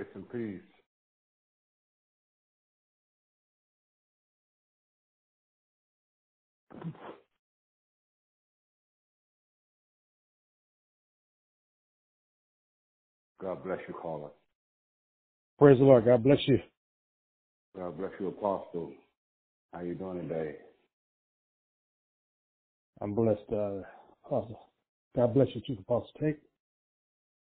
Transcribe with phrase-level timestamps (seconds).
[0.00, 0.62] Grace and peace.
[13.42, 14.30] God bless you, caller.
[15.58, 16.06] Praise the Lord.
[16.06, 16.60] God bless you.
[17.76, 18.94] God bless you, Apostle.
[19.74, 20.54] How you doing today?
[23.02, 23.82] I'm blessed, uh,
[24.24, 24.60] Apostle.
[25.14, 26.38] God bless you, Chief Apostle Tate.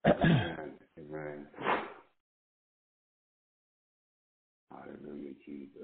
[0.08, 0.72] Amen.
[0.98, 1.46] Amen.
[5.48, 5.77] Jesus.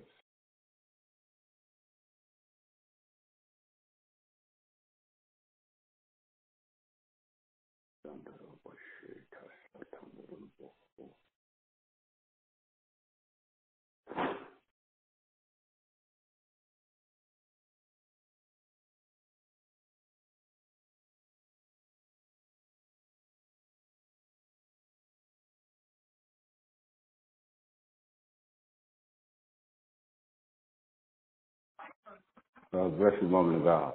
[32.75, 33.95] God bless you, woman of God.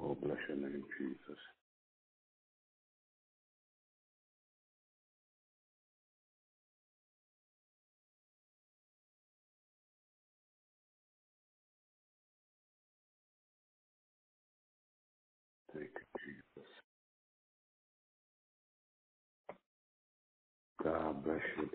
[0.00, 1.40] Oh, bless your name, Jesus.
[15.74, 16.70] Thank you, Jesus.
[20.82, 21.70] God bless you.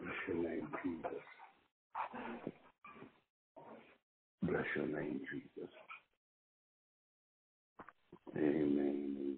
[0.00, 1.24] Bless your name, Jesus.
[4.42, 5.70] Bless your name, Jesus.
[8.36, 8.56] Amen.
[8.78, 9.36] Amen.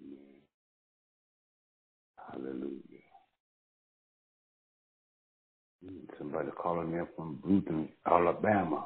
[2.31, 2.81] Hallelujah.
[6.17, 8.85] Somebody calling in from Brewton, Alabama.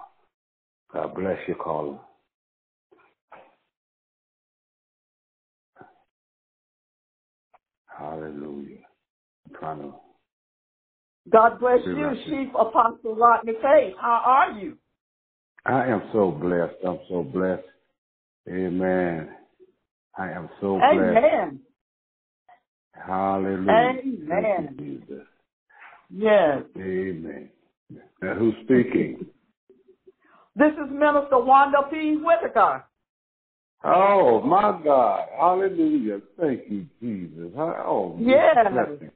[0.93, 1.99] God bless you, caller.
[7.87, 8.77] Hallelujah.
[9.47, 9.93] I'm trying to.
[11.31, 12.11] God bless you.
[12.25, 13.95] Chief Apostle Rodney Faith.
[13.99, 14.77] How are you?
[15.65, 16.75] I am so blessed.
[16.87, 17.63] I'm so blessed.
[18.47, 19.29] Amen.
[20.17, 21.17] I am so blessed.
[21.17, 21.59] Amen.
[22.93, 23.99] Hallelujah.
[24.03, 24.75] Amen.
[24.79, 25.27] You, Jesus.
[26.09, 26.61] Yes.
[26.77, 27.49] Amen.
[28.21, 29.25] Now, who's speaking?
[30.55, 32.17] This is Minister Wanda P.
[32.17, 32.85] Whitaker.
[33.83, 35.27] Oh, my God.
[35.37, 36.21] Hallelujah.
[36.39, 37.51] Thank you, Jesus.
[37.57, 38.55] Oh, Yes.
[38.71, 39.11] blessing.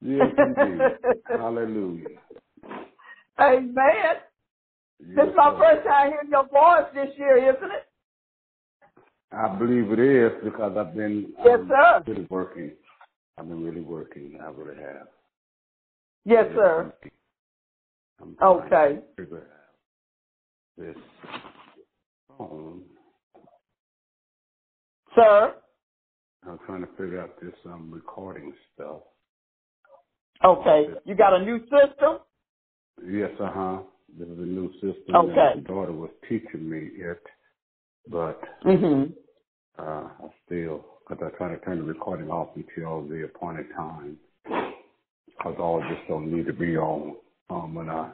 [0.00, 0.80] Yes, indeed.
[1.28, 2.18] Hallelujah.
[3.40, 4.16] Amen.
[5.00, 7.86] Yes, This is my first time hearing your voice this year, isn't it?
[9.32, 12.02] I believe it is because I've been Yes, um, sir.
[12.06, 12.72] really working.
[13.38, 14.38] I've been really working.
[14.42, 15.08] I really have.
[16.24, 16.92] Yes, sir.
[18.20, 18.96] I'm Okay.
[18.96, 19.76] to figure out
[20.76, 20.96] this
[22.28, 22.84] phone.
[25.14, 25.54] Sir.
[26.46, 29.02] I'm trying to figure out this um recording stuff.
[30.44, 30.88] Okay.
[31.04, 32.18] You got a new system?
[33.06, 33.78] Yes, uh huh.
[34.18, 35.14] This is a new system.
[35.14, 35.52] Okay.
[35.54, 37.22] And my daughter was teaching me it,
[38.08, 39.12] but Mm-hmm.
[39.78, 44.18] uh, I still, because I'm trying to turn the recording off until the appointed time,
[44.44, 47.16] because all this don't need to be on
[47.50, 48.10] um, when I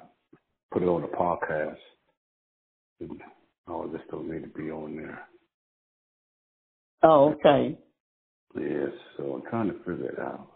[0.73, 1.77] put it on the podcast.
[3.01, 3.21] And
[3.69, 5.29] all this don't need to be on there.
[7.03, 7.79] Oh, okay.
[8.57, 10.49] Yes, so I'm trying to figure it out.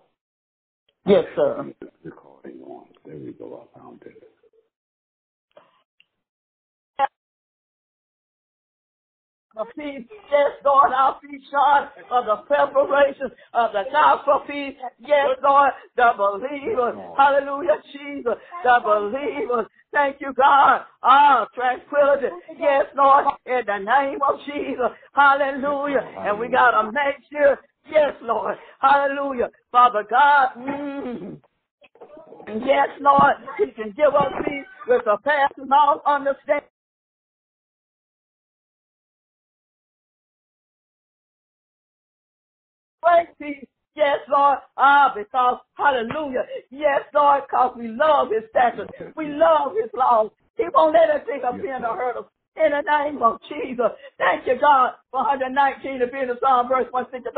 [1.06, 1.72] Yes, sir.
[2.02, 2.86] Recording on.
[3.04, 3.68] There we go.
[3.74, 4.22] I found it.
[9.54, 15.36] The peace, yes, Lord, our feet shod of the preparation of the gospel peace, yes,
[15.42, 18.34] Lord, the believers, hallelujah, Jesus,
[18.64, 26.00] the believers, thank you, God, ah, tranquility, yes, Lord, in the name of Jesus, hallelujah,
[26.18, 27.58] and we got to make sure,
[27.90, 31.38] yes, Lord, hallelujah, Father God, mm,
[32.48, 36.71] yes, Lord, He can give us peace with the passing all understanding.
[43.12, 43.68] Great peace.
[43.94, 44.58] Yes, Lord.
[44.76, 46.44] Ah, because, hallelujah.
[46.70, 48.90] Yes, Lord, because we love his statutes.
[49.16, 50.30] We love his laws.
[50.56, 52.24] He won't let us take a pin or hurt us
[52.56, 53.92] in the name of Jesus.
[54.18, 57.32] Thank you, God, for 119 to be in the Psalm verse 165.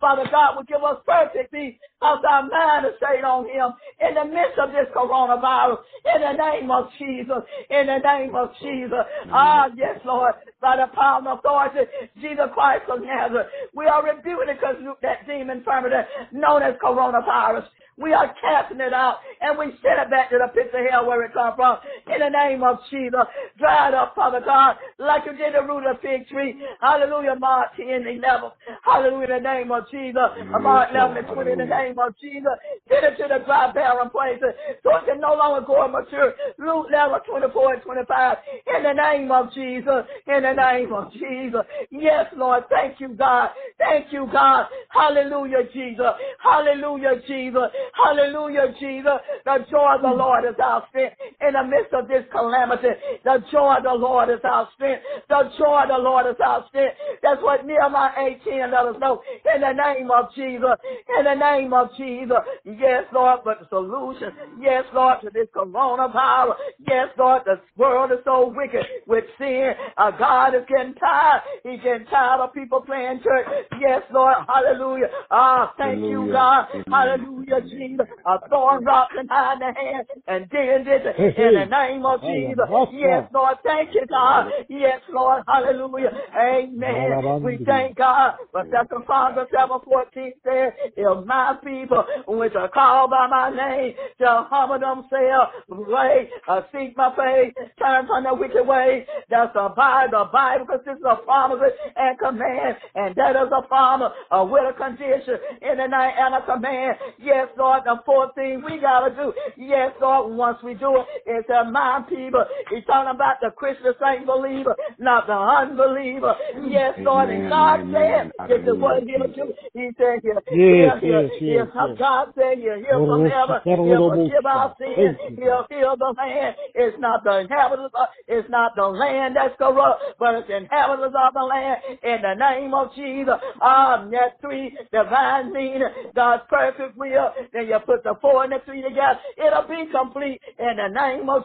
[0.00, 4.16] Father God will give us perfect peace as our mind is stayed on him in
[4.16, 5.84] the midst of this coronavirus.
[6.08, 7.44] In the name of Jesus.
[7.70, 9.04] In the name of Jesus.
[9.32, 10.34] Ah, yes, Lord.
[10.60, 11.84] By the power and authority,
[12.20, 13.48] Jesus Christ of Nazareth.
[13.74, 15.96] We are rebuking because that demon infirmity
[16.32, 17.64] known as coronavirus.
[17.96, 21.06] We are casting it out and we send it back to the pits of hell
[21.06, 21.78] where it come from.
[22.12, 23.26] In the name of Jesus.
[23.58, 26.60] Dry it up, Father God, like you did the root of the fig tree.
[26.80, 28.50] Hallelujah, Mark 10 11.
[28.82, 30.28] Hallelujah, in the name of Jesus.
[30.60, 32.52] Mark 11 and 20 in the name of Jesus.
[32.88, 36.34] Send it to the dry, barren places so it can no longer go and mature.
[36.58, 38.36] Luke 11, 24 and 25.
[38.76, 40.04] In the name of Jesus.
[40.26, 41.62] In the name of Jesus.
[41.90, 42.64] Yes, Lord.
[42.70, 43.50] Thank you, God.
[43.78, 44.66] Thank you, God.
[44.88, 46.12] Hallelujah, Jesus.
[46.42, 47.70] Hallelujah, Jesus.
[47.92, 49.20] Hallelujah, Jesus.
[49.44, 52.88] The joy of the Lord is our strength in the midst of this calamity.
[53.24, 55.02] The joy of the Lord is our strength.
[55.28, 56.96] The joy of the Lord is our strength.
[57.22, 59.22] That's what Nehemiah 18 let us know.
[59.54, 60.76] In the name of Jesus.
[61.18, 62.38] In the name of Jesus.
[62.64, 64.32] Yes, Lord, but the solution.
[64.60, 66.54] Yes, Lord, to this coronavirus.
[66.86, 69.72] Yes, Lord, the world is so wicked with sin.
[69.96, 71.42] Uh, God is getting tired.
[71.62, 73.46] He's getting tired of people playing church.
[73.80, 74.34] Yes, Lord.
[74.48, 75.08] Hallelujah.
[75.30, 76.26] Ah, thank Hallelujah.
[76.26, 76.66] you, God.
[76.90, 78.06] Hallelujah, Jesus.
[78.26, 79.34] A thorn rock in the
[79.74, 81.02] hand and then this
[81.36, 82.64] in the name of Jesus.
[82.92, 83.56] Yes, Lord.
[83.64, 84.50] Thank you, God.
[84.68, 85.42] Yes, Lord.
[85.48, 86.10] Hallelujah.
[86.38, 87.42] Amen.
[87.42, 88.34] We thank God.
[88.52, 93.94] But that's Second Father 714 says, if my people which are called by my name
[94.20, 95.50] shall humble themselves,
[95.88, 99.06] pray, uh, seek my face, turn from their wicked ways.
[99.30, 100.12] That's the Bible.
[100.12, 104.74] The Bible consists of promises and commands, and that is a promise uh, with a
[104.76, 106.98] condition in the night and a command.
[107.18, 109.32] Yes, Lord, the fourth thing we gotta do.
[109.56, 112.44] Yes, Lord, once we do it, it's to mind people.
[112.70, 116.34] He's talking about the Christian saint believer, not the unbeliever.
[116.68, 119.52] Yes, Lord, and God said, this is what he'll do.
[119.74, 121.98] He said, he'll, yes, he'll, yes, yes, yes.
[121.98, 126.56] God said, he'll heal from heaven, he'll forgive our sins, he'll heal the land.
[126.74, 127.94] It's not the inhabitants,
[128.28, 132.74] it's not the land that's corrupt, but it's inhabitants of the land in the name
[132.74, 133.34] of Jesus.
[133.60, 138.58] Um, that three divine meaning, God's perfect will, then you put the four and the
[138.66, 141.44] three together, it'll be complete in the name of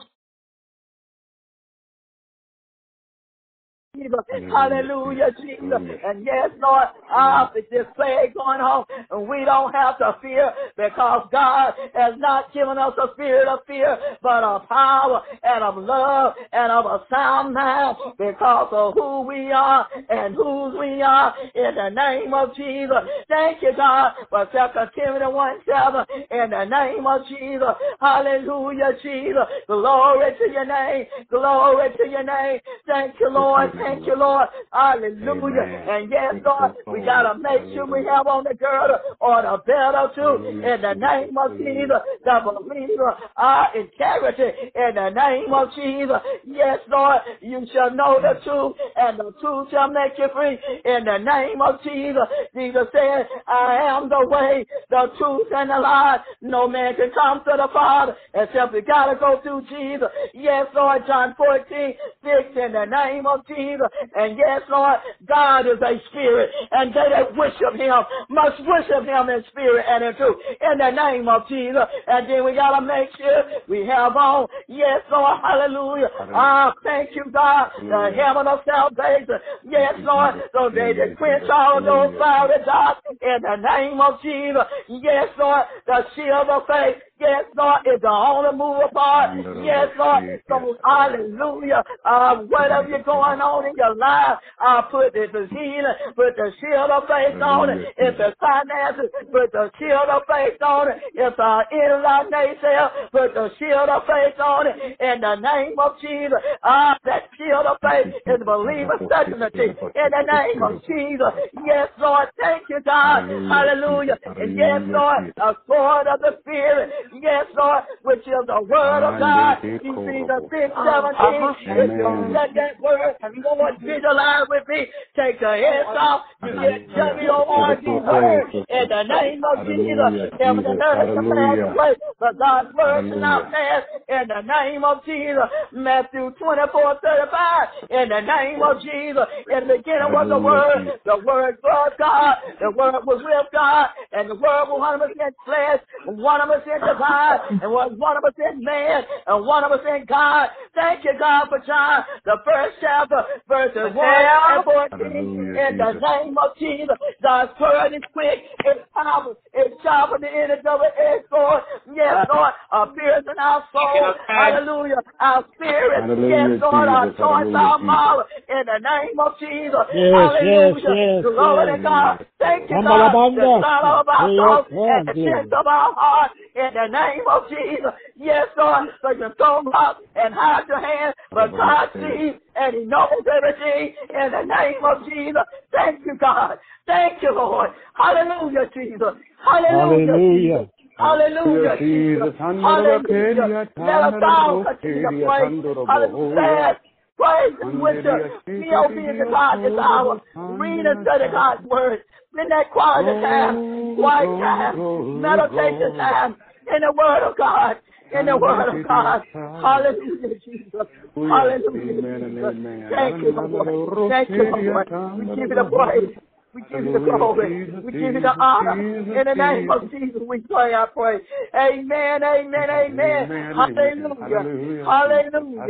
[3.96, 4.20] Jesus.
[4.54, 5.82] Hallelujah, Jesus.
[6.06, 11.28] And yes, Lord, ah, this plague going on, and we don't have to fear because
[11.32, 16.34] God has not given us a spirit of fear, but of power and of love
[16.54, 21.76] and of a sound mind because of who we are and whose we are in
[21.76, 23.04] the name of Jesus.
[23.28, 24.58] Thank you, God, for 2
[24.96, 27.74] Timothy 1 7 in the name of Jesus.
[28.00, 29.46] Hallelujah, Jesus.
[29.66, 31.06] Glory to your name.
[31.30, 32.60] Glory to your name.
[32.86, 33.79] Thank you, Lord.
[33.80, 34.48] Thank you, Lord.
[34.72, 35.62] Hallelujah.
[35.62, 35.90] Amen.
[35.90, 39.58] And yes, Lord, we got to make sure we have on the girdle or the
[39.66, 42.02] belt or two in the name of Jesus.
[42.24, 46.20] The believer, our integrity in the name of Jesus.
[46.46, 51.06] Yes, Lord, you shall know the truth and the truth shall make you free in
[51.06, 52.28] the name of Jesus.
[52.56, 56.22] Jesus said, I am the way, the truth, and the life.
[56.42, 60.10] No man can come to the Father except we got to go through Jesus.
[60.34, 63.69] Yes, Lord, John 14, 6 in the name of Jesus.
[63.70, 63.88] Jesus.
[64.16, 69.30] And yes, Lord, God is a spirit, and they that worship him must worship him
[69.30, 70.38] in spirit and in truth.
[70.62, 71.84] In the name of Jesus.
[72.08, 76.10] And then we gotta make sure we have on, yes, Lord, hallelujah.
[76.34, 79.40] Ah, thank you, God, the heaven of salvation.
[79.64, 84.64] Yes, Lord, so they that quench all those fiery darts in the name of Jesus.
[84.88, 86.98] Yes, Lord, the shield of faith.
[87.20, 89.36] Yes, Lord, is the only move apart.
[89.64, 90.24] Yes, Lord.
[90.48, 91.84] So, hallelujah.
[92.06, 96.92] Uh, whatever you're going on in your life, uh, put the healing, put the shield
[96.92, 97.94] of faith on it.
[97.98, 100.98] If the finances, put the shield of faith on it.
[101.14, 104.76] If uh, in like nation, put the shield of faith on it.
[105.00, 109.76] In the name of Jesus, uh, that shield of faith is believer's certainty.
[109.76, 111.34] In the name of Jesus.
[111.66, 112.30] Yes, Lord.
[112.40, 113.28] Thank you, God.
[113.28, 114.18] Hallelujah.
[114.26, 119.20] And yes, Lord, a sword of the Spirit Yes, Lord, which is the word of
[119.20, 119.58] God.
[119.64, 121.50] Ephesians 6, 17.
[121.66, 124.88] If you let that word, Lord, visualize with me.
[125.16, 126.22] Take the head off.
[126.44, 130.32] You get W-O-R-D oh, word in the name of Jesus.
[130.40, 134.84] Heaven and earth can pass away, but God's word shall not pass in the name
[134.84, 135.50] of Jesus.
[135.72, 137.68] Matthew 24, 35.
[137.90, 139.26] In the name of Jesus.
[139.50, 141.00] In the beginning was the word.
[141.06, 142.36] The word was God.
[142.62, 143.88] The word was with God.
[144.12, 149.04] And the word was 100% flesh, 100% divine, and was one of us in man,
[149.28, 150.50] and one of us in God.
[150.76, 155.56] Thank you, God, for John, the first chapter, verses 1 and 14.
[155.56, 160.62] In the name of Jesus, God's word is quick, it's powerful, it's sharper than any
[160.64, 161.62] double-edged sword.
[161.96, 162.36] Yes, ah.
[162.36, 162.54] Lord,
[162.90, 164.14] appears in our soul.
[164.28, 165.02] Hallelujah.
[165.20, 166.02] Our spirit.
[166.02, 167.18] Hallelujah, yes, Lord, our Jesus.
[167.18, 168.46] joints, Hallelujah, our Jesus.
[168.50, 169.86] In the name of Jesus.
[169.94, 170.74] Yes, Hallelujah.
[170.76, 171.78] yes, yes, Glory yes.
[171.78, 172.26] to God.
[172.40, 173.12] Thank you, God.
[173.36, 175.52] The sound of our Yes, and the glory.
[175.52, 176.32] of our heart.
[176.56, 177.94] In the name of Jesus.
[178.16, 178.90] Yes, Lord.
[179.02, 181.14] So you them up and hide your hand.
[181.32, 183.96] But God sees and He knows everything.
[184.10, 185.44] In the name of Jesus.
[185.72, 186.60] Thank you, God.
[186.88, 187.72] Thank you, Lord.
[187.94, 189.16] Hallelujah, Jesus.
[189.44, 190.08] Hallelujah.
[190.08, 190.68] Hallelujah.
[190.68, 190.80] Jesus.
[190.98, 192.24] Hallelujah, Jesus.
[192.24, 192.36] Jesus.
[192.40, 193.70] Hallelujah.
[193.78, 195.50] Let us all continue to pray.
[195.88, 196.80] Hallelujah.
[197.20, 198.46] Praise and worship.
[198.46, 200.22] Be obedient to God this hour.
[200.58, 202.00] Read and study God's word.
[202.38, 204.76] In that quiet time, quiet time,
[205.22, 206.36] meditation time,
[206.74, 207.78] in the word of God.
[208.14, 209.24] In the word of God.
[209.34, 210.88] Hallelujah, Jesus.
[211.18, 212.56] Hallelujah, Jesus.
[212.90, 214.10] Thank you, Lord.
[214.10, 214.88] Thank you, Lord.
[215.20, 216.16] We give you the praise.
[216.54, 217.72] We give you the glory.
[217.84, 218.74] We give you the honor.
[218.74, 221.20] In the name of Jesus, we pray, I pray.
[221.56, 223.28] Amen, amen, amen.
[223.56, 224.46] Hallelujah.
[224.86, 225.64] Hallelujah.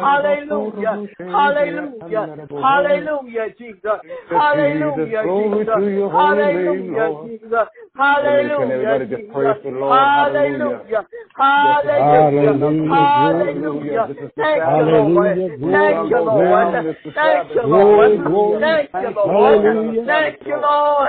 [0.00, 0.98] Hallelujah.
[1.30, 2.36] Hallelujah.
[2.50, 4.00] Hallelujah, Jesus.
[4.28, 5.68] Hallelujah, Jesus.
[5.76, 7.68] to your holy name, Hallelujah, Jesus.
[7.96, 9.32] Hallelujah, Jesus.
[9.32, 9.98] praise the Lord?
[9.98, 11.06] Hallelujah.
[11.36, 12.54] Hallelujah.
[12.90, 12.90] Hallelujah.
[12.90, 14.06] Hallelujah.
[14.08, 15.38] This is the Thank you, Lord.
[15.60, 16.74] Thank you, Lord.
[16.74, 16.84] glory.
[16.84, 18.10] This is the Thank you, Lord.
[18.10, 18.62] Thank you, Lord.
[18.92, 20.23] Thank you, Lord.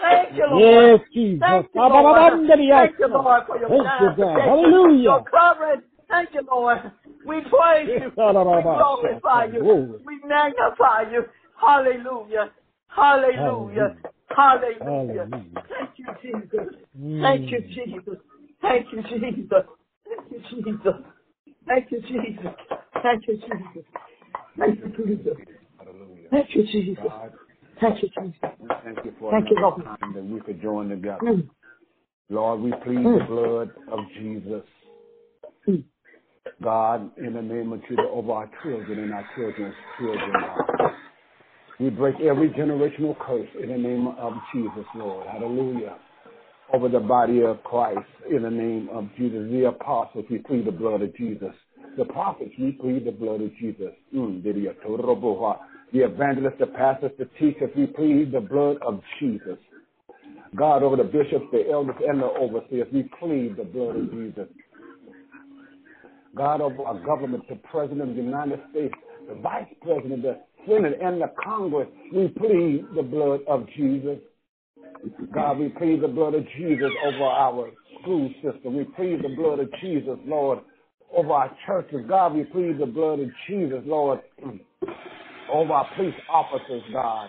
[0.00, 0.60] Thank you, Lord.
[0.60, 1.40] Yes, Jesus.
[1.40, 2.32] Thank you, Lord.
[2.70, 4.40] Thank you, Lord, for your Thank you, God.
[4.40, 5.02] Hallelujah.
[5.02, 5.82] your covering.
[6.08, 6.78] Thank you, Lord.
[7.26, 8.10] We praise you.
[8.10, 10.00] We glorify you.
[10.04, 11.24] We magnify you.
[11.60, 12.50] Hallelujah.
[12.94, 13.96] Hallelujah.
[14.28, 14.76] Hallelujah.
[14.80, 15.28] Hallelujah.
[15.68, 16.74] Thank you, Jesus.
[16.98, 17.22] Mm.
[17.22, 18.18] Thank you, Jesus.
[18.62, 19.64] Thank you, Jesus.
[20.06, 20.94] Thank you, Jesus.
[21.66, 22.52] Thank you, Jesus.
[23.02, 23.84] Thank you, Jesus.
[24.58, 25.36] Thank you, Jesus.
[26.30, 26.96] Thank you, Jesus.
[27.80, 28.34] Thank you, Jesus.
[28.84, 29.84] thank you for Thank you, Lord.
[29.84, 31.20] time that we could join together.
[31.22, 31.48] Mm.
[32.30, 33.18] Lord, we plead Mm.
[33.18, 34.64] the blood of Jesus.
[35.68, 35.84] Mm.
[36.62, 40.32] God, in the name of Jesus, over our children and our children's children.
[41.80, 45.26] We break every generational curse in the name of Jesus, Lord.
[45.26, 45.96] Hallelujah.
[46.72, 47.98] Over the body of Christ,
[48.30, 49.50] in the name of Jesus.
[49.50, 51.52] The apostles, we plead the blood of Jesus.
[51.98, 53.92] The prophets, we plead the blood of Jesus.
[54.14, 54.42] Mm,
[55.92, 59.58] The evangelists, the pastors, the teachers, we plead the blood of Jesus.
[60.56, 64.48] God, over the bishops, the elders, and the overseers, we plead the blood of Jesus.
[66.36, 68.94] God, over our government, the President of the United States,
[69.28, 74.18] the Vice President, of the Senate, and the Congress, we plead the blood of Jesus.
[75.34, 78.76] God, we plead the blood of Jesus over our school system.
[78.76, 80.60] We plead the blood of Jesus, Lord,
[81.14, 82.04] over our churches.
[82.08, 84.20] God, we plead the blood of Jesus, Lord,
[85.52, 87.28] over our police officers, God.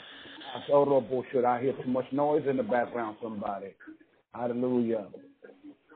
[0.56, 1.44] I said, oh, bullshit.
[1.44, 3.74] I hear too much noise in the background, somebody.
[4.34, 5.08] Hallelujah.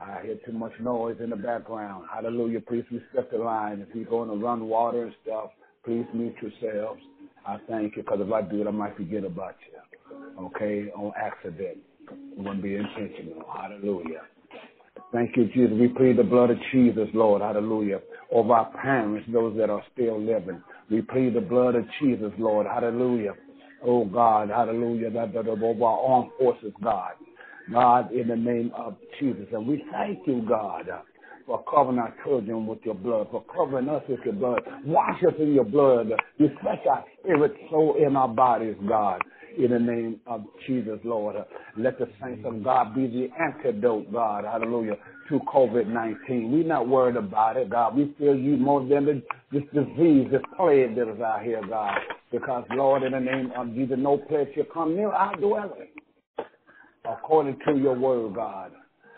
[0.02, 2.04] I hear too much noise in the background.
[2.12, 2.60] Hallelujah.
[2.60, 3.84] Please respect the line.
[3.86, 5.50] If you're going to run water and stuff,
[5.84, 7.00] please mute yourselves.
[7.46, 10.46] I thank you because if I do it, I might forget about you.
[10.46, 10.90] Okay?
[10.96, 11.78] On accident.
[12.10, 13.44] It wouldn't be intentional.
[13.52, 14.22] Hallelujah.
[15.12, 15.72] Thank you, Jesus.
[15.78, 17.42] We plead the blood of Jesus, Lord.
[17.42, 18.00] Hallelujah.
[18.32, 20.62] Over our parents, those that are still living.
[20.90, 22.66] We plead the blood of Jesus, Lord.
[22.66, 23.34] Hallelujah.
[23.82, 25.10] Oh God, hallelujah.
[25.10, 27.12] That, over our armed forces, God.
[27.72, 29.46] God, in the name of Jesus.
[29.52, 30.86] And we thank you, God,
[31.50, 34.62] for covering our children with your blood, for covering us with your blood.
[34.84, 36.08] Wash us in your blood.
[36.38, 39.20] Refresh our spirit, soul, and our bodies, God.
[39.58, 41.34] In the name of Jesus, Lord.
[41.76, 44.44] Let the saints of God be the antidote, God.
[44.44, 44.94] Hallelujah.
[45.28, 46.52] To COVID 19.
[46.52, 47.96] We're not worried about it, God.
[47.96, 51.98] We feel you more than the, this disease, this plague that is out here, God.
[52.30, 55.88] Because, Lord, in the name of Jesus, no plague shall come near our dwelling.
[57.04, 58.70] According to your word, God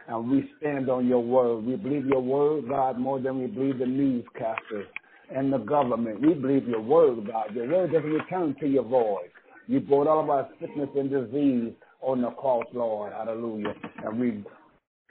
[0.09, 1.64] and we stand on your word.
[1.64, 4.87] We believe your word, God, more than we believe the newscasters
[5.35, 6.21] and the government.
[6.21, 7.54] We believe your word, God.
[7.54, 9.30] Your word doesn't return to your voice.
[9.66, 13.12] You brought all of our sickness and disease on the cross, Lord.
[13.12, 13.75] Hallelujah.
[14.04, 14.44] And we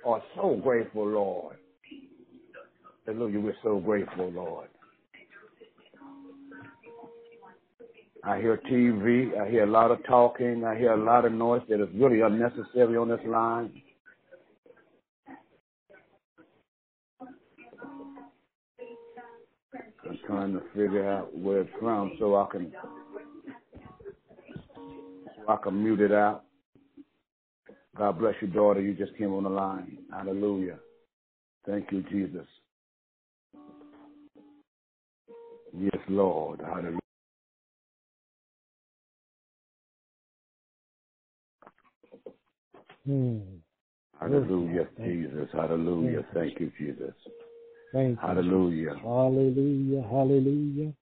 [0.06, 1.58] are so grateful, Lord.
[3.06, 3.40] Hallelujah.
[3.40, 4.68] We're so grateful, Lord.
[8.24, 9.40] I hear TV.
[9.40, 10.64] I hear a lot of talking.
[10.64, 13.82] I hear a lot of noise that is really unnecessary on this line.
[20.12, 22.74] I'm trying to figure out where it's from so I can
[25.38, 26.44] so I can mute it out.
[27.98, 28.82] God bless your daughter.
[28.82, 30.00] You just came on the line.
[30.12, 30.80] Hallelujah.
[31.66, 32.46] Thank you, Jesus.
[35.80, 36.60] Yes, Lord.
[36.60, 37.00] Hallelujah.
[43.06, 43.40] Hmm.
[44.20, 45.48] Hallelujah, Jesus.
[45.54, 46.26] Hallelujah.
[46.34, 47.14] Thank you, Jesus.
[47.94, 48.28] Thank you.
[48.28, 48.96] Hallelujah.
[49.02, 50.02] Hallelujah.
[50.10, 50.94] Hallelujah.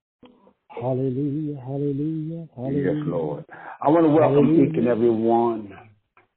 [0.68, 1.60] Hallelujah.
[1.60, 2.48] Hallelujah.
[2.56, 2.94] Hallelujah.
[2.94, 3.44] Yes, Lord.
[3.82, 4.70] I want to welcome Hallelujah.
[4.70, 5.72] each and every one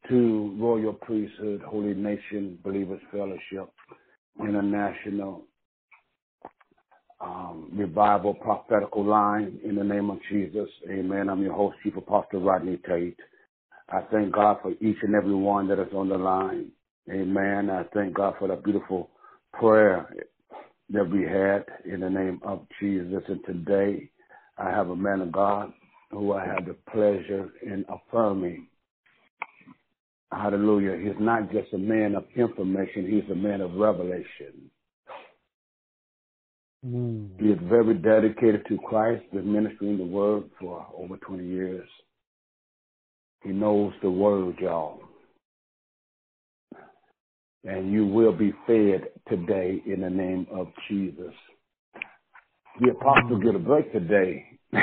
[0.10, 3.72] to Royal Priesthood, Holy Nation, Believers Fellowship,
[4.40, 5.44] International
[7.22, 10.70] um, Revival Prophetical Line in the name of Jesus.
[10.90, 11.30] Amen.
[11.30, 13.18] I'm your host, Chief Apostle Rodney Tate.
[13.90, 16.72] I thank God for each and every one that is on the line.
[17.12, 17.70] Amen.
[17.70, 19.10] I thank God for that beautiful
[19.54, 20.10] prayer
[20.90, 23.24] that we had in the name of Jesus.
[23.28, 24.10] And today
[24.58, 25.74] I have a man of God
[26.12, 28.68] who I had the pleasure in affirming.
[30.32, 30.98] Hallelujah.
[30.98, 34.70] He's not just a man of information, he's a man of revelation.
[36.84, 37.28] Hmm.
[37.40, 41.88] He is very dedicated to Christ, been ministering the word for over 20 years.
[43.42, 45.02] He knows the word, y'all.
[47.64, 51.34] And you will be fed today in the name of Jesus.
[52.82, 54.46] The apostle get a break today.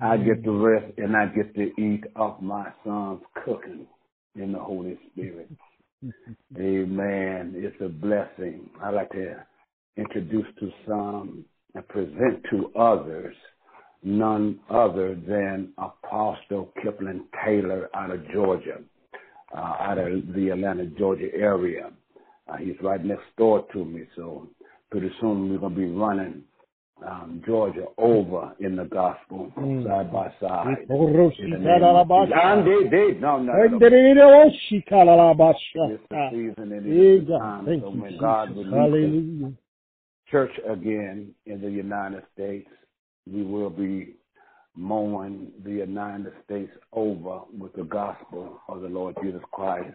[0.00, 3.86] I get to rest and I get to eat off my son's cooking
[4.34, 5.50] in the Holy Spirit.
[6.58, 7.52] Amen.
[7.54, 8.68] It's a blessing.
[8.82, 9.44] I like to
[9.96, 13.34] introduce to some and present to others
[14.02, 18.78] none other than Apostle Kipling Taylor out of Georgia,
[19.56, 21.90] uh, out of the Atlanta, Georgia area.
[22.48, 24.48] Uh, he's right next door to me, so
[24.90, 26.42] pretty soon we're going to be running
[27.06, 29.84] um, Georgia over in the gospel Mm.
[29.84, 30.86] side by side.
[30.90, 32.32] Oroshi In the name.
[32.34, 33.20] And they did.
[33.20, 33.66] No, no, no.
[33.66, 33.78] no.
[33.78, 35.90] Endereroshi kalalabasha.
[35.94, 37.64] It's the season and it's the time.
[37.80, 38.64] So when God Jesus.
[38.66, 39.52] releases Hallelujah.
[40.30, 42.68] church again in the United States,
[43.32, 44.14] we will be
[44.76, 49.94] mowing the United States over with the gospel of the Lord Jesus Christ.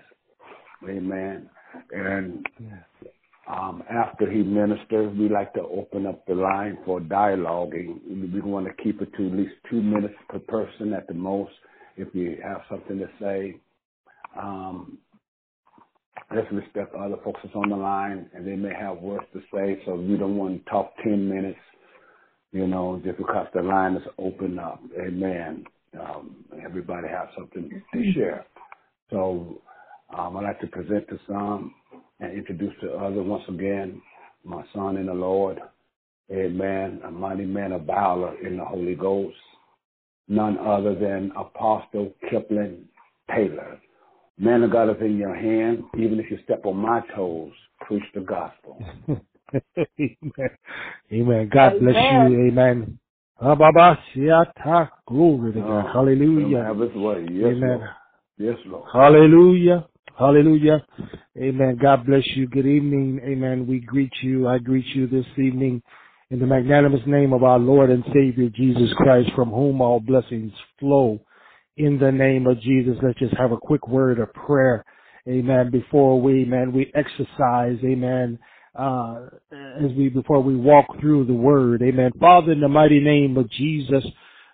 [0.88, 1.50] Amen.
[1.92, 2.46] And
[3.48, 8.00] um, after he ministers, we like to open up the line for dialoguing.
[8.34, 11.52] We want to keep it to at least two minutes per person at the most.
[11.96, 13.56] If you have something to say,
[14.38, 14.98] um,
[16.36, 19.82] let's respect other folks that's on the line, and they may have words to say.
[19.86, 21.60] So we don't want to talk ten minutes,
[22.52, 24.82] you know, just because the line is open up.
[25.00, 25.66] Amen.
[26.00, 28.46] Um, everybody has something to share.
[29.10, 29.62] So
[30.16, 31.74] um, I'd like to present to some
[32.20, 34.02] and introduce to others once again
[34.44, 35.60] my son in the Lord.
[36.32, 37.02] Amen.
[37.06, 39.36] A mighty man of valor in the Holy Ghost.
[40.28, 42.86] None other than Apostle Kipling
[43.34, 43.80] Taylor.
[44.38, 45.84] Man of God is in your hand.
[45.98, 48.84] Even if you step on my toes, preach the gospel.
[49.78, 50.50] Amen.
[51.12, 51.50] Amen.
[51.52, 52.48] God bless you.
[52.50, 53.00] Amen.
[53.42, 54.90] Ababasiata.
[55.08, 55.86] Glory to God.
[55.86, 56.64] Oh, Hallelujah.
[56.64, 57.26] Have his way.
[57.32, 57.78] Yes, Amen.
[57.80, 57.90] Lord.
[58.38, 58.90] Yes, Lord.
[58.92, 59.88] Hallelujah.
[60.18, 60.84] Hallelujah.
[61.38, 61.78] Amen.
[61.80, 62.48] God bless you.
[62.48, 63.22] Good evening.
[63.24, 63.68] Amen.
[63.68, 64.48] We greet you.
[64.48, 65.84] I greet you this evening
[66.32, 70.52] in the magnanimous name of our Lord and Savior Jesus Christ, from whom all blessings
[70.80, 71.20] flow.
[71.78, 74.84] In the name of Jesus, let's just have a quick word of prayer.
[75.28, 75.70] Amen.
[75.70, 78.40] Before we, amen, we exercise, amen,
[78.74, 79.18] uh,
[79.52, 81.84] as we, before we walk through the word.
[81.84, 82.10] Amen.
[82.20, 84.04] Father, in the mighty name of Jesus,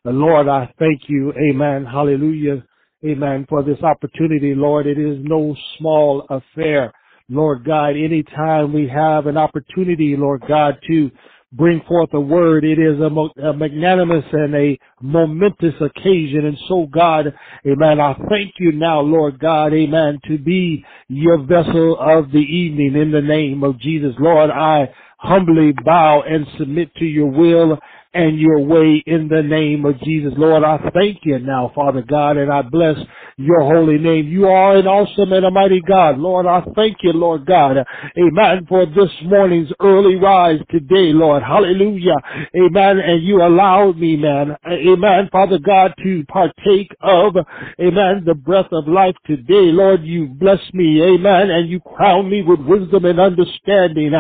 [0.04, 1.32] the Lord, I thank you.
[1.32, 1.86] Amen.
[1.86, 2.66] Hallelujah
[3.06, 4.88] amen, for this opportunity, Lord.
[4.88, 6.94] It is no small affair,
[7.30, 7.92] Lord God.
[7.92, 11.12] Anytime we have an opportunity, Lord God, to
[11.54, 12.64] bring forth a word.
[12.64, 16.46] It is a, a, magnanimous and a momentous occasion.
[16.46, 17.34] And so God,
[17.66, 22.96] amen, I thank you now, Lord God, amen, to be your vessel of the evening
[22.96, 24.14] in the name of Jesus.
[24.20, 24.90] Lord, I
[25.20, 27.78] humbly bow and submit to your will
[28.14, 30.34] and your way in the name of Jesus.
[30.38, 32.98] Lord, I thank you now, Father God, and I bless
[33.38, 34.28] your holy name.
[34.28, 36.20] You are an awesome and a mighty God.
[36.20, 37.78] Lord, I thank you, Lord God.
[38.18, 38.66] Amen.
[38.68, 41.42] For this morning's early rise today, Lord.
[41.44, 42.16] Hallelujah.
[42.56, 43.00] Amen.
[43.00, 44.56] And you allowed me, man.
[44.68, 45.30] Amen.
[45.32, 47.36] Father God, to partake of,
[47.80, 49.72] amen, the breath of life today.
[49.72, 51.02] Lord, you bless me.
[51.04, 51.50] Amen.
[51.50, 54.12] And you crown me with wisdom and understanding.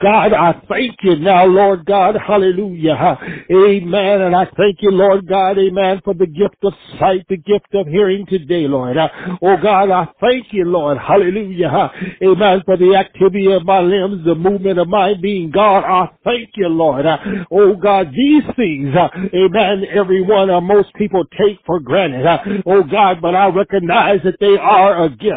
[0.00, 2.16] God, I thank you now, Lord God.
[2.24, 3.18] Hallelujah.
[3.50, 4.20] Amen.
[4.22, 5.58] And I thank you, Lord God.
[5.58, 6.00] Amen.
[6.04, 8.96] For the gift of sight, the gift of hearing today Lord.
[8.96, 9.08] Uh,
[9.42, 10.98] oh God, I thank you, Lord.
[10.98, 11.90] Hallelujah.
[12.22, 12.62] Amen.
[12.64, 15.50] For the activity of my limbs, the movement of my being.
[15.50, 17.06] God, I thank you, Lord.
[17.06, 17.18] Uh,
[17.50, 22.26] oh God, these things, uh, amen, everyone or most people take for granted.
[22.66, 25.30] Oh God, but I recognize that they are a gift.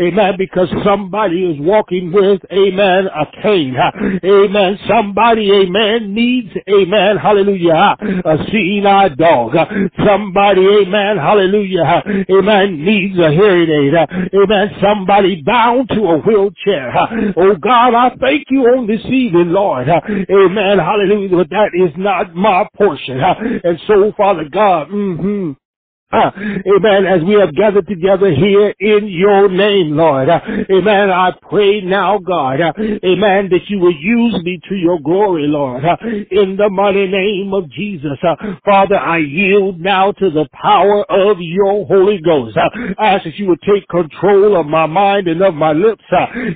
[0.00, 0.34] Amen.
[0.38, 3.76] Because somebody is walking with, amen, a cane.
[4.24, 4.78] Amen.
[4.88, 9.54] Somebody, amen, needs, amen, hallelujah, a seeing eye dog.
[10.06, 13.94] Somebody, amen, hallelujah, amen, needs a hearing aid.
[14.34, 14.70] Amen.
[14.82, 16.92] Somebody bound to a wheelchair.
[17.36, 19.88] Oh God, I thank you on this evening, Lord.
[19.88, 20.78] Amen.
[20.78, 21.36] Hallelujah.
[21.36, 23.20] But that is not my portion.
[23.20, 25.52] And so, Father God, mm-hmm.
[26.14, 27.04] Amen.
[27.04, 30.28] As we have gathered together here in your name, Lord.
[30.28, 31.10] Amen.
[31.10, 32.60] I pray now, God.
[32.60, 33.48] Amen.
[33.50, 35.82] That you will use me to your glory, Lord.
[36.30, 38.18] In the mighty name of Jesus.
[38.64, 42.56] Father, I yield now to the power of your Holy Ghost.
[42.56, 46.04] I ask that you would take control of my mind and of my lips,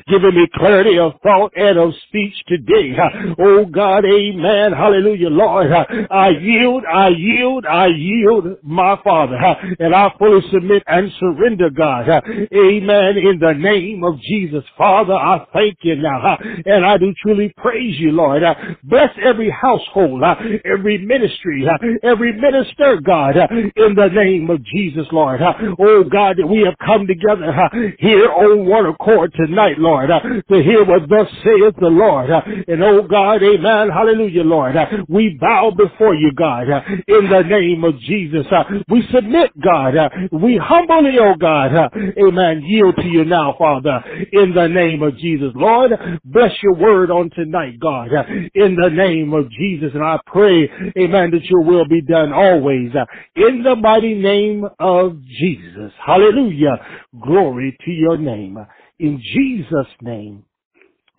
[0.06, 2.94] giving me clarity of thought and of speech today.
[3.40, 4.72] oh God, amen.
[4.72, 5.72] Hallelujah, Lord.
[5.72, 9.39] I yield, I yield, I yield, my Father.
[9.78, 12.08] and I fully submit and surrender, God.
[12.08, 13.16] amen.
[13.18, 14.64] In the name of Jesus.
[14.76, 16.38] Father, I thank you now.
[16.66, 18.42] and I do truly praise you, Lord.
[18.84, 20.22] bless every household,
[20.64, 21.66] every ministry,
[22.02, 25.40] every minister, God, in the name of Jesus, Lord.
[25.42, 27.52] oh, God, that we have come together
[27.98, 32.30] here on one accord tonight, Lord, to hear what thus saith the Lord.
[32.30, 33.90] and oh, God, amen.
[33.90, 34.76] Hallelujah, Lord.
[35.08, 36.64] we bow before you, God,
[37.08, 38.46] in the name of Jesus.
[38.88, 39.96] we submit submit, God.
[39.96, 41.88] Uh, we humbly, oh God, uh,
[42.18, 45.50] amen, yield to you now, Father, in the name of Jesus.
[45.54, 45.92] Lord,
[46.24, 48.22] bless your word on tonight, God, uh,
[48.54, 49.90] in the name of Jesus.
[49.94, 52.90] And I pray, amen, that your will be done always
[53.36, 55.92] in the mighty name of Jesus.
[56.04, 56.78] Hallelujah.
[57.20, 58.58] Glory to your name.
[58.98, 60.44] In Jesus' name.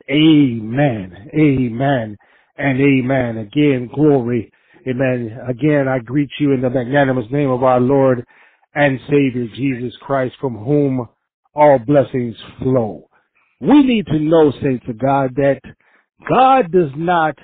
[0.09, 1.29] Amen.
[1.33, 2.17] Amen.
[2.57, 3.37] And amen.
[3.37, 4.51] Again, glory
[4.87, 5.37] Amen.
[5.47, 8.25] Again, I greet you in the magnanimous name of our Lord
[8.73, 11.07] and Savior Jesus Christ, from whom
[11.53, 13.07] all blessings flow.
[13.59, 15.59] We need to know, saints of God, that
[16.27, 17.37] God does not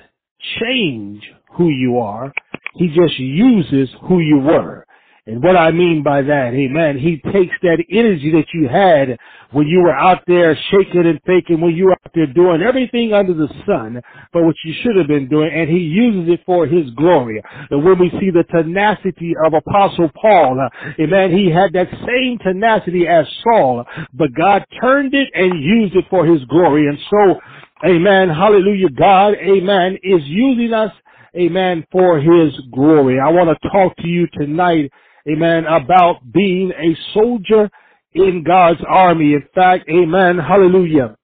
[0.60, 1.22] change
[1.56, 2.34] who you are.
[2.74, 4.87] He just uses who you were.
[5.28, 9.18] And what I mean by that, amen, he takes that energy that you had
[9.52, 13.14] when you were out there shaking and faking, when you were out there doing everything
[13.14, 14.02] under the sun
[14.34, 17.42] but what you should have been doing, and he uses it for his glory.
[17.72, 22.40] And when we see the tenacity of Apostle Paul, uh, amen, he had that same
[22.40, 26.88] tenacity as Saul, but God turned it and used it for his glory.
[26.88, 27.42] And so,
[27.88, 30.92] amen, hallelujah, God, amen, is using us
[31.38, 33.20] amen, for his glory.
[33.20, 34.92] I want to talk to you tonight
[35.30, 37.70] amen, about being a soldier
[38.14, 39.34] in God's army.
[39.34, 41.18] In fact, amen, hallelujah.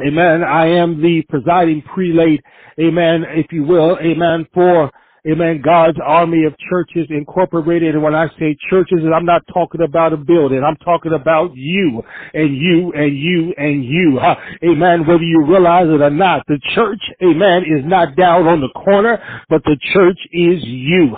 [0.00, 0.44] Amen.
[0.44, 2.40] I am the presiding prelate,
[2.80, 4.90] amen, if you will, amen, for
[5.26, 5.62] Amen.
[5.64, 7.94] God's army of churches incorporated.
[7.94, 10.62] And when I say churches, I'm not talking about a building.
[10.62, 12.02] I'm talking about you
[12.34, 14.18] and you and you and you.
[14.20, 14.36] Huh?
[14.62, 15.06] Amen.
[15.06, 19.18] Whether you realize it or not, the church, amen, is not down on the corner,
[19.48, 21.16] but the church is you.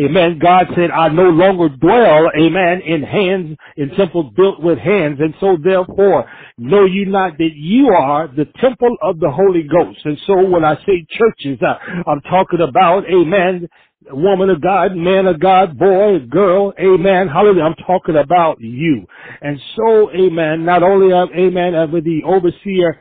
[0.00, 0.38] Amen.
[0.40, 5.18] God said, I no longer dwell, amen, in hands, in temples built with hands.
[5.20, 6.28] And so therefore,
[6.58, 10.00] know you not that you are the temple of the Holy Ghost.
[10.04, 11.74] And so when I say churches, uh,
[12.08, 13.68] I'm talking about, amen, man,
[14.10, 17.64] woman of God, man of God, boy, girl, amen, hallelujah.
[17.64, 19.06] I'm talking about you.
[19.40, 23.00] And so, amen, not only, amen, of the overseer,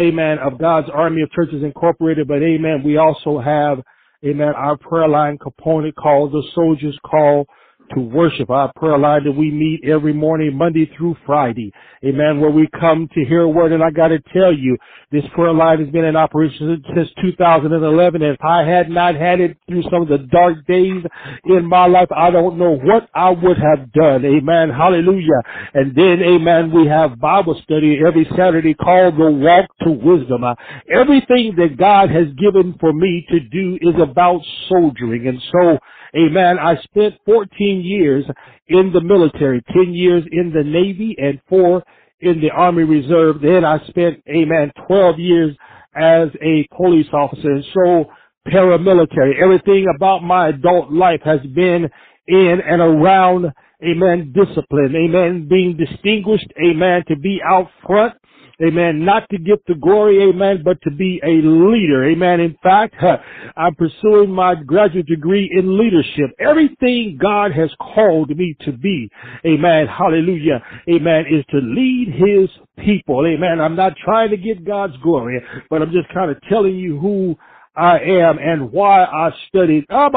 [0.00, 3.82] amen, of God's Army of Churches Incorporated, but amen, we also have,
[4.24, 7.46] amen, our prayer line component called the Soldiers Call
[7.94, 8.50] to worship.
[8.50, 11.72] Our prayer line that we meet every morning, Monday through Friday.
[12.04, 12.40] Amen.
[12.40, 13.72] Where we come to hear a word.
[13.72, 14.76] And I got to tell you,
[15.12, 18.22] this prayer line has been in operation since 2011.
[18.22, 21.02] And if I had not had it through some of the dark days
[21.44, 24.24] in my life, I don't know what I would have done.
[24.24, 24.70] Amen.
[24.70, 25.40] Hallelujah.
[25.74, 30.44] And then, amen, we have Bible study every Saturday called the Walk to Wisdom.
[30.44, 30.54] Uh,
[30.92, 35.28] everything that God has given for me to do is about soldiering.
[35.28, 35.78] And so,
[36.14, 36.58] Amen.
[36.58, 38.24] I spent 14 years
[38.68, 41.82] in the military, 10 years in the Navy and four
[42.20, 43.40] in the Army Reserve.
[43.40, 45.56] Then I spent, amen, 12 years
[45.94, 47.50] as a police officer.
[47.50, 48.06] And so
[48.48, 49.40] paramilitary.
[49.42, 51.88] Everything about my adult life has been
[52.28, 58.14] in and around, amen, discipline, amen, being distinguished, amen, to be out front,
[58.62, 59.04] Amen.
[59.04, 62.08] Not to get the glory, amen, but to be a leader.
[62.08, 62.40] Amen.
[62.40, 62.94] In fact,
[63.56, 66.30] I'm pursuing my graduate degree in leadership.
[66.40, 69.10] Everything God has called me to be,
[69.44, 72.48] amen, hallelujah, amen, is to lead his
[72.82, 73.26] people.
[73.26, 73.60] Amen.
[73.60, 77.36] I'm not trying to get God's glory, but I'm just kind of telling you who
[77.76, 80.08] I am and why I studied, ah,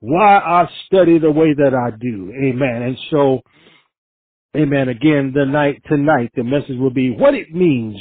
[0.00, 2.30] why I study the way that I do.
[2.44, 2.82] Amen.
[2.82, 3.40] And so,
[4.56, 4.88] Amen.
[4.88, 7.96] Again, the night tonight, the message will be what it means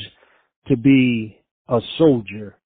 [0.68, 2.58] to be a soldier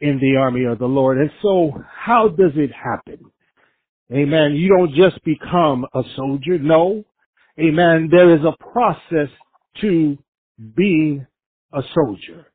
[0.00, 1.18] in the army of the Lord.
[1.18, 3.30] And so, how does it happen?
[4.12, 4.54] Amen.
[4.54, 6.58] You don't just become a soldier.
[6.58, 7.04] No.
[7.60, 8.08] Amen.
[8.10, 9.28] There is a process
[9.82, 10.18] to
[10.76, 11.24] being
[11.72, 12.46] a soldier.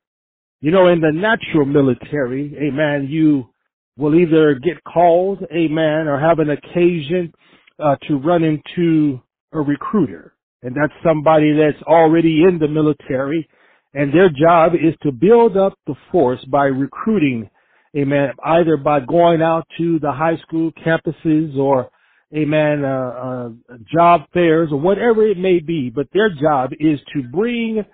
[0.60, 3.48] You know, in the natural military, amen, you
[3.96, 7.32] will either get called, amen, or have an occasion
[7.78, 9.20] uh, to run into
[9.52, 10.33] a recruiter
[10.64, 13.48] and that's somebody that's already in the military,
[13.92, 17.48] and their job is to build up the force by recruiting,
[17.96, 21.90] amen, either by going out to the high school campuses or,
[22.34, 27.22] amen, uh, uh, job fairs or whatever it may be, but their job is to
[27.30, 27.84] bring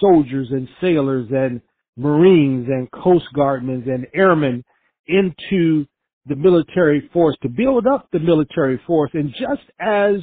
[0.00, 1.60] soldiers and sailors and
[1.96, 4.64] Marines and Coast Guardmen and airmen
[5.06, 5.86] into
[6.26, 9.10] the military force to build up the military force.
[9.14, 10.16] And just as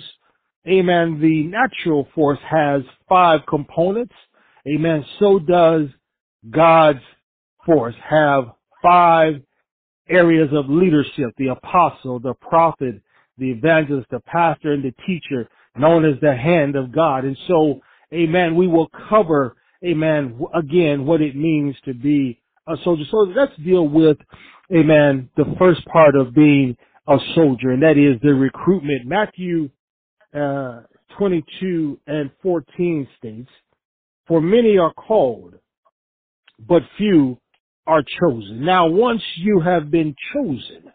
[0.67, 1.19] Amen.
[1.21, 4.13] The natural force has five components.
[4.67, 5.03] Amen.
[5.19, 5.87] So does
[6.49, 6.99] God's
[7.65, 8.45] force have
[8.81, 9.41] five
[10.09, 11.33] areas of leadership.
[11.37, 13.01] The apostle, the prophet,
[13.37, 17.25] the evangelist, the pastor, and the teacher, known as the hand of God.
[17.25, 17.81] And so,
[18.13, 23.03] amen, we will cover, amen, again, what it means to be a soldier.
[23.09, 24.17] So let's deal with,
[24.71, 29.05] amen, the first part of being a soldier, and that is the recruitment.
[29.05, 29.69] Matthew
[30.33, 30.81] uh,
[31.17, 33.49] 22 and 14 states,
[34.27, 35.55] For many are called,
[36.67, 37.37] but few
[37.85, 38.63] are chosen.
[38.65, 40.91] Now, once you have been chosen,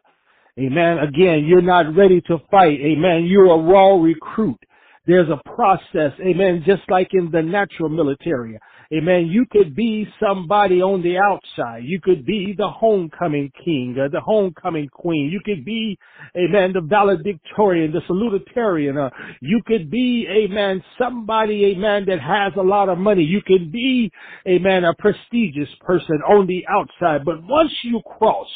[0.59, 4.59] amen, again, you're not ready to fight, amen, you're a raw recruit.
[5.07, 8.59] There's a process, amen, just like in the natural military.
[8.91, 9.27] Amen.
[9.27, 11.83] You could be somebody on the outside.
[11.85, 15.29] You could be the homecoming king, or the homecoming queen.
[15.31, 15.99] You could be,
[16.35, 18.97] amen, the valedictorian, the salutatorian.
[18.97, 19.11] Uh,
[19.43, 23.25] you could be, amen, somebody, amen, that has a lot of money.
[23.25, 24.11] You could be,
[24.49, 27.27] amen, a prestigious person on the outside.
[27.27, 28.49] But once you cross,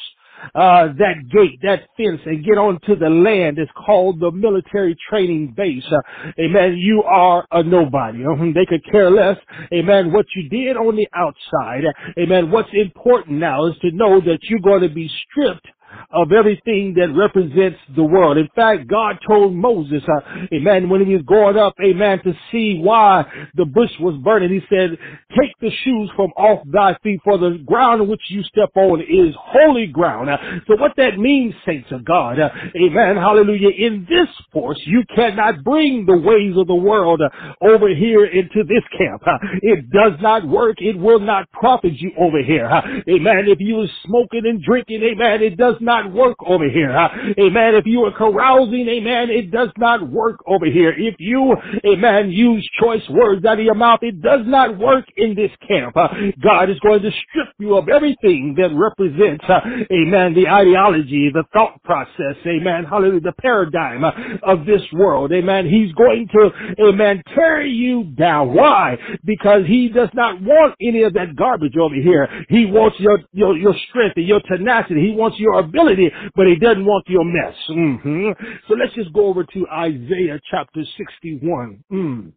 [0.54, 5.54] uh, that gate, that fence, and get onto the land that's called the military training
[5.56, 5.84] base.
[5.90, 6.76] Uh, amen.
[6.78, 8.24] You are a nobody.
[8.24, 9.36] Uh, they could care less.
[9.72, 10.12] Amen.
[10.12, 11.84] What you did on the outside.
[12.18, 12.50] Amen.
[12.50, 15.66] What's important now is to know that you're going to be stripped
[16.12, 18.38] of everything that represents the world.
[18.38, 20.20] In fact, God told Moses, uh,
[20.52, 23.24] amen, when he was going up, amen, to see why
[23.54, 24.98] the bush was burning, he said,
[25.38, 29.34] take the shoes from off thy feet for the ground which you step on is
[29.38, 30.30] holy ground.
[30.30, 35.02] Uh, so what that means, saints of God, uh, amen, hallelujah, in this force, you
[35.14, 37.28] cannot bring the ways of the world uh,
[37.64, 39.22] over here into this camp.
[39.26, 40.76] Uh, it does not work.
[40.80, 42.66] It will not profit you over here.
[42.66, 43.44] Uh, amen.
[43.48, 46.90] If you are smoking and drinking, amen, it does not work over here.
[46.92, 47.74] Amen.
[47.74, 50.94] If you are carousing, amen, it does not work over here.
[50.96, 55.34] If you, amen, use choice words out of your mouth, it does not work in
[55.34, 55.94] this camp.
[56.42, 59.44] God is going to strip you of everything that represents,
[59.90, 64.04] amen, the ideology, the thought process, amen, hallelujah, the paradigm
[64.42, 65.68] of this world, amen.
[65.68, 66.50] He's going to,
[66.88, 68.54] amen, tear you down.
[68.54, 68.96] Why?
[69.24, 72.28] Because he does not want any of that garbage over here.
[72.48, 75.00] He wants your, your, your strength and your tenacity.
[75.00, 77.54] He wants your but he doesn't want your mess.
[77.70, 78.30] Mm-hmm.
[78.68, 81.84] So let's just go over to Isaiah chapter 61.
[81.90, 82.32] Mm.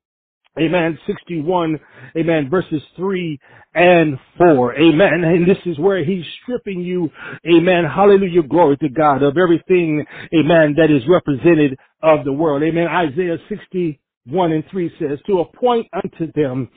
[0.58, 0.98] Amen.
[1.06, 1.78] 61,
[2.18, 3.38] amen, verses 3
[3.74, 4.76] and 4.
[4.76, 5.24] Amen.
[5.26, 7.10] And this is where he's stripping you,
[7.46, 12.64] amen, hallelujah, glory to God, of everything, amen, that is represented of the world.
[12.64, 12.88] Amen.
[12.88, 16.70] Isaiah 61 and 3 says, to appoint unto them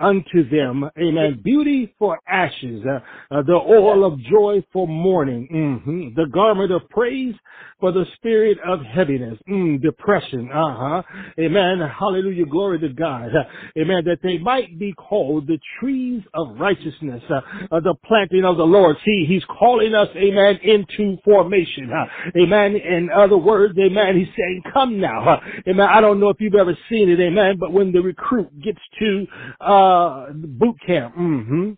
[0.00, 6.20] unto them, amen, beauty for ashes, uh, uh, the oil of joy for mourning, mm-hmm.
[6.20, 7.34] the garment of praise
[7.78, 11.02] for the spirit of heaviness, mm, depression, uh-huh,
[11.38, 13.44] amen, hallelujah, glory to God, uh,
[13.80, 18.56] amen, that they might be called the trees of righteousness, uh, uh, the planting of
[18.56, 18.96] the Lord.
[19.04, 22.06] See, he's calling us, amen, into formation, uh,
[22.38, 26.36] amen, in other words, amen, he's saying, come now, uh, amen, I don't know if
[26.40, 29.26] you've ever seen it, amen, but when the recruit gets to,
[29.60, 29.89] uh,
[30.34, 31.70] boot camp, mm-hmm,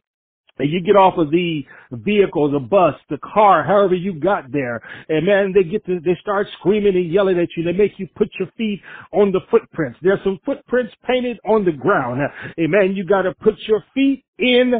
[0.58, 5.26] you get off of the vehicle, the bus, the car, however you got there, and
[5.26, 7.64] man, they get to, they start screaming and yelling at you.
[7.64, 8.80] They make you put your feet
[9.12, 9.98] on the footprints.
[10.02, 12.20] There's some footprints painted on the ground.
[12.58, 12.94] Amen.
[12.94, 14.74] You got to put your feet in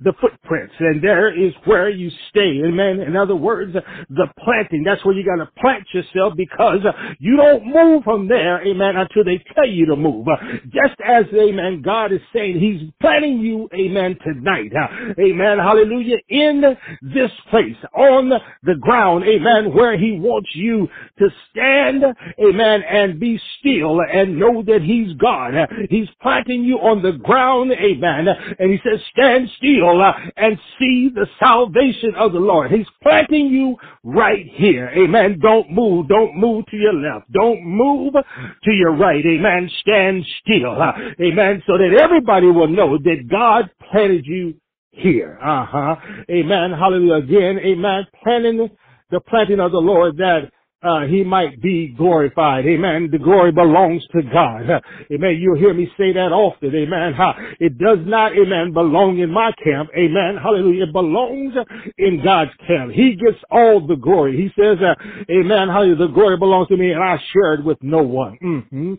[0.00, 2.62] the footprints and there is where you stay.
[2.64, 3.00] Amen.
[3.00, 6.80] In other words, the planting, that's where you got to plant yourself because
[7.18, 8.64] you don't move from there.
[8.66, 8.96] Amen.
[8.96, 10.26] Until they tell you to move.
[10.66, 14.72] Just as, amen, God is saying he's planting you, amen, tonight.
[15.18, 15.58] Amen.
[15.58, 16.18] Hallelujah.
[16.28, 16.62] In
[17.02, 18.30] this place, on
[18.62, 22.04] the ground, amen, where he wants you to stand,
[22.38, 25.54] amen, and be still and know that he's God.
[25.90, 28.28] He's planting you on the ground, amen.
[28.58, 29.87] And he says, stand still
[30.36, 32.70] and see the salvation of the Lord.
[32.70, 34.90] He's planting you right here.
[34.96, 35.38] Amen.
[35.40, 36.08] Don't move.
[36.08, 37.30] Don't move to your left.
[37.32, 39.24] Don't move to your right.
[39.24, 39.70] Amen.
[39.80, 40.76] Stand still.
[41.20, 41.62] Amen.
[41.66, 44.54] So that everybody will know that God planted you
[44.90, 45.38] here.
[45.42, 45.96] Uh huh.
[46.30, 46.72] Amen.
[46.72, 47.24] Hallelujah.
[47.24, 47.58] Again.
[47.58, 48.06] Amen.
[48.22, 48.70] Planting
[49.10, 50.50] the planting of the Lord that
[50.82, 52.64] uh, he might be glorified.
[52.64, 53.08] Amen.
[53.10, 54.62] The glory belongs to God.
[55.12, 55.38] Amen.
[55.40, 56.72] You'll hear me say that often.
[56.74, 57.14] Amen.
[57.58, 59.90] It does not, amen, belong in my camp.
[59.96, 60.38] Amen.
[60.40, 60.84] Hallelujah.
[60.84, 61.54] It belongs
[61.98, 62.92] in God's camp.
[62.92, 64.36] He gets all the glory.
[64.36, 64.94] He says, uh,
[65.30, 68.38] amen, hallelujah, the glory belongs to me and I share it with no one.
[68.42, 68.94] Mm-hmm.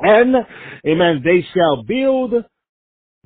[0.00, 0.34] And,
[0.86, 2.34] amen, they shall build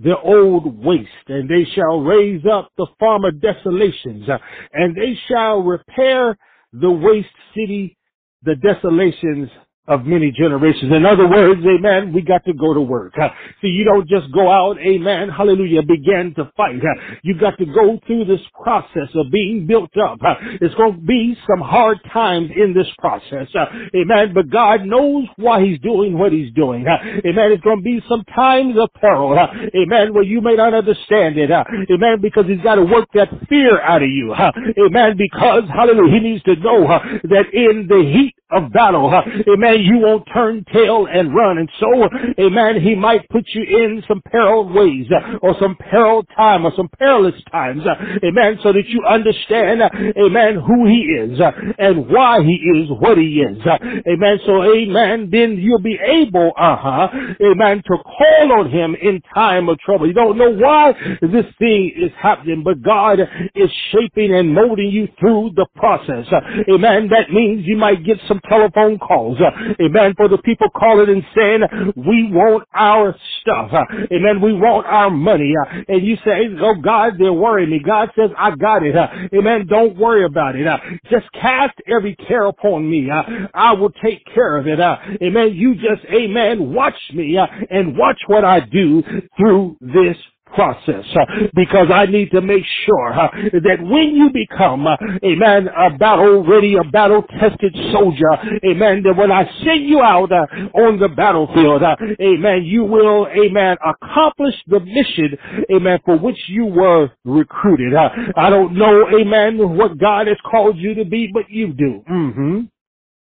[0.01, 4.39] the old waste, and they shall raise up the former desolations, uh,
[4.73, 6.39] and they shall repair
[6.73, 7.97] the waste city,
[8.45, 9.51] the desolations
[9.89, 10.93] of many generations.
[10.93, 13.15] In other words, amen, we got to go to work.
[13.61, 16.77] See, you don't just go out, amen, hallelujah, begin to fight.
[17.23, 20.19] You got to go through this process of being built up.
[20.61, 23.49] It's going to be some hard times in this process.
[23.97, 26.85] Amen, but God knows why he's doing what he's doing.
[26.87, 29.39] Amen, it's going to be some times of peril.
[29.39, 31.51] Amen, where you may not understand it.
[31.51, 34.35] amen, because he's got to work that fear out of you.
[34.35, 36.87] amen, because, hallelujah, he needs to know
[37.25, 39.13] that in the heat of battle,
[39.49, 41.59] amen, you won't turn tail and run.
[41.59, 42.09] And so,
[42.41, 46.73] amen, he might put you in some peril ways uh, or some peril time or
[46.77, 47.83] some perilous times.
[47.87, 48.59] Uh, amen.
[48.63, 51.41] So that you understand, uh, amen, who he is
[51.79, 53.59] and why he is what he is.
[54.07, 54.39] Amen.
[54.47, 57.09] So, amen, then you'll be able, uh-huh,
[57.43, 60.07] amen, to call on him in time of trouble.
[60.07, 63.21] You don't know why this thing is happening, but God
[63.55, 66.27] is shaping and molding you through the process.
[66.73, 67.09] Amen.
[67.11, 69.39] That means you might get some telephone calls.
[69.41, 69.51] Uh,
[69.83, 70.15] amen.
[70.17, 71.63] For the people calling and saying,
[71.97, 73.73] we want our stuff.
[73.73, 74.41] Uh, amen.
[74.41, 75.53] We want our money.
[75.61, 77.81] Uh, and you say, oh God, they're worrying me.
[77.85, 78.95] God says, I got it.
[79.35, 79.67] Amen.
[79.69, 80.67] Don't worry about it.
[81.11, 83.11] Just cast every care upon me.
[83.55, 84.81] I will take care of it.
[85.23, 85.55] Amen.
[85.55, 87.39] You just, amen, watch me
[87.71, 89.03] and watch what I do
[89.39, 90.17] through this
[90.55, 95.69] process uh, because I need to make sure uh, that when you become, uh, amen,
[95.69, 98.31] a battle ready, a battle tested soldier,
[98.65, 101.83] amen, that when I send you out on the battlefield,
[102.21, 105.37] amen, you will, amen, accomplish the mission,
[105.73, 107.95] amen, for which you were recruited.
[107.95, 112.05] I don't know, amen, what God has called you to be, but you do.
[112.11, 112.61] Mm-hmm.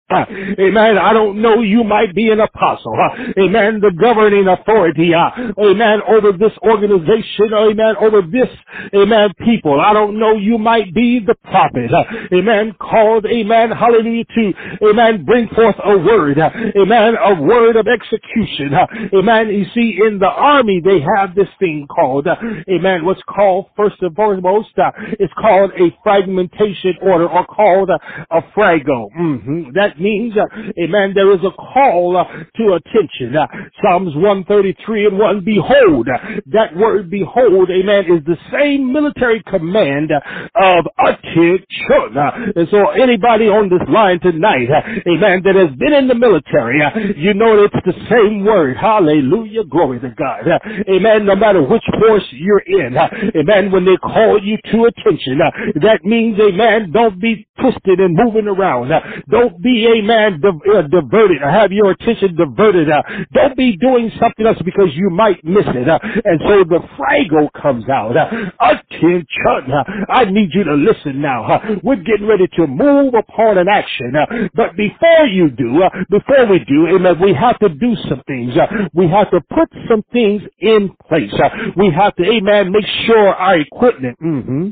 [0.08, 0.98] Amen.
[0.98, 1.62] I don't know.
[1.62, 2.94] You might be an apostle.
[3.36, 3.80] Amen.
[3.80, 5.12] The governing authority.
[5.12, 5.98] Amen.
[6.08, 7.52] Over this organization.
[7.52, 7.96] Amen.
[8.00, 8.48] Over this.
[8.94, 9.30] Amen.
[9.44, 9.80] People.
[9.80, 10.36] I don't know.
[10.36, 11.90] You might be the prophet.
[12.32, 12.76] Amen.
[12.80, 13.26] Called.
[13.26, 13.72] Amen.
[13.72, 14.24] Hallelujah.
[14.36, 14.52] To.
[14.90, 15.24] Amen.
[15.24, 16.38] Bring forth a word.
[16.38, 17.14] Amen.
[17.20, 18.74] A word of execution.
[19.12, 19.48] Amen.
[19.48, 22.28] You see, in the army, they have this thing called.
[22.70, 23.04] amen.
[23.04, 24.70] What's called first and foremost.
[25.18, 29.08] it's called a fragmentation order or called a frago.
[29.18, 29.70] Mm-hmm.
[29.74, 30.44] That means, uh,
[30.78, 32.24] amen, there is a call uh,
[32.56, 33.36] to attention.
[33.36, 33.46] Uh,
[33.82, 36.18] Psalms 133 and 1, behold, uh,
[36.52, 40.20] that word behold, amen, is the same military command uh,
[40.54, 42.16] of attention.
[42.16, 44.68] Uh, and so anybody on this line tonight,
[45.06, 46.80] amen, that has been in the military,
[47.16, 48.76] you know it's the same word.
[48.76, 49.64] Hallelujah.
[49.64, 50.44] Glory to God.
[50.88, 51.26] Amen.
[51.26, 52.96] No matter which force you're in,
[53.36, 55.38] amen, when they call you to attention,
[55.82, 58.90] that means, amen, don't be twisted and moving around.
[59.30, 62.90] Don't be, amen, uh, diverted or have your attention diverted.
[62.90, 65.88] Uh, don't be doing something else because you might miss it.
[65.88, 68.16] Uh, and so the frago comes out.
[68.16, 68.30] Uh,
[68.60, 69.72] attention.
[70.08, 71.60] I need you to listen now.
[71.82, 74.12] We're getting ready to move upon an action.
[74.54, 78.54] But before you do, before we do, amen, we have to do some things.
[78.94, 81.32] We have to put some things in place.
[81.76, 84.68] We have to, amen, make sure our equipment, mm-hmm,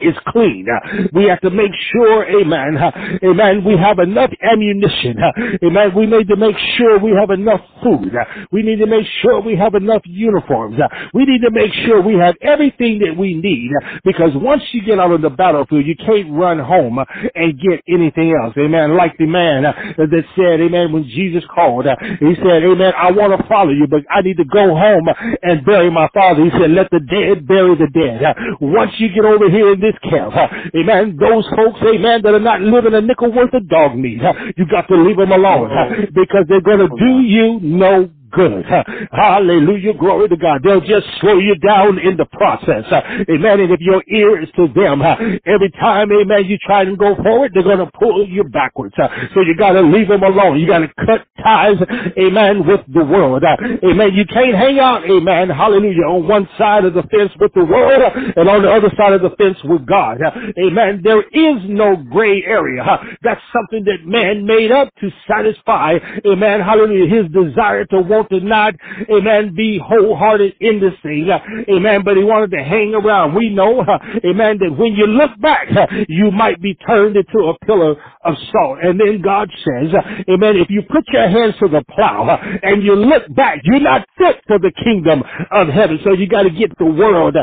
[0.00, 0.66] is clean.
[0.68, 2.90] Uh, we have to make sure, amen, uh,
[3.24, 5.16] amen, we have enough ammunition.
[5.18, 5.94] Uh, amen.
[5.96, 8.12] We need to make sure we have enough food.
[8.52, 10.78] We need to make sure we have enough uniforms.
[11.14, 13.70] We need to make sure we have everything that we need
[14.04, 16.98] because once you get out on the battlefield, you can't run home
[17.34, 18.54] and get anything else.
[18.58, 18.96] Amen.
[18.96, 21.86] Like the man that said, amen, when Jesus called,
[22.20, 25.08] he said, amen, I want to follow you, but I need to go home
[25.42, 26.44] and bury my father.
[26.44, 28.22] He said, let the dead bury the dead.
[28.60, 30.34] Once you get over here this camp.
[30.76, 31.16] Amen.
[31.20, 34.20] Those folks, amen, that are not living a nickel worth of dog meat.
[34.56, 35.70] You got to leave them alone
[36.14, 38.64] because they're going to do you no good.
[39.12, 39.94] Hallelujah.
[39.94, 40.62] Glory to God.
[40.64, 42.84] They'll just slow you down in the process.
[42.90, 43.00] Uh,
[43.30, 43.60] amen.
[43.60, 45.16] And if your ear is to them, uh,
[45.46, 48.94] every time, amen, you try to go forward, they're going to pull you backwards.
[49.00, 50.58] Uh, so you got to leave them alone.
[50.60, 51.76] You got to cut ties,
[52.18, 53.42] amen, with the world.
[53.44, 54.14] Amen.
[54.14, 58.02] You can't hang out, amen, hallelujah, on one side of the fence with the world
[58.36, 60.18] and on the other side of the fence with God.
[60.58, 61.00] Amen.
[61.02, 62.84] There is no gray area.
[63.22, 68.40] That's something that man made up to satisfy, amen, hallelujah, his desire to want to
[68.40, 68.74] not,
[69.10, 71.28] amen, be wholehearted in this thing,
[71.68, 73.34] amen, but he wanted to hang around.
[73.34, 77.38] We know, uh, amen, that when you look back, uh, you might be turned into
[77.38, 78.78] a pillar of salt.
[78.82, 82.82] And then God says, uh, amen, if you put your hands to the plow and
[82.82, 85.98] you look back, you're not fit for the kingdom of heaven.
[86.04, 87.36] So you got to get the world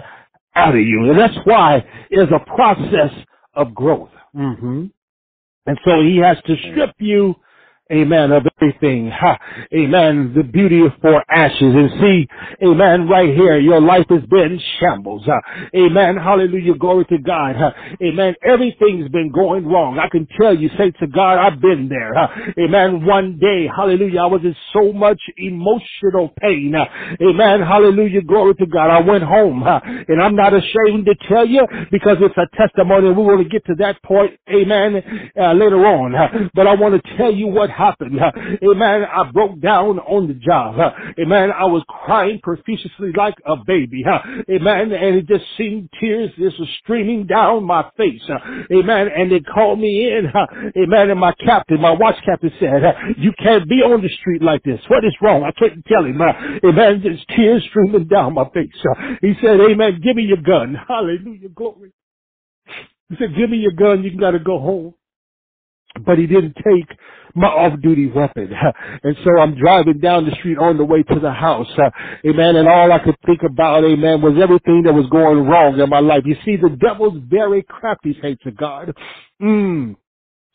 [0.56, 1.10] out of you.
[1.10, 3.12] And that's why there's a process
[3.54, 4.10] of growth.
[4.36, 4.86] Mm-hmm.
[5.66, 7.36] And so he has to strip you
[7.92, 9.12] amen, of everything.
[9.12, 9.38] Ha,
[9.74, 10.34] amen.
[10.36, 11.74] The beauty of for ashes.
[11.76, 12.28] And see,
[12.66, 15.28] amen, right here, your life has been shambles.
[15.28, 15.40] Uh,
[15.76, 16.18] amen.
[16.18, 16.76] Hallelujah.
[16.76, 17.56] Glory to God.
[17.56, 17.72] Uh,
[18.04, 18.36] amen.
[18.46, 20.00] Everything's been going wrong.
[20.00, 22.16] I can tell you, say to God, I've been there.
[22.16, 22.28] Uh,
[22.60, 23.06] amen.
[23.06, 26.74] One day, hallelujah, I was in so much emotional pain.
[27.22, 27.62] amen.
[27.62, 28.22] Hallelujah.
[28.22, 28.90] Glory to God.
[28.90, 33.10] I went home and I'm not ashamed to tell you because it's a testimony.
[33.10, 34.32] We want to get to that point.
[34.50, 35.04] Amen.
[35.36, 36.50] later on.
[36.56, 38.20] but I want to tell you what happened.
[38.64, 39.04] Amen.
[39.04, 40.76] I broke down on the job.
[41.20, 41.52] Amen.
[41.52, 44.04] I was crying profusely like a baby.
[44.50, 44.92] Amen.
[44.92, 48.22] And it just seemed tears just were streaming down my face.
[48.72, 49.08] Amen.
[49.16, 50.32] And they called me in.
[50.78, 51.10] Amen.
[51.10, 52.82] And my captain, my watch captain said,
[53.18, 54.80] you can't be on the street like this.
[54.88, 55.44] What is wrong?
[55.44, 56.22] I couldn't tell him.
[56.22, 57.02] Amen.
[57.04, 58.70] Just tears streaming down my face.
[59.22, 60.00] He said, Amen.
[60.04, 60.76] Give me your gun.
[60.88, 61.50] Hallelujah.
[61.50, 61.92] Glory.
[63.10, 64.04] He said, give me your gun.
[64.04, 64.94] You got to go home.
[66.06, 66.98] But he didn't take
[67.36, 68.52] my off-duty weapon.
[69.04, 71.68] And so I'm driving down the street on the way to the house.
[71.78, 71.89] Uh,
[72.26, 72.56] amen.
[72.56, 76.00] And all I could think about, amen, was everything that was going wrong in my
[76.00, 76.24] life.
[76.26, 78.96] You see, the devil's very crafty, saints of God.
[79.41, 79.96] Mm.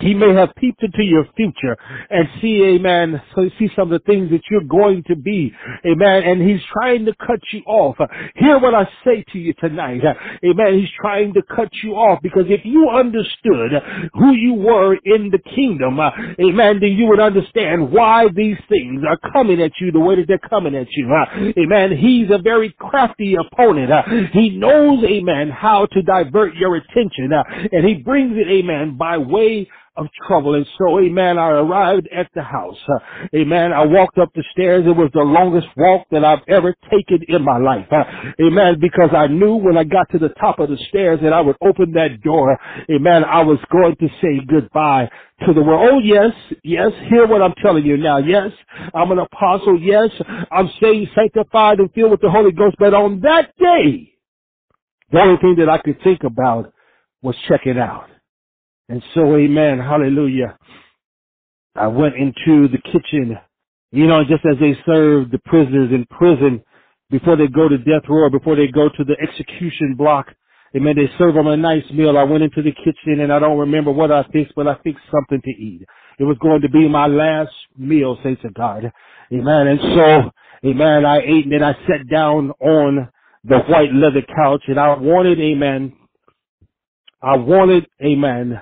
[0.01, 1.77] He may have peeped into your future
[2.11, 5.53] and see, amen, so see some of the things that you're going to be,
[5.87, 7.97] amen, and he's trying to cut you off.
[8.37, 10.03] Hear what I say to you tonight,
[10.45, 13.73] amen, he's trying to cut you off because if you understood
[14.15, 19.19] who you were in the kingdom, amen, then you would understand why these things are
[19.33, 21.09] coming at you the way that they're coming at you,
[21.59, 21.97] amen.
[21.97, 23.91] He's a very crafty opponent.
[24.33, 27.31] He knows, amen, how to divert your attention,
[27.73, 29.69] and he brings it, amen, by way
[29.99, 30.55] of trouble.
[30.57, 32.79] And so, amen, I arrived at the house.
[32.89, 33.73] Uh, amen.
[33.75, 34.85] I walked up the stairs.
[34.87, 37.89] It was the longest walk that I've ever taken in my life.
[37.93, 38.05] Uh,
[38.43, 38.79] amen.
[38.81, 41.57] Because I knew when I got to the top of the stairs that I would
[41.63, 42.59] open that door.
[42.91, 43.25] Amen.
[43.25, 45.11] I was going to say goodbye
[45.47, 45.91] to the world.
[45.93, 46.33] Oh yes,
[46.65, 48.19] yes, hear what I'm telling you now.
[48.19, 48.51] Yes,
[48.95, 49.81] I'm an apostle.
[49.81, 50.11] Yes,
[50.51, 52.77] I'm saved, sanctified, and filled with the Holy Ghost.
[52.79, 54.13] But on that day,
[55.13, 56.73] the only thing that I could think about
[57.23, 58.09] was checking out.
[58.89, 60.59] And so, amen, hallelujah.
[61.77, 63.39] I went into the kitchen,
[63.93, 66.63] you know, just as they serve the prisoners in prison
[67.11, 70.29] before they go to death row, before they go to the execution block.
[70.77, 70.97] Amen.
[70.97, 72.19] They serve them a nice meal.
[72.19, 75.05] I went into the kitchen and I don't remember what I fixed, but I fixed
[75.11, 75.83] something to eat.
[76.19, 78.93] it was going to be my last meal, say to God.
[79.33, 79.67] Amen.
[79.69, 80.31] And so,
[80.69, 83.09] amen, I ate and then I sat down on
[83.45, 85.95] the white leather couch and I wanted, amen,
[87.23, 88.61] I wanted, amen,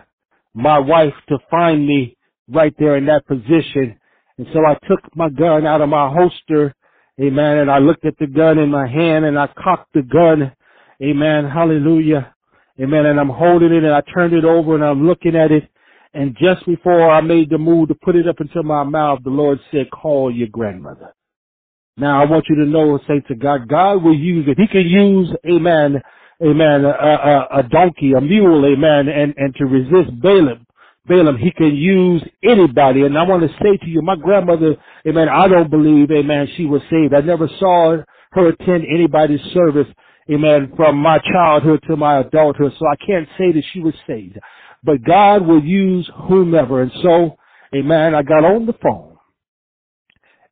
[0.57, 2.17] my wife to find me
[2.49, 3.99] right there in that position.
[4.39, 6.75] And so I took my gun out of my holster,
[7.21, 10.51] amen, and I looked at the gun in my hand and I cocked the gun,
[11.03, 12.35] amen, hallelujah,
[12.81, 15.69] amen, and I'm holding it and I turned it over and I'm looking at it.
[16.15, 19.31] And just before I made the move to put it up into my mouth, the
[19.31, 21.15] Lord said, call your grandmother.
[21.99, 24.59] Now I want you to know, and say to God, God will use it.
[24.59, 26.01] He can use, amen,
[26.43, 30.66] amen, a, a, a donkey, a mule, amen, and, and to resist Balaam.
[31.09, 33.03] Balaam, he can use anybody.
[33.03, 34.76] And I want to say to you, my grandmother,
[35.07, 37.14] amen, I don't believe, amen, she was saved.
[37.14, 37.99] I never saw
[38.32, 39.87] her attend anybody's service,
[40.30, 42.72] amen, from my childhood to my adulthood.
[42.78, 44.39] So I can't say that she was saved.
[44.84, 46.82] But God will use whomever.
[46.82, 47.37] And so,
[47.74, 49.16] amen, I got on the phone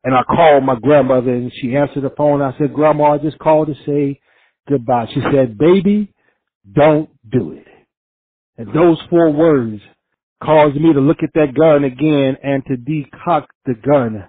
[0.03, 2.41] and I called my grandmother and she answered the phone.
[2.41, 4.21] I said, Grandma, I just called to say
[4.67, 5.07] goodbye.
[5.13, 6.13] She said, baby,
[6.71, 7.67] don't do it.
[8.57, 9.81] And those four words
[10.43, 14.25] caused me to look at that gun again and to decock the gun.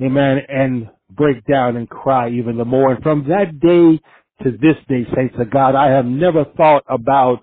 [0.00, 0.38] Amen.
[0.48, 2.92] And break down and cry even the more.
[2.92, 4.00] And from that day
[4.42, 7.40] to this day, saints of God, I have never thought about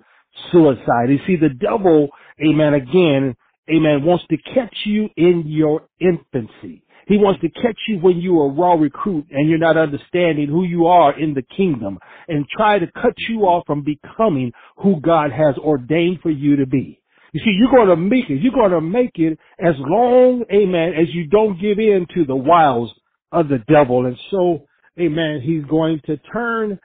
[0.51, 1.09] suicide.
[1.09, 2.09] You see, the devil,
[2.43, 3.35] amen, again,
[3.69, 6.83] amen, wants to catch you in your infancy.
[7.11, 10.47] He wants to catch you when you are a raw recruit and you're not understanding
[10.47, 11.99] who you are in the kingdom
[12.29, 16.65] and try to cut you off from becoming who God has ordained for you to
[16.65, 17.01] be.
[17.33, 18.41] You see, you're going to make it.
[18.41, 22.35] You're going to make it as long, amen, as you don't give in to the
[22.35, 22.89] wiles
[23.33, 24.05] of the devil.
[24.05, 24.65] And so,
[24.97, 26.79] amen, he's going to turn,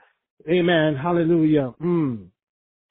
[0.49, 1.73] amen, hallelujah.
[1.81, 2.27] Mm,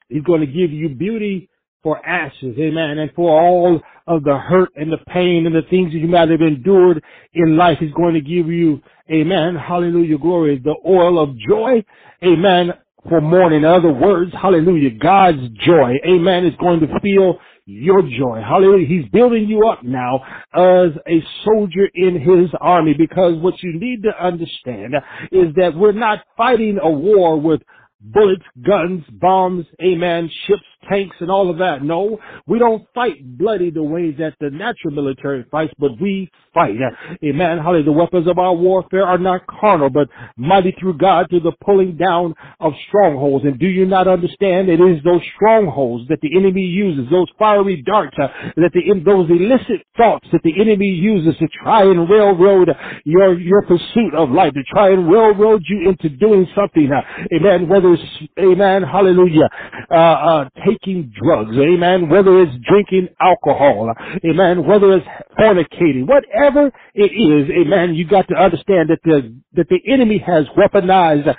[0.09, 1.51] he's going to give you beauty
[1.87, 5.93] for ashes, amen, and for all of the hurt and the pain and the things
[5.93, 7.01] that you might have endured
[7.33, 7.79] in life.
[7.79, 11.85] He's going to give you, amen, hallelujah, glory, the oil of joy,
[12.25, 12.73] amen,
[13.09, 13.61] for mourning.
[13.61, 18.43] In other words, hallelujah, God's joy, amen, is going to feel your joy.
[18.45, 18.89] Hallelujah.
[18.89, 20.25] He's building you up now
[20.55, 24.95] as a soldier in his army because what you need to understand
[25.31, 27.61] is that we're not fighting a war with
[28.01, 31.83] bullets, guns, bombs, amen, ships, tanks, and all of that.
[31.83, 36.77] No, we don't fight bloody the way that the natural military fights, but we fight.
[37.25, 37.59] Amen.
[37.59, 37.85] Hallelujah.
[37.85, 41.97] The weapons of our warfare are not carnal, but mighty through God to the pulling
[41.97, 43.45] down of strongholds.
[43.45, 44.69] And do you not understand?
[44.69, 49.31] It is those strongholds that the enemy uses, those fiery darts, uh, that the those
[49.31, 52.71] illicit thoughts that the enemy uses to try and railroad
[53.05, 56.91] your your pursuit of life, to try and railroad you into doing something.
[56.91, 57.03] Uh,
[57.35, 57.69] amen.
[57.69, 58.03] Whether it's
[58.39, 59.49] amen, hallelujah,
[59.91, 60.49] uh, uh,
[60.85, 62.09] drugs, amen.
[62.09, 63.93] Whether it's drinking alcohol,
[64.25, 64.67] amen.
[64.67, 65.07] Whether it's
[65.39, 67.95] fornicating, whatever it is, amen.
[67.95, 71.35] You got to understand that the that the enemy has weaponized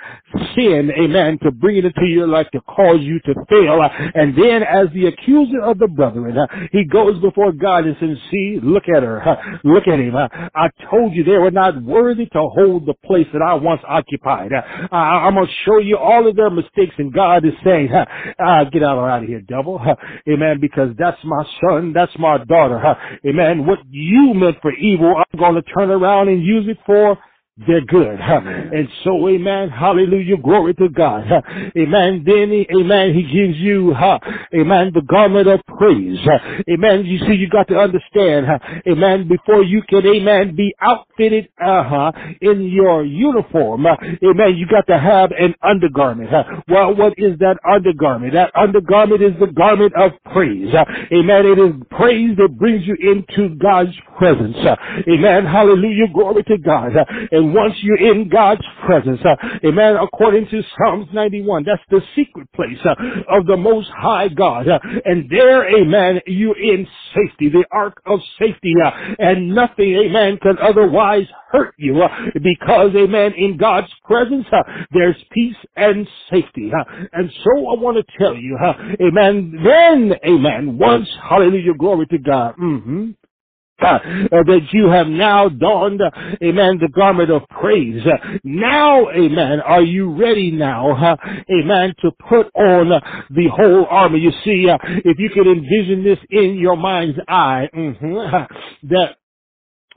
[0.56, 3.80] sin, amen, to bring it into your life to cause you to fail.
[4.14, 6.36] And then as the accuser of the brethren,
[6.72, 10.14] he goes before God and says, see, look at her, look at him.
[10.16, 14.52] I told you they were not worthy to hold the place that I once occupied.
[14.92, 18.82] I'm going to show you all of their mistakes and God is saying, uh, get
[18.82, 19.80] out, out of here, devil.
[20.28, 20.58] Amen.
[20.60, 21.92] Because that's my son.
[21.94, 22.80] That's my daughter.
[23.26, 23.66] Amen.
[23.66, 27.18] What you meant for evil, I'm going to turn around and use it for
[27.66, 28.18] they're good.
[28.20, 31.24] And so, amen, hallelujah, glory to God.
[31.76, 32.22] Amen.
[32.24, 36.18] Then, amen, he gives you, amen, the garment of praise.
[36.70, 37.04] Amen.
[37.04, 38.46] You see, you got to understand,
[38.86, 44.98] amen, before you can, amen, be outfitted, uh-huh, in your uniform, amen, you got to
[44.98, 46.30] have an undergarment.
[46.68, 48.34] Well, what is that undergarment?
[48.34, 50.72] That undergarment is the garment of praise.
[51.12, 51.46] Amen.
[51.46, 54.56] It is praise that brings you into God's presence.
[55.08, 55.44] Amen.
[55.44, 56.92] Hallelujah, glory to God.
[57.32, 62.50] And once you're in God's presence, uh, amen, according to Psalms 91, that's the secret
[62.52, 62.94] place uh,
[63.28, 64.68] of the Most High God.
[64.68, 70.38] Uh, and there, amen, you're in safety, the ark of safety, uh, and nothing, amen,
[70.42, 76.70] can otherwise hurt you uh, because, amen, in God's presence, uh, there's peace and safety.
[77.12, 78.58] and so I want to tell you,
[79.00, 82.54] amen, then, amen, once, hallelujah, glory to God.
[82.56, 83.10] Mm-hmm
[83.80, 83.98] uh,
[84.30, 86.00] that you have now donned,
[86.42, 88.02] amen, the garment of praise.
[88.44, 91.16] Now, amen, are you ready now,
[91.50, 93.00] amen, to put on
[93.30, 94.16] the whole armor?
[94.16, 99.16] You see, uh, if you could envision this in your mind's eye, mm-hmm, that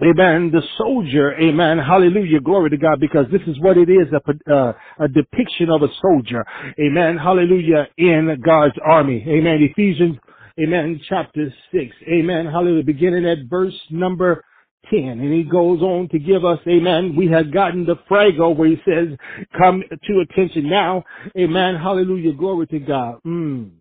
[0.04, 0.50] Amen.
[0.52, 1.78] The soldier, amen.
[1.78, 2.40] Hallelujah.
[2.40, 5.90] Glory to God because this is what it is, a, uh, a depiction of a
[6.02, 6.44] soldier.
[6.80, 7.20] Amen.
[7.20, 7.88] Hallelujah.
[7.98, 9.24] In God's army.
[9.28, 9.60] Amen.
[9.62, 10.18] Ephesians
[10.62, 14.44] amen, chapter 6, amen, hallelujah, beginning at verse number
[14.90, 15.00] 10.
[15.00, 18.78] And he goes on to give us, amen, we have gotten the frago where he
[18.86, 19.18] says,
[19.58, 21.04] come to attention now,
[21.38, 23.16] amen, hallelujah, glory to God.
[23.26, 23.72] Mm.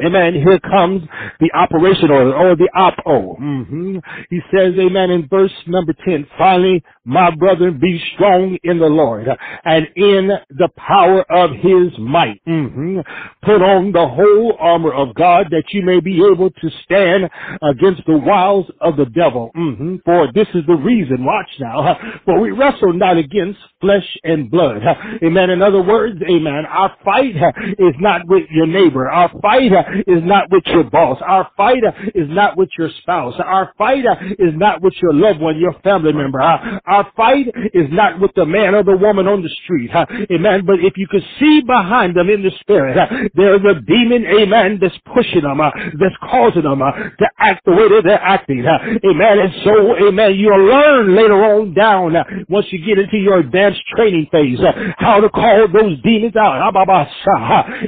[0.00, 0.34] Amen.
[0.34, 1.02] Here comes
[1.38, 3.36] the operation or the op-o.
[3.40, 3.98] Mm-hmm.
[4.30, 9.28] He says, amen, in verse number 10, finally, my brethren, be strong in the Lord
[9.64, 12.40] and in the power of his might.
[12.46, 13.00] Mm-hmm.
[13.42, 17.28] Put on the whole armor of God that you may be able to stand
[17.60, 19.50] against the wiles of the devil.
[19.56, 19.96] Mm-hmm.
[20.04, 24.82] For this is the reason, watch now, for we wrestle not against flesh and blood.
[25.22, 25.50] Amen.
[25.50, 27.34] In other words, amen, our fight
[27.78, 29.10] is not with your neighbor.
[29.10, 29.70] Our fight
[30.06, 31.18] is not with your boss.
[31.24, 31.82] Our fight
[32.14, 33.34] is not with your spouse.
[33.38, 34.04] Our fight
[34.38, 36.40] is not with your loved one, your family member.
[36.40, 39.90] Our fight is not with the man or the woman on the street.
[40.30, 40.64] Amen.
[40.66, 42.96] But if you could see behind them in the spirit,
[43.34, 48.02] there's a demon, amen, that's pushing them, that's causing them to act the way that
[48.04, 48.64] they're acting.
[48.64, 49.38] Amen.
[49.38, 52.14] And so, amen, you'll learn later on down,
[52.48, 54.58] once you get into your advanced training phase,
[54.98, 56.72] how to call those demons out.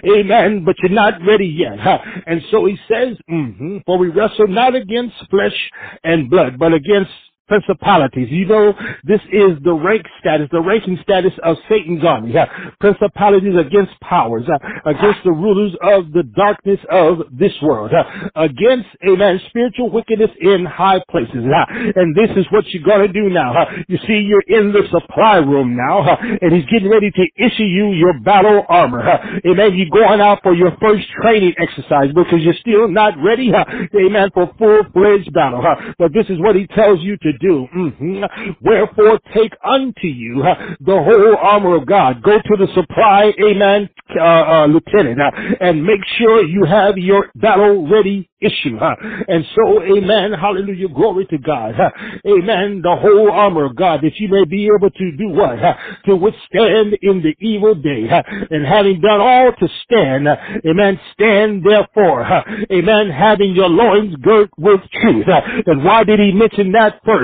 [0.07, 0.65] Amen.
[0.65, 1.79] But you're not ready yet.
[2.27, 5.71] And so he says, mm-hmm, for we wrestle not against flesh
[6.05, 7.11] and blood, but against
[7.49, 8.29] principalities.
[8.31, 8.75] You know,
[9.05, 12.33] this is the rank status, the ranking status of Satan's army.
[12.33, 12.47] Yeah.
[12.81, 14.59] Principalities against powers, uh,
[14.91, 18.05] against the rulers of the darkness of this world, uh,
[18.37, 21.45] against, amen, spiritual wickedness in high places.
[21.45, 21.65] Uh,
[21.97, 23.53] and this is what you're going to do now.
[23.89, 27.93] You see, you're in the supply room now, and he's getting ready to issue you
[27.93, 29.03] your battle armor.
[29.47, 29.75] Amen.
[29.75, 34.51] You're going out for your first training exercise because you're still not ready, amen, for
[34.59, 35.63] full-fledged battle.
[35.99, 37.67] But this is what he tells you to do.
[37.75, 38.25] Mm-hmm.
[38.61, 42.23] Wherefore take unto you uh, the whole armor of God.
[42.23, 45.31] Go to the supply, amen, uh, uh, lieutenant, uh,
[45.61, 48.79] and make sure you have your battle ready issue.
[48.79, 51.75] And so, amen, hallelujah, glory to God.
[52.27, 55.57] Amen, the whole armor of God that you may be able to do what?
[56.05, 58.07] To withstand in the evil day.
[58.51, 60.29] And having done all to stand,
[60.67, 62.45] amen, stand therefore.
[62.71, 65.27] Amen, having your loins girt with truth.
[65.67, 67.24] And why did he mention that first?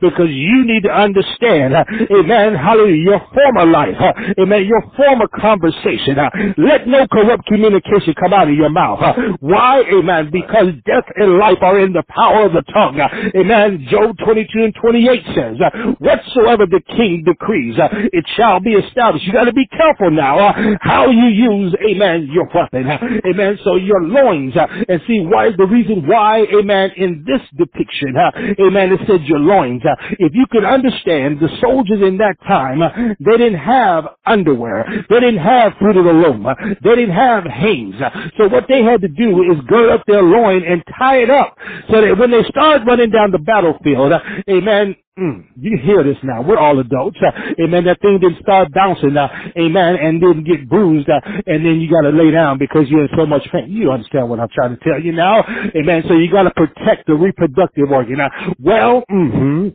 [0.00, 3.96] Because you need to understand, amen, hallelujah, your former life,
[4.38, 6.16] amen, your former conversation.
[6.58, 9.00] Let no corrupt communication come out of your mouth.
[9.40, 9.82] Why?
[9.92, 13.00] Amen, because death and life are in the power of the tongue.
[13.36, 13.86] Amen.
[13.90, 15.56] Job 22 and 28 says,
[15.98, 17.76] whatsoever the king decrees,
[18.12, 19.24] it shall be established.
[19.26, 22.86] You got to be careful now how you use, amen, your weapon.
[23.26, 23.58] Amen.
[23.64, 24.54] So your loins,
[24.88, 28.14] and see why the reason why, amen, in this depiction,
[28.60, 29.82] amen, it said your loins.
[29.84, 34.84] Uh, if you could understand the soldiers in that time, uh, they didn't have underwear.
[35.10, 36.46] They didn't have fruit of the loom.
[36.46, 37.96] Uh, they didn't have Hanes.
[38.38, 41.56] So what they had to do is gird up their loin and tie it up
[41.90, 44.20] so that when they start running down the battlefield, uh,
[44.50, 46.42] amen, mm, you hear this now.
[46.42, 47.18] We're all adults.
[47.22, 47.84] Uh, amen.
[47.86, 51.90] That thing didn't start bouncing, uh, amen, and didn't get bruised, uh, and then you
[51.90, 53.70] gotta lay down because you're in so much pain.
[53.70, 55.44] You understand what I'm trying to tell you now?
[55.76, 56.04] Amen.
[56.08, 58.20] So you gotta protect the reproductive organ.
[58.20, 59.68] Uh, well, mm-hmm.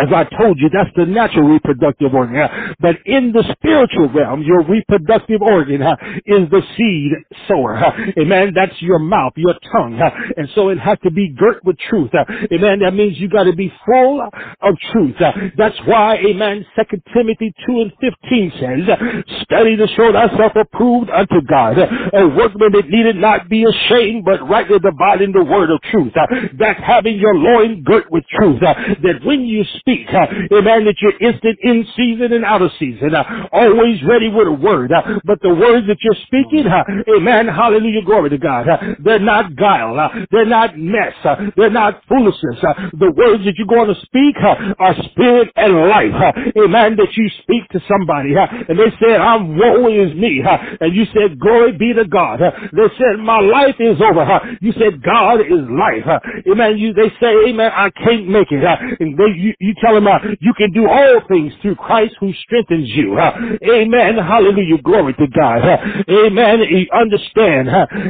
[0.00, 2.48] As I told you, that's the natural reproductive organ.
[2.80, 7.12] But in the spiritual realm, your reproductive organ is the seed
[7.48, 7.78] sower.
[8.18, 8.52] Amen.
[8.54, 10.00] That's your mouth, your tongue.
[10.36, 12.10] And so it has to be girt with truth.
[12.52, 12.80] Amen.
[12.80, 14.22] That means you got to be full
[14.62, 15.16] of truth.
[15.56, 21.40] That's why, amen, 2 Timothy 2 and 15 says, study to show thyself approved unto
[21.48, 26.12] God, a workman that needed not be ashamed, but rightly dividing the word of truth.
[26.58, 28.60] That's having your loin girt with truth.
[28.60, 30.08] That when you speak.
[30.08, 30.86] Uh, amen.
[30.86, 33.14] That you're instant in season and out of season.
[33.14, 34.92] Uh, always ready with a word.
[34.92, 36.84] Uh, but the words that you're speaking, uh,
[37.16, 37.48] amen.
[37.48, 38.02] Hallelujah.
[38.04, 38.68] Glory to God.
[38.68, 39.98] Uh, they're not guile.
[40.00, 41.14] Uh, they're not mess.
[41.56, 42.58] They're not foolishness.
[42.98, 44.36] The words that you're going to speak
[44.78, 46.14] are spirit and life.
[46.56, 46.96] Amen.
[46.96, 50.42] That you speak to somebody and they said, I'm woe is me.
[50.80, 52.40] And you said, glory be to God.
[52.40, 54.56] They said, my life is over.
[54.60, 56.22] You said, God is life.
[56.50, 56.78] Amen.
[56.78, 58.64] You, they say, amen, I can't make it.
[59.00, 62.14] And they, you, you you tell him uh, you can do all things through Christ
[62.20, 63.18] who strengthens you.
[63.18, 63.32] Uh,
[63.70, 64.16] amen.
[64.18, 64.78] Hallelujah.
[64.82, 65.64] Glory to God.
[65.64, 65.78] Uh,
[66.10, 66.60] amen.
[66.60, 67.68] You understand.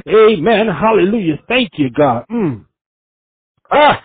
[0.09, 0.69] Amen.
[0.69, 1.39] Hallelujah.
[1.49, 2.25] Thank you, God.
[2.31, 2.65] Mm.
[3.73, 4.03] Ah,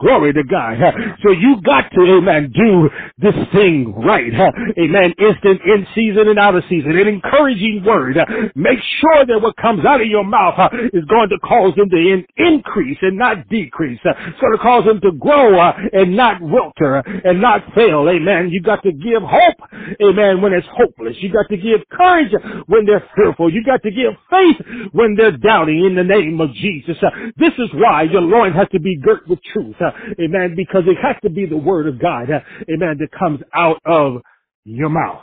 [0.00, 0.78] glory to God.
[1.24, 4.32] So you got to, amen, do this thing right.
[4.78, 5.14] Amen.
[5.18, 6.96] Instant in season and out of season.
[6.96, 8.16] An encouraging word.
[8.54, 12.22] Make sure that what comes out of your mouth is going to cause them to
[12.36, 14.00] increase and not decrease.
[14.04, 15.60] It's going to cause them to grow
[15.92, 18.08] and not wilter and not fail.
[18.08, 18.50] Amen.
[18.50, 19.56] You got to give hope
[20.02, 21.16] amen, when it's hopeless.
[21.20, 22.32] You got to give courage
[22.66, 23.52] when they're fearful.
[23.52, 26.96] You got to give faith when they're doubting in the name of Jesus.
[27.36, 29.76] This is why your loin has to be girt with truth.
[29.80, 30.54] Uh, amen.
[30.56, 32.30] Because it has to be the word of God.
[32.30, 32.98] Uh, amen.
[32.98, 34.22] That comes out of
[34.64, 35.22] your mouth.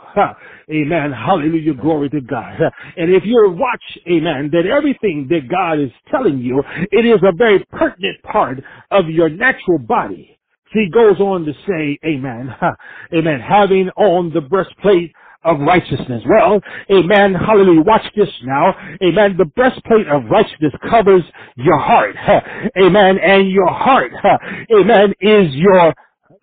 [0.70, 1.12] Amen.
[1.12, 1.74] Hallelujah.
[1.74, 2.60] Glory to God.
[2.96, 6.62] And if you watch, amen, that everything that God is telling you,
[6.92, 8.58] it is a very pertinent part
[8.90, 10.38] of your natural body.
[10.72, 12.54] He goes on to say, amen,
[13.14, 15.12] amen, having on the breastplate
[15.44, 16.22] of righteousness.
[16.28, 16.60] Well,
[16.92, 17.82] amen, hallelujah.
[17.82, 18.74] Watch this now.
[19.02, 19.36] Amen.
[19.38, 21.22] The breastplate of righteousness covers
[21.56, 22.16] your heart.
[22.78, 23.18] Amen.
[23.18, 24.12] And your heart,
[24.78, 25.94] amen, is your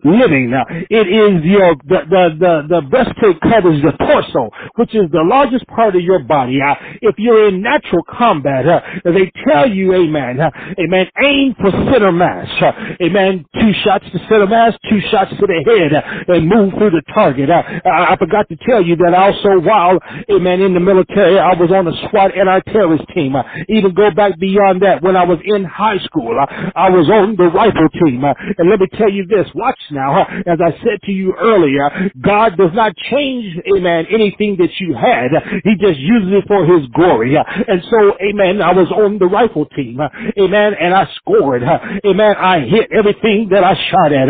[0.04, 0.50] living.
[0.50, 5.22] Now, it is your, the, the, the, the breastplate covers the torso, which is the
[5.24, 6.60] largest part of your body.
[6.62, 11.70] Uh, if you're in natural combat, uh, they tell you, amen, uh, amen, aim for
[11.70, 12.48] center mass.
[12.62, 12.72] Uh,
[13.02, 16.90] amen, two shots to center mass, two shots to the head, uh, and move through
[16.90, 17.50] the target.
[17.50, 19.98] Uh, I forgot to tell you that also while,
[20.30, 23.36] amen, in the military, I was on the SWAT and anti-terrorist team.
[23.36, 26.36] Uh, even go back beyond that, when I was in high school,
[26.74, 28.24] I was on the rifle team.
[28.24, 32.56] And let me tell you this, watch now, as I said to you earlier, God
[32.56, 35.30] does not change, amen, anything that you had.
[35.64, 37.36] He just uses it for His glory.
[37.36, 40.00] And so, amen, I was on the rifle team,
[40.38, 44.28] amen, and I scored, amen, I hit everything that I shot at,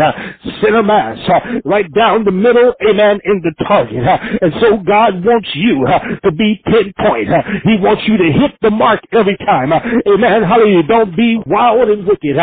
[0.61, 1.17] center mass,
[1.65, 4.03] right down the middle, amen, in the target.
[4.41, 5.85] And so God wants you
[6.23, 7.29] to be pinpoint.
[7.63, 9.71] He wants you to hit the mark every time.
[9.73, 10.43] Amen.
[10.43, 10.83] Hallelujah.
[10.83, 12.37] Don't be wild and wicked.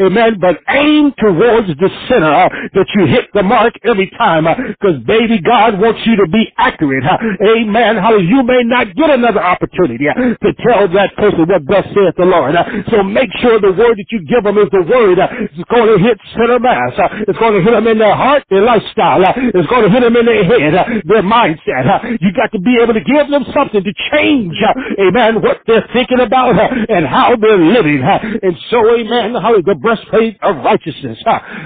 [0.00, 0.38] Amen.
[0.40, 4.44] But aim towards the center uh, that you hit the mark every time.
[4.44, 7.04] Because uh, baby, God wants you to be accurate.
[7.04, 7.18] Uh,
[7.56, 7.96] amen.
[7.96, 8.28] Hallelujah.
[8.28, 12.24] You may not get another opportunity uh, to tell that person what thus saith the
[12.26, 12.56] Lord.
[12.56, 15.18] Uh, so make sure the word that you give them is the word.
[15.18, 16.94] Uh, it's going to hit center mass.
[17.28, 19.22] it's going to hit them in their heart, their lifestyle.
[19.22, 22.18] it's going to hit them in their head, their mindset.
[22.20, 24.54] you got to be able to give them something to change.
[24.98, 25.42] amen.
[25.42, 26.56] What they're thinking about
[26.88, 28.02] and how they're living.
[28.02, 29.34] and so, amen.
[29.34, 31.18] Hallelujah the breastplate of righteousness.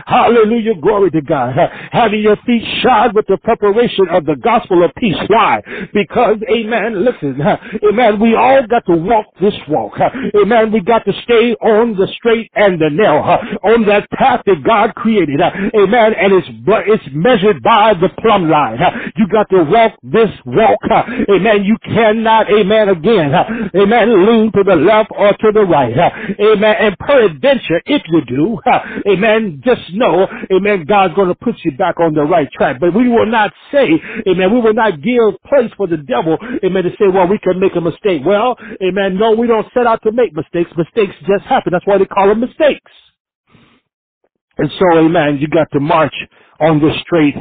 [0.06, 0.74] Hallelujah.
[0.82, 1.54] Glory to God.
[1.92, 5.16] Having your feet shod with the preparation of the gospel of peace.
[5.28, 5.62] Why?
[5.94, 7.40] Because, amen, listen,
[7.88, 9.92] amen, we all got to walk this walk.
[10.34, 10.72] Amen.
[10.72, 14.94] We got to stay on the straight and the narrow, on that path that God
[14.96, 15.40] created.
[15.40, 16.12] Amen.
[16.18, 18.78] And it's, it's measured by the plumb line.
[19.16, 20.80] You got to walk this walk.
[21.30, 21.64] Amen.
[21.64, 23.32] You cannot, amen, again,
[23.76, 25.94] amen, lean to the left or to the right.
[26.40, 26.76] Amen.
[26.80, 28.58] And peradventure, if you do,
[29.08, 32.78] amen, just know, amen, God's going to put you back on the right track.
[32.80, 33.88] But we will not say,
[34.28, 37.60] amen, we will not give place for the devil, amen, to say, well, we can
[37.60, 38.22] make a mistake.
[38.24, 40.70] Well, amen, no, we don't set out to make mistakes.
[40.76, 41.72] Mistakes just happen.
[41.72, 42.90] That's why they call them mistakes.
[44.58, 46.14] And so, amen, you got to march
[46.60, 47.36] on the straight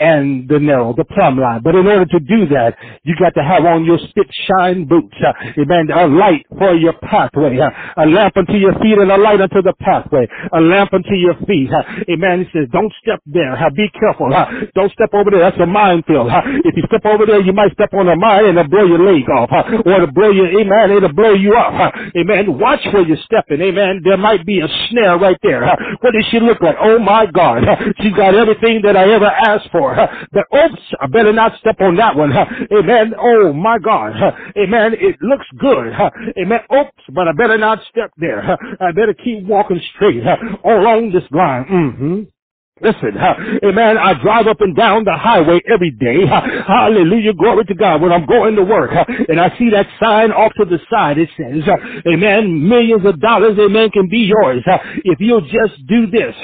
[0.00, 1.62] and the narrow, the plumb line.
[1.62, 5.16] But in order to do that, you got to have on your spit shine boots,
[5.24, 9.16] uh, amen, a light for your pathway, uh, a lamp unto your feet and a
[9.18, 11.70] light unto the pathway, a lamp unto your feet.
[11.72, 12.44] Uh, amen.
[12.44, 13.52] He says, don't step there.
[13.56, 14.34] Uh, be careful.
[14.34, 15.40] Uh, don't step over there.
[15.40, 16.30] That's a minefield.
[16.30, 18.84] Uh, if you step over there, you might step on a mine and it'll blow
[18.86, 21.72] your leg off, uh, or it'll blow you, amen, it'll blow you up.
[21.72, 22.58] Uh, amen.
[22.58, 23.60] Watch where you're stepping.
[23.60, 24.00] Amen.
[24.04, 25.64] There might be a snare right there.
[25.64, 26.76] Uh, what does she look like?
[26.80, 27.64] Oh my God.
[27.68, 29.83] Uh, she's got everything that I ever asked for.
[30.32, 32.32] But oops, I better not step on that one.
[32.72, 33.14] Amen.
[33.18, 34.12] Oh my God.
[34.56, 34.94] Amen.
[34.94, 35.92] It looks good.
[36.38, 36.60] Amen.
[36.74, 38.58] Oops, but I better not step there.
[38.80, 40.22] I better keep walking straight
[40.64, 41.64] along this line.
[41.64, 42.33] Mm-hmm.
[42.82, 43.16] Listen,
[43.64, 46.26] amen, I drive up and down the highway every day.
[46.28, 48.02] Hallelujah, glory to God.
[48.02, 48.90] When I'm going to work
[49.30, 51.64] and I see that sign off to the side, it says,
[52.06, 54.62] amen, millions of dollars, amen, can be yours
[55.06, 56.34] if you'll just do this.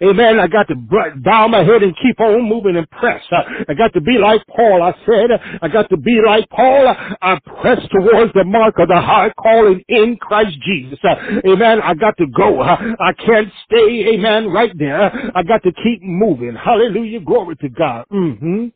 [0.00, 3.24] Amen, I got to bow my head and keep on moving and press.
[3.68, 5.58] I got to be like Paul, I said.
[5.60, 6.94] I got to be like Paul.
[7.20, 11.00] I press towards the mark of the high calling in Christ Jesus.
[11.48, 12.62] Amen, I got to go.
[12.62, 15.32] I can't stay, amen, right there.
[15.34, 16.56] I got to keep moving.
[16.56, 17.20] Hallelujah.
[17.20, 18.04] Glory to God.
[18.12, 18.66] Mm-hmm.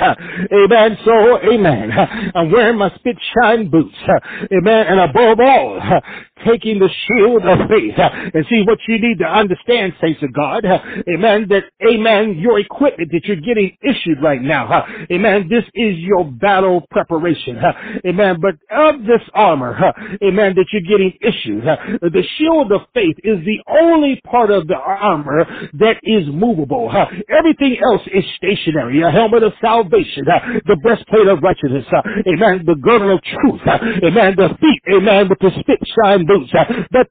[0.00, 0.98] Amen.
[1.04, 1.92] So, amen.
[2.34, 3.94] I'm wearing my spit shine boots.
[4.52, 4.86] Amen.
[4.88, 5.80] And above all,
[6.46, 7.94] taking the shield of faith.
[7.98, 10.64] And see what you need to understand, saints of God.
[10.64, 11.46] Amen.
[11.48, 14.86] That, amen, your equipment that you're getting issued right now.
[15.10, 15.48] Amen.
[15.48, 17.58] This is your battle preparation.
[18.06, 18.38] Amen.
[18.40, 19.76] But of this armor,
[20.22, 24.76] amen, that you're getting issued, the shield of faith is the only part of the
[24.76, 26.90] armor that is movable.
[27.28, 29.02] Everything else is stationary.
[29.02, 30.24] A helmet of salvation
[30.66, 31.84] the breastplate of righteousness,
[32.26, 33.60] amen, the girdle of truth,
[34.04, 36.64] amen, the feet, amen, with the spit shine boots, uh,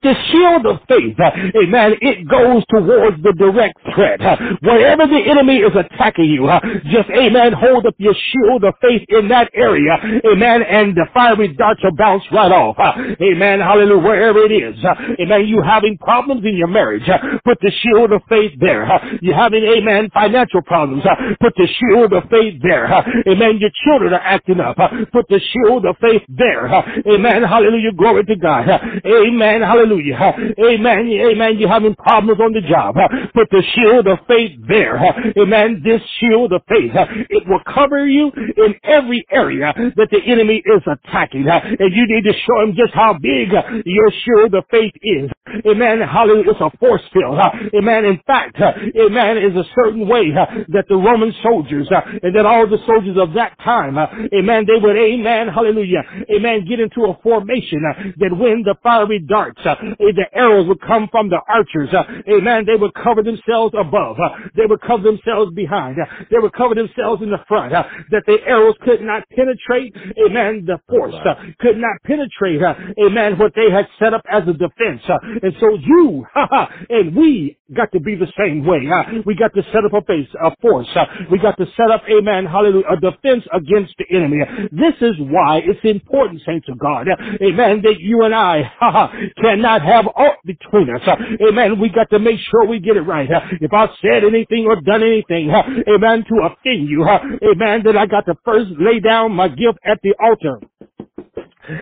[0.03, 1.31] the shield of faith, uh,
[1.63, 4.21] amen, it goes towards the direct threat.
[4.21, 6.61] Uh, wherever the enemy is attacking you, uh,
[6.91, 9.97] just, amen, hold up your shield of faith in that area,
[10.31, 12.77] amen, and the fiery darts will bounce right off.
[12.79, 14.77] Uh, amen, hallelujah, wherever it is.
[14.85, 17.05] Uh, amen, you having problems in your marriage,
[17.45, 18.87] put the shield of faith there.
[19.21, 21.03] You having, amen, financial problems,
[21.41, 22.85] put the shield of faith there.
[23.27, 24.77] Amen, your children are acting up,
[25.11, 26.67] put the shield of faith there.
[27.07, 28.67] Amen, hallelujah, glory to God.
[29.07, 30.15] Amen, hallelujah.
[30.59, 32.95] Amen, amen, you're having problems on the job,
[33.33, 34.97] put the shield of faith there.
[35.39, 36.91] Amen, this shield of faith,
[37.29, 41.47] it will cover you in every area that the enemy is attacking.
[41.47, 43.49] And you need to show him just how big
[43.85, 45.31] your shield of faith is.
[45.65, 46.01] Amen.
[46.01, 46.51] Hallelujah.
[46.51, 47.39] It's a force field.
[47.75, 48.05] Amen.
[48.05, 51.87] In fact, amen, is a certain way that the Roman soldiers
[52.23, 56.03] and then all the soldiers of that time, amen, they would, amen, hallelujah,
[56.35, 57.81] amen, get into a formation
[58.17, 62.03] that when the fiery darts, uh, eh, the arrows would come from the archers, uh,
[62.27, 64.17] eh, amen, they would cover themselves above.
[64.19, 65.97] Uh, they would cover themselves behind.
[65.99, 67.73] Uh, they would cover themselves in the front.
[67.73, 72.61] Uh, that the arrows could not penetrate, eh, amen, the force uh, could not penetrate,
[72.99, 75.01] amen, what they had set up as a defense.
[75.07, 78.87] And so you, ha, and we got to be the same way.
[79.25, 80.87] We got to set up a base, a force.
[81.31, 84.39] We got to set up, amen, hallelujah, a defense against the enemy.
[84.71, 87.07] This is why it's important, saints of God,
[87.41, 88.71] amen, that you and I
[89.41, 91.01] cannot have aught between us.
[91.07, 91.15] Uh,
[91.49, 91.79] amen.
[91.79, 93.31] We got to make sure we get it right.
[93.31, 97.97] Uh, if I've said anything or done anything, uh, amen, to offend you, amen, then
[97.97, 100.59] I got to first lay down my gift at the altar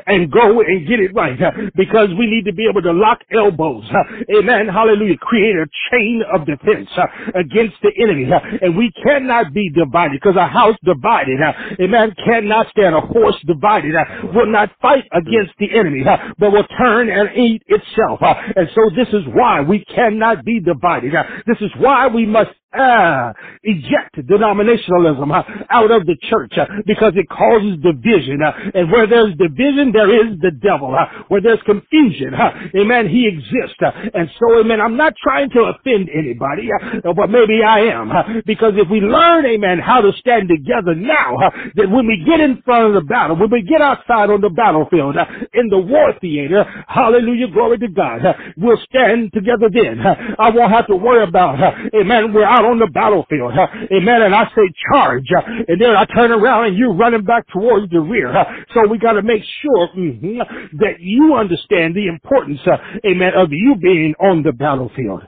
[0.08, 3.20] and go and get it right uh, because we need to be able to lock
[3.32, 3.84] elbows.
[3.92, 4.68] uh, Amen.
[4.68, 5.18] Hallelujah.
[5.18, 7.06] Create a chain of defense uh,
[7.40, 8.28] against the enemy.
[8.62, 11.40] And we cannot be divided because a house divided,
[11.80, 12.96] amen, cannot stand.
[12.96, 13.94] A horse divided
[14.34, 16.04] will not fight against the enemy,
[16.38, 18.20] but will turn and eat itself.
[18.22, 21.14] And so this is why we cannot be divided.
[21.46, 27.13] This is why we must uh, eject denominationalism uh, out of the church uh, because
[27.16, 28.39] it causes division.
[28.74, 30.95] And where there's division, there is the devil.
[31.30, 32.34] Where there's confusion,
[32.76, 33.80] amen, he exists.
[34.13, 36.70] And so, amen, I'm not trying to offend anybody,
[37.03, 38.11] but maybe I am.
[38.45, 41.38] Because if we learn, amen, how to stand together now,
[41.76, 44.49] that when we get in front of the battle, when we get outside on the
[44.49, 45.16] battlefield,
[45.53, 48.22] in the war theater, hallelujah, glory to God,
[48.57, 49.99] we'll stand together then.
[50.39, 51.59] I won't have to worry about,
[51.95, 53.53] amen, we're out on the battlefield.
[53.57, 54.24] Uh, amen.
[54.24, 55.28] And I say charge.
[55.38, 58.36] Uh, and then I turn around and you're running back towards the rear.
[58.36, 60.39] Uh, so we got to make sure mhm,
[60.80, 65.24] that you understand the importance, uh, amen, of you being on the battlefield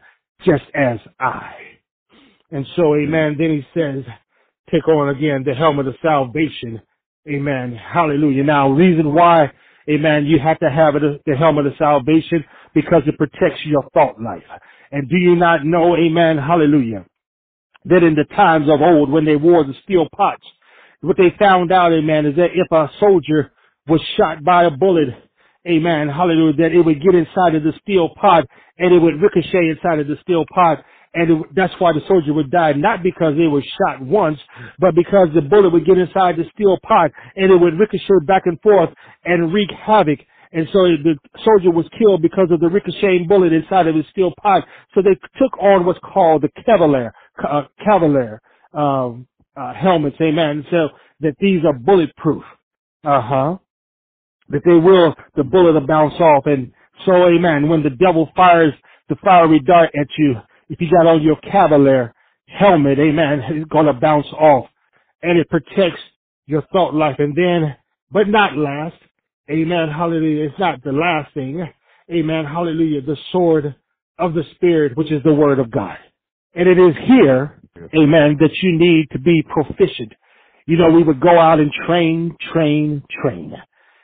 [0.45, 1.53] just as I.
[2.51, 4.03] And so, amen, then he says,
[4.71, 6.81] take on again the helmet of salvation.
[7.29, 7.75] Amen.
[7.75, 8.43] Hallelujah.
[8.43, 9.51] Now, reason why,
[9.89, 14.21] amen, you have to have it, the helmet of salvation because it protects your thought
[14.21, 14.43] life.
[14.91, 17.05] And do you not know, amen, hallelujah,
[17.88, 20.43] that in the times of old when they wore the steel pots,
[21.01, 23.51] what they found out, amen, is that if a soldier
[23.88, 25.09] was shot by a bullet,
[25.67, 28.45] amen, hallelujah, that it would get inside of the steel pot
[28.77, 30.83] and it would ricochet inside of the steel pot
[31.13, 34.39] and it, that's why the soldier would die, not because they were shot once,
[34.79, 38.43] but because the bullet would get inside the steel pot and it would ricochet back
[38.45, 38.89] and forth
[39.25, 40.19] and wreak havoc.
[40.53, 44.33] And so the soldier was killed because of the ricocheting bullet inside of his steel
[44.41, 44.63] pot.
[44.95, 47.11] So they took on what's called the Kevlar,
[47.47, 48.39] uh, Kevlar,
[48.73, 49.27] um,
[49.57, 50.65] uh, helmets, amen.
[50.71, 50.89] So
[51.21, 52.43] that these are bulletproof.
[53.03, 53.57] Uh huh.
[54.49, 56.45] That they will, the bullet will bounce off.
[56.47, 56.71] And
[57.05, 58.73] so, amen, when the devil fires
[59.09, 60.35] the fiery dart at you,
[60.69, 62.13] if you got on your Kevlar
[62.47, 64.67] helmet, amen, it's to bounce off.
[65.23, 66.01] And it protects
[66.47, 67.17] your thought life.
[67.19, 67.75] And then,
[68.11, 68.95] but not last,
[69.51, 71.67] amen, hallelujah, it's not the last thing,
[72.11, 73.75] amen, hallelujah, the sword
[74.19, 75.97] of the Spirit, which is the Word of God.
[76.58, 77.62] And it is here,
[77.95, 80.14] amen, that you need to be proficient.
[80.66, 83.53] You know, we would go out and train, train, train.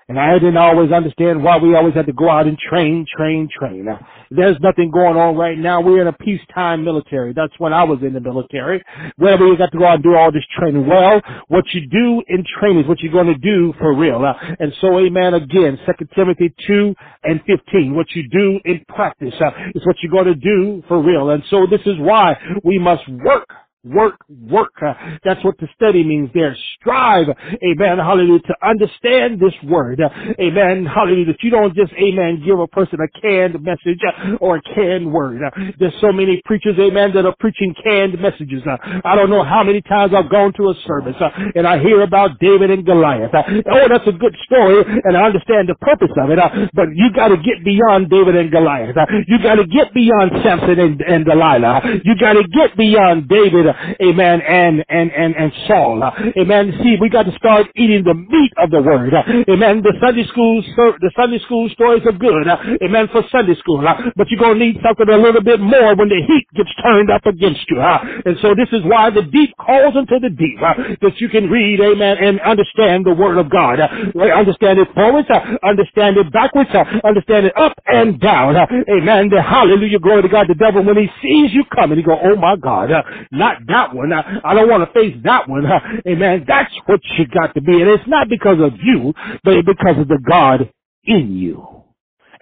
[0.09, 3.49] And I didn't always understand why we always had to go out and train, train,
[3.57, 3.85] train.
[3.85, 5.81] Now, there's nothing going on right now.
[5.81, 7.33] We're in a peacetime military.
[7.33, 8.83] That's when I was in the military.
[9.17, 10.87] Where we got to go out and do all this training.
[10.87, 14.23] Well, what you do in training is what you're going to do for real.
[14.25, 17.95] Uh, and so, amen, again, 2 Timothy 2 and 15.
[17.95, 21.29] What you do in practice uh, is what you're going to do for real.
[21.29, 23.47] And so this is why we must work
[23.83, 24.73] work, work.
[24.85, 26.55] Uh, that's what the study means there.
[26.79, 30.01] Strive, amen, hallelujah, to understand this word.
[30.01, 30.09] Uh,
[30.39, 34.57] amen, hallelujah, that you don't just, amen, give a person a canned message uh, or
[34.57, 35.41] a canned word.
[35.43, 38.63] Uh, there's so many preachers, amen, that are preaching canned messages.
[38.65, 41.79] Uh, I don't know how many times I've gone to a service uh, and I
[41.79, 43.31] hear about David and Goliath.
[43.33, 46.39] oh, that's a good story and I understand the purpose of it,
[46.73, 48.95] but you gotta get beyond David and Goliath.
[49.27, 51.81] you gotta get beyond Samson and, and Delilah.
[52.03, 53.67] You gotta get beyond David
[54.01, 56.03] amen, and, and, and, and Saul.
[56.37, 56.73] Amen.
[56.83, 59.13] See, we got to start eating the meat of the word.
[59.49, 59.81] Amen.
[59.81, 62.47] The Sunday school, the Sunday school stories are good.
[62.83, 63.07] Amen.
[63.11, 63.81] For Sunday school.
[64.15, 67.09] But you're going to need something a little bit more when the heat gets turned
[67.11, 67.79] up against you.
[67.81, 70.59] And so this is why the deep calls into the deep.
[71.01, 73.79] That you can read, amen, and understand the word of God.
[73.81, 75.27] Understand it forwards,
[75.63, 76.69] understand it backwards,
[77.03, 78.55] understand it up and down.
[78.55, 79.29] Amen.
[79.29, 80.47] The hallelujah, glory to God.
[80.47, 82.89] The devil, when he sees you coming, he go, oh my God,
[83.31, 84.11] not that one.
[84.13, 85.65] I don't want to face that one.
[85.65, 86.45] Uh, amen.
[86.47, 87.81] That's what you got to be.
[87.81, 90.71] And it's not because of you, but it's because of the God
[91.05, 91.83] in you.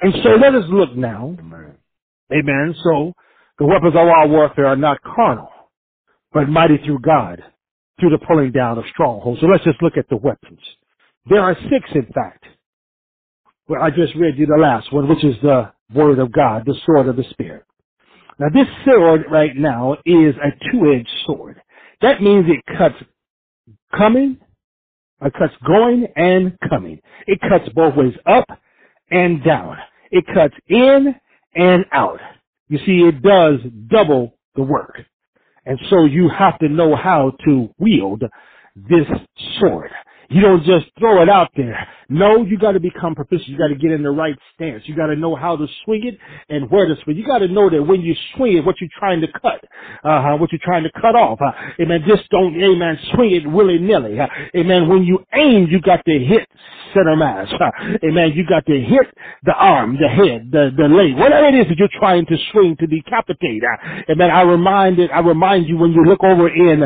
[0.02, 1.36] And so let us look now.
[1.40, 1.76] Amen.
[2.34, 2.76] Amen.
[2.84, 3.14] So
[3.60, 5.50] the weapons of our warfare are not carnal,
[6.34, 7.44] but mighty through God,
[8.00, 9.42] through the pulling down of strongholds.
[9.42, 10.60] So let's just look at the weapons.
[11.30, 12.46] There are six, in fact.
[13.68, 16.76] Well, I just read you the last one, which is the word of God, the
[16.86, 17.64] sword of the Spirit.
[18.42, 21.62] Now this sword right now is a two-edged sword.
[22.02, 22.96] That means it cuts
[23.98, 24.40] coming,
[25.22, 27.02] it cuts going and coming.
[27.28, 28.48] It cuts both ways up
[29.12, 29.78] and down.
[30.12, 31.16] It cuts in
[31.56, 32.20] and out.
[32.70, 34.98] You see, it does double the work.
[35.66, 38.24] And so you have to know how to wield
[38.76, 39.08] this
[39.60, 39.92] sword.
[40.32, 41.88] You don't just throw it out there.
[42.10, 43.50] No, you got to become proficient.
[43.50, 44.84] You got to get in the right stance.
[44.86, 46.18] You got to know how to swing it
[46.50, 47.18] and where to swing.
[47.18, 49.64] You got to know that when you swing it, what you're trying to cut,
[50.04, 51.40] uh, what you're trying to cut off.
[51.42, 51.52] Uh,
[51.82, 52.04] amen.
[52.08, 54.20] Just don't, amen, swing it willy nilly.
[54.20, 54.90] Uh, amen.
[54.90, 56.48] When you aim, you got to hit
[56.94, 57.50] center mass.
[57.60, 57.72] Uh,
[58.04, 58.34] amen.
[58.36, 59.08] You got to hit
[59.44, 62.78] the arm, the head, the the leg, whatever it is that you're trying to swing
[62.80, 63.64] to decapitate.
[63.64, 64.32] Uh, amen.
[64.32, 65.12] I remind it.
[65.12, 66.86] I remind you when you look over in.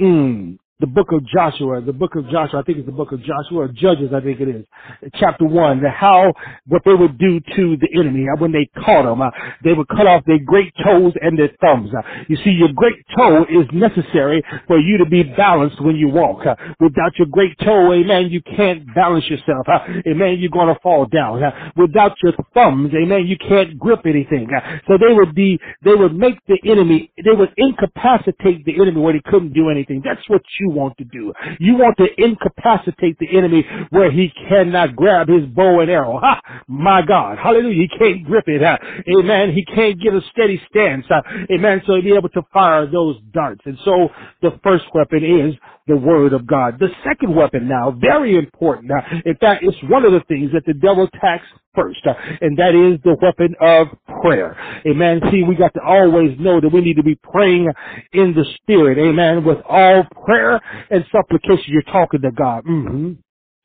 [0.00, 3.20] Mm, the book of Joshua, the book of Joshua, I think it's the book of
[3.20, 4.66] Joshua, or Judges, I think it is,
[5.14, 6.34] chapter one, how,
[6.66, 9.22] what they would do to the enemy uh, when they caught them.
[9.22, 9.30] Uh,
[9.64, 11.90] they would cut off their great toes and their thumbs.
[11.96, 16.08] Uh, you see, your great toe is necessary for you to be balanced when you
[16.10, 16.44] walk.
[16.46, 19.66] Uh, without your great toe, amen, you can't balance yourself.
[19.66, 21.42] Uh, amen, you're going to fall down.
[21.42, 24.46] Uh, without your thumbs, amen, you can't grip anything.
[24.86, 29.14] so they would be, they would make the enemy, they would incapacitate the enemy where
[29.14, 30.02] he couldn't do anything.
[30.04, 31.32] That's what you you want to do.
[31.60, 36.18] You want to incapacitate the enemy where he cannot grab his bow and arrow.
[36.18, 36.40] Ha!
[36.68, 37.38] My God.
[37.38, 37.86] Hallelujah.
[37.88, 38.62] He can't grip it.
[38.62, 38.78] Ha.
[39.18, 39.52] Amen.
[39.52, 41.06] He can't get a steady stance.
[41.08, 41.22] Ha.
[41.52, 41.82] Amen.
[41.86, 43.62] So he'll be able to fire those darts.
[43.64, 44.08] And so
[44.42, 45.54] the first weapon is
[45.86, 46.78] the word of God.
[46.78, 48.88] The second weapon now, very important.
[48.88, 52.58] Now, in fact, it's one of the things that the devil attacks first, uh, and
[52.58, 53.88] that is the weapon of
[54.22, 54.56] prayer.
[54.86, 55.20] Amen.
[55.30, 57.70] See, we got to always know that we need to be praying
[58.12, 58.98] in the spirit.
[58.98, 59.44] Amen.
[59.44, 60.60] With all prayer
[60.90, 62.64] and supplication, you're talking to God.
[62.64, 63.12] Mm-hmm.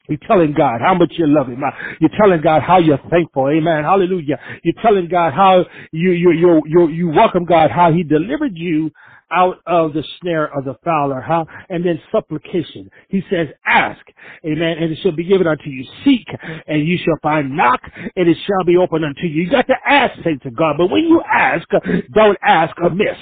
[0.10, 1.64] You're telling God how much you love Him.
[2.00, 3.48] You're telling God how you're thankful.
[3.50, 3.84] Amen.
[3.84, 4.40] Hallelujah.
[4.64, 8.92] You're telling God how you you you you, you welcome God how He delivered you
[9.32, 11.46] out of the snare of the fowler, huh?
[11.70, 12.90] And then supplication.
[13.10, 14.02] He says, ask,
[14.46, 15.86] amen, and it shall be given unto you.
[16.06, 16.28] Seek,
[16.68, 17.56] and you shall find.
[17.56, 17.82] Knock,
[18.16, 19.44] and it shall be opened unto you.
[19.44, 20.76] You got to ask, saints of God.
[20.78, 21.68] But when you ask,
[22.14, 23.18] don't ask amiss.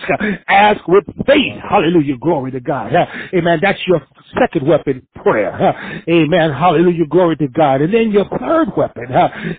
[0.47, 1.53] Ask with faith.
[1.69, 2.17] Hallelujah.
[2.17, 2.93] Glory to God.
[3.33, 3.59] Amen.
[3.61, 4.01] That's your
[4.39, 6.03] second weapon, prayer.
[6.09, 6.51] Amen.
[6.51, 7.05] Hallelujah.
[7.09, 7.81] Glory to God.
[7.81, 9.07] And then your third weapon,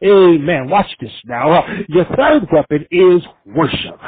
[0.05, 0.69] amen.
[0.71, 1.67] Watch this now.
[1.89, 3.99] Your third weapon is worship.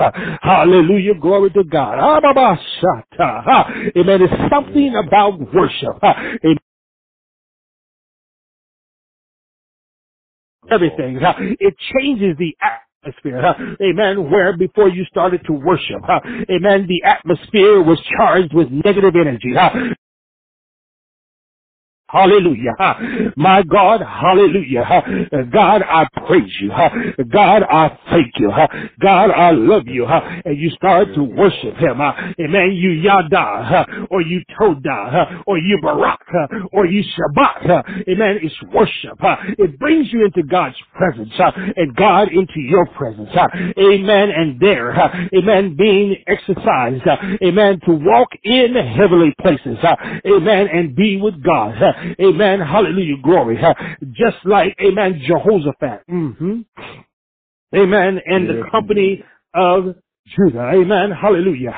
[0.42, 1.14] Hallelujah.
[1.20, 1.98] Glory to God.
[2.00, 4.22] Ah, amen.
[4.22, 5.98] It's something about worship.
[6.02, 6.56] Amen.
[10.70, 11.18] Everything.
[11.60, 13.76] It changes the atmosphere.
[13.82, 14.30] Amen.
[14.30, 16.02] Where before you started to worship,
[16.50, 19.54] amen, the atmosphere was charged with negative energy.
[22.12, 23.32] Hallelujah.
[23.36, 25.48] My God, hallelujah.
[25.52, 26.70] God, I praise you.
[27.32, 28.52] God, I thank you.
[29.00, 30.06] God, I love you.
[30.06, 32.00] And you start to worship him.
[32.00, 32.72] Amen.
[32.74, 36.20] You Yada, or you Toda, or you Barak,
[36.72, 37.66] or you Shabach.
[38.08, 38.38] Amen.
[38.42, 39.18] It's worship.
[39.58, 41.32] It brings you into God's presence
[41.76, 43.30] and God into your presence.
[43.78, 44.30] Amen.
[44.30, 44.92] And there,
[45.34, 47.04] amen, being exercised.
[47.42, 47.80] Amen.
[47.86, 49.78] To walk in heavenly places.
[50.26, 50.68] Amen.
[50.72, 51.74] And be with God.
[52.20, 52.60] Amen.
[52.60, 53.16] Hallelujah.
[53.22, 53.58] Glory.
[54.12, 56.02] Just like, amen, Jehoshaphat.
[56.10, 56.60] Mm-hmm.
[57.74, 58.20] Amen.
[58.26, 59.24] And the company
[59.54, 59.96] of
[60.28, 60.70] Judah.
[60.74, 61.10] Amen.
[61.10, 61.74] Hallelujah.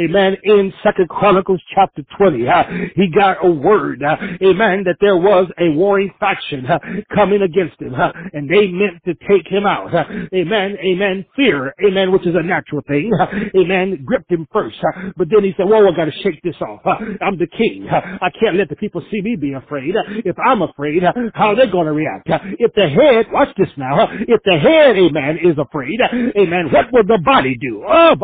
[0.00, 0.36] Amen.
[0.44, 2.62] In Second Chronicles chapter 20, uh,
[2.94, 4.02] he got a word.
[4.02, 4.84] Uh, amen.
[4.84, 6.78] That there was a warring faction uh,
[7.14, 7.94] coming against him
[8.32, 9.92] and they meant to take him out.
[10.34, 10.76] Amen.
[10.82, 11.24] Amen.
[11.36, 11.74] Fear.
[11.84, 12.12] Amen.
[12.12, 13.10] Which is a natural thing.
[13.56, 14.02] Amen.
[14.04, 14.76] Gripped him first.
[15.16, 16.80] But then he said, whoa, I gotta shake this off.
[17.20, 17.86] I'm the king.
[17.90, 19.94] I can't let the people see me be afraid.
[20.24, 21.02] If I'm afraid,
[21.34, 22.28] how are they gonna react?
[22.58, 25.98] If the head, watch this now, if the head, amen, is afraid,
[26.36, 27.84] amen, what will the body do?
[28.00, 28.14] Oh,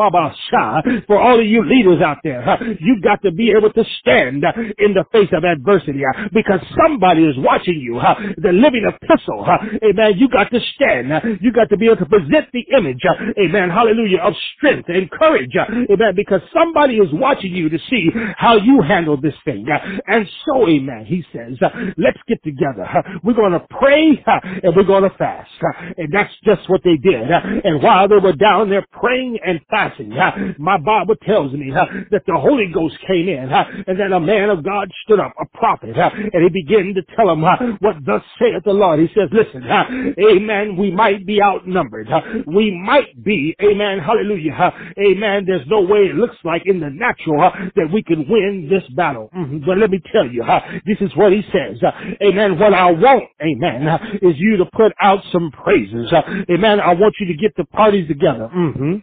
[1.07, 4.43] for all of you leaders out there, you've got to be able to stand
[4.79, 6.01] in the face of adversity
[6.33, 7.99] because somebody is watching you.
[8.37, 9.45] The living epistle,
[9.83, 11.11] amen, you got to stand.
[11.41, 13.01] You got to be able to present the image,
[13.37, 18.55] amen, hallelujah, of strength and courage, amen, because somebody is watching you to see how
[18.55, 19.67] you handle this thing.
[20.07, 21.57] And so, amen, he says,
[21.97, 22.87] let's get together.
[23.23, 24.23] We're going to pray
[24.63, 25.51] and we're going to fast.
[25.97, 27.29] And that's just what they did.
[27.29, 30.15] And while they were down there praying and fasting.
[30.57, 34.63] My Bible tells me that the Holy Ghost came in and then a man of
[34.63, 37.41] God stood up, a prophet, and he began to tell him
[37.79, 38.99] what thus saith the Lord.
[38.99, 42.09] He says, listen, amen, we might be outnumbered.
[42.47, 45.45] We might be, amen, hallelujah, amen.
[45.45, 49.29] There's no way it looks like in the natural that we can win this battle.
[49.35, 49.65] Mm-hmm.
[49.65, 50.43] But let me tell you,
[50.85, 51.81] this is what he says.
[52.21, 52.59] Amen.
[52.59, 53.87] What I want, amen,
[54.21, 56.11] is you to put out some praises.
[56.49, 56.79] Amen.
[56.79, 58.49] I want you to get the parties together.
[58.53, 58.95] Mm-hmm.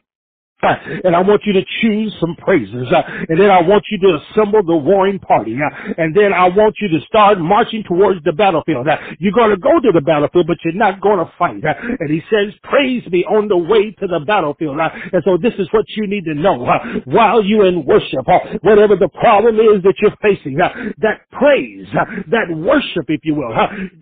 [0.63, 2.89] And I want you to choose some praises.
[2.93, 5.57] Uh, and then I want you to assemble the warring party.
[5.57, 8.89] Uh, and then I want you to start marching towards the battlefield.
[8.89, 11.65] Uh, you're going to go to the battlefield, but you're not going to fight.
[11.65, 14.79] Uh, and he says, praise me on the way to the battlefield.
[14.81, 16.65] Uh, and so this is what you need to know.
[16.65, 18.27] Uh, while you're in worship,
[18.63, 21.87] whatever the problem is that you're facing, that praise,
[22.31, 23.53] that worship, if you will,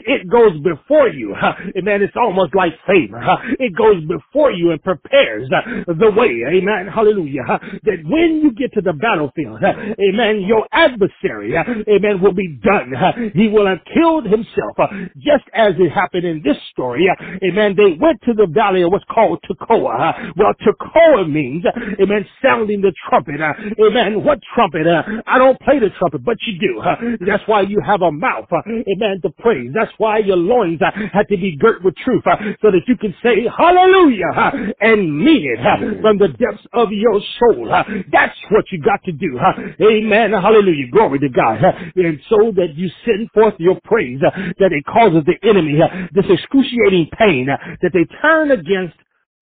[0.00, 1.34] it goes before you.
[1.74, 3.20] and Man, it's almost like favor.
[3.58, 5.48] It goes before you and prepares
[5.86, 7.44] the way amen, hallelujah,
[7.84, 12.92] that when you get to the battlefield, amen, your adversary, amen, will be done.
[13.34, 14.76] He will have killed himself,
[15.16, 17.08] just as it happened in this story.
[17.42, 17.74] Amen.
[17.76, 20.32] They went to the valley of what's called Tekoa.
[20.36, 21.64] Well, Tekoa means,
[22.00, 23.40] amen, sounding the trumpet.
[23.40, 24.24] Amen.
[24.24, 24.86] What trumpet?
[25.26, 26.82] I don't play the trumpet, but you do.
[27.26, 29.70] That's why you have a mouth, amen, to praise.
[29.74, 30.80] That's why your loins
[31.12, 32.24] had to be girt with truth,
[32.62, 37.68] so that you can say hallelujah and mean it from the depths of your soul.
[38.10, 39.38] That's what you got to do.
[39.82, 40.32] Amen.
[40.32, 40.90] Hallelujah.
[40.90, 41.58] Glory to God.
[41.96, 45.78] And so that you send forth your praise, that it causes the enemy
[46.14, 48.96] this excruciating pain, that they turn against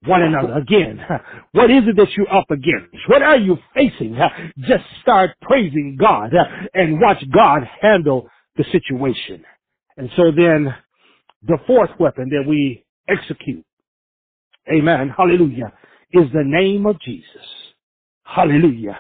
[0.04, 0.54] one another.
[0.54, 1.00] Again,
[1.52, 2.96] what is it that you're up against?
[3.08, 4.16] What are you facing?
[4.58, 6.32] Just start praising God
[6.74, 9.44] and watch God handle the situation.
[9.96, 10.74] And so then
[11.46, 13.64] the fourth weapon that we execute,
[14.72, 15.72] amen, hallelujah,
[16.12, 17.24] is the name of Jesus.
[18.24, 18.98] Hallelujah.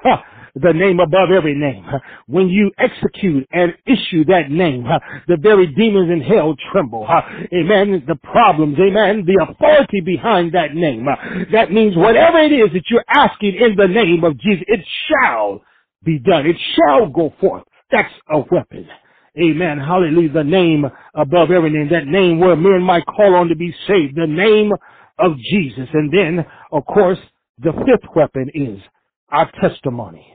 [0.54, 1.84] The name above every name.
[2.26, 4.84] When you execute and issue that name,
[5.28, 7.06] the very demons in hell tremble.
[7.52, 8.02] Amen.
[8.08, 9.24] The problems, amen.
[9.26, 11.06] The authority behind that name.
[11.52, 15.62] That means whatever it is that you're asking in the name of Jesus, it shall
[16.02, 16.46] be done.
[16.46, 17.64] It shall go forth.
[17.92, 18.88] That's a weapon.
[19.40, 19.78] Amen.
[19.78, 20.32] Hallelujah.
[20.32, 21.88] The name above every name.
[21.90, 24.16] That name where men might call on to be saved.
[24.16, 24.72] The name
[25.18, 25.88] of Jesus.
[25.92, 27.18] And then, of course,
[27.58, 28.80] the fifth weapon is
[29.30, 30.26] our testimony.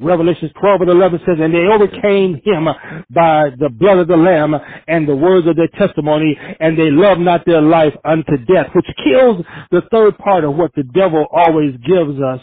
[0.00, 2.68] Revelation 12 and 11 says, and they overcame him
[3.10, 4.54] by the blood of the Lamb
[4.88, 8.86] and the words of their testimony, and they loved not their life unto death, which
[9.04, 12.40] kills the third part of what the devil always gives us,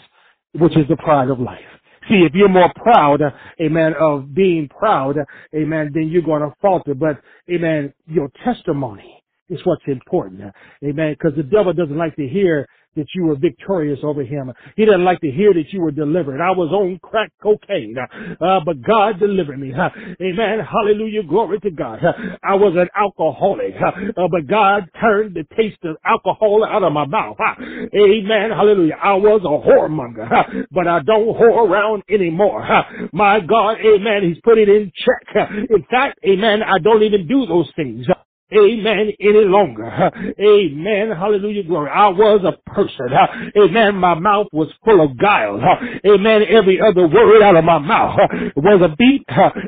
[0.54, 1.60] which is the pride of life.
[2.08, 3.20] See, if you're more proud,
[3.60, 5.16] amen, of being proud,
[5.54, 6.94] amen, then you're going to falter.
[6.94, 7.20] But,
[7.50, 9.19] amen, your testimony
[9.50, 10.42] is what's important.
[10.84, 11.16] Amen.
[11.18, 14.52] Because the devil doesn't like to hear that you were victorious over him.
[14.76, 16.40] He doesn't like to hear that you were delivered.
[16.40, 19.72] I was on crack cocaine, uh, but God delivered me.
[20.20, 20.58] Amen.
[20.60, 21.22] Hallelujah.
[21.22, 22.00] Glory to God.
[22.42, 27.06] I was an alcoholic, uh, but God turned the taste of alcohol out of my
[27.06, 27.36] mouth.
[27.94, 28.50] Amen.
[28.50, 28.96] Hallelujah.
[29.02, 32.66] I was a whoremonger, but I don't whore around anymore.
[33.12, 34.28] My God, amen.
[34.28, 35.48] He's put it in check.
[35.70, 38.06] In fact, amen, I don't even do those things.
[38.52, 39.12] Amen.
[39.20, 39.86] Any longer.
[40.40, 41.16] Amen.
[41.16, 41.64] Hallelujah.
[41.64, 41.90] Glory.
[41.90, 43.08] I was a person.
[43.56, 43.96] Amen.
[43.96, 45.60] My mouth was full of guile.
[46.06, 46.42] Amen.
[46.50, 48.18] Every other word out of my mouth
[48.56, 49.24] was a beat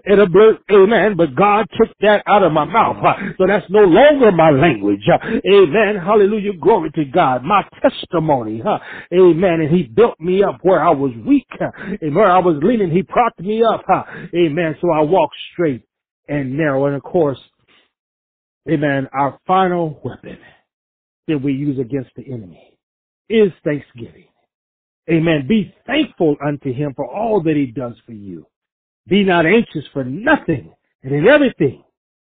[0.06, 0.58] and a blurt.
[0.70, 1.16] Amen.
[1.16, 2.96] But God took that out of my mouth.
[3.38, 5.06] So that's no longer my language.
[5.10, 5.96] Amen.
[5.96, 6.54] Hallelujah.
[6.54, 7.44] Glory to God.
[7.44, 8.62] My testimony.
[9.12, 9.60] Amen.
[9.60, 11.48] And he built me up where I was weak
[12.00, 12.90] and where I was leaning.
[12.90, 13.84] He propped me up.
[14.34, 14.76] Amen.
[14.80, 15.82] So I walked straight
[16.28, 16.86] and narrow.
[16.86, 17.38] And of course,
[18.70, 19.08] Amen.
[19.12, 20.38] Our final weapon
[21.28, 22.78] that we use against the enemy
[23.28, 24.26] is thanksgiving.
[25.10, 25.46] Amen.
[25.48, 28.46] Be thankful unto him for all that he does for you.
[29.08, 30.72] Be not anxious for nothing
[31.02, 31.82] and in everything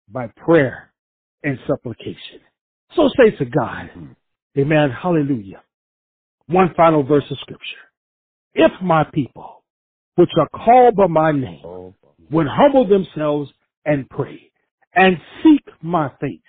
[0.09, 0.91] by prayer
[1.43, 2.41] and supplication.
[2.95, 3.89] So say to God.
[4.57, 4.91] Amen.
[4.91, 5.61] Hallelujah.
[6.47, 7.63] One final verse of scripture.
[8.53, 9.63] If my people,
[10.15, 11.93] which are called by my name,
[12.31, 13.49] would humble themselves
[13.85, 14.46] and pray
[14.97, 16.39] and seek my face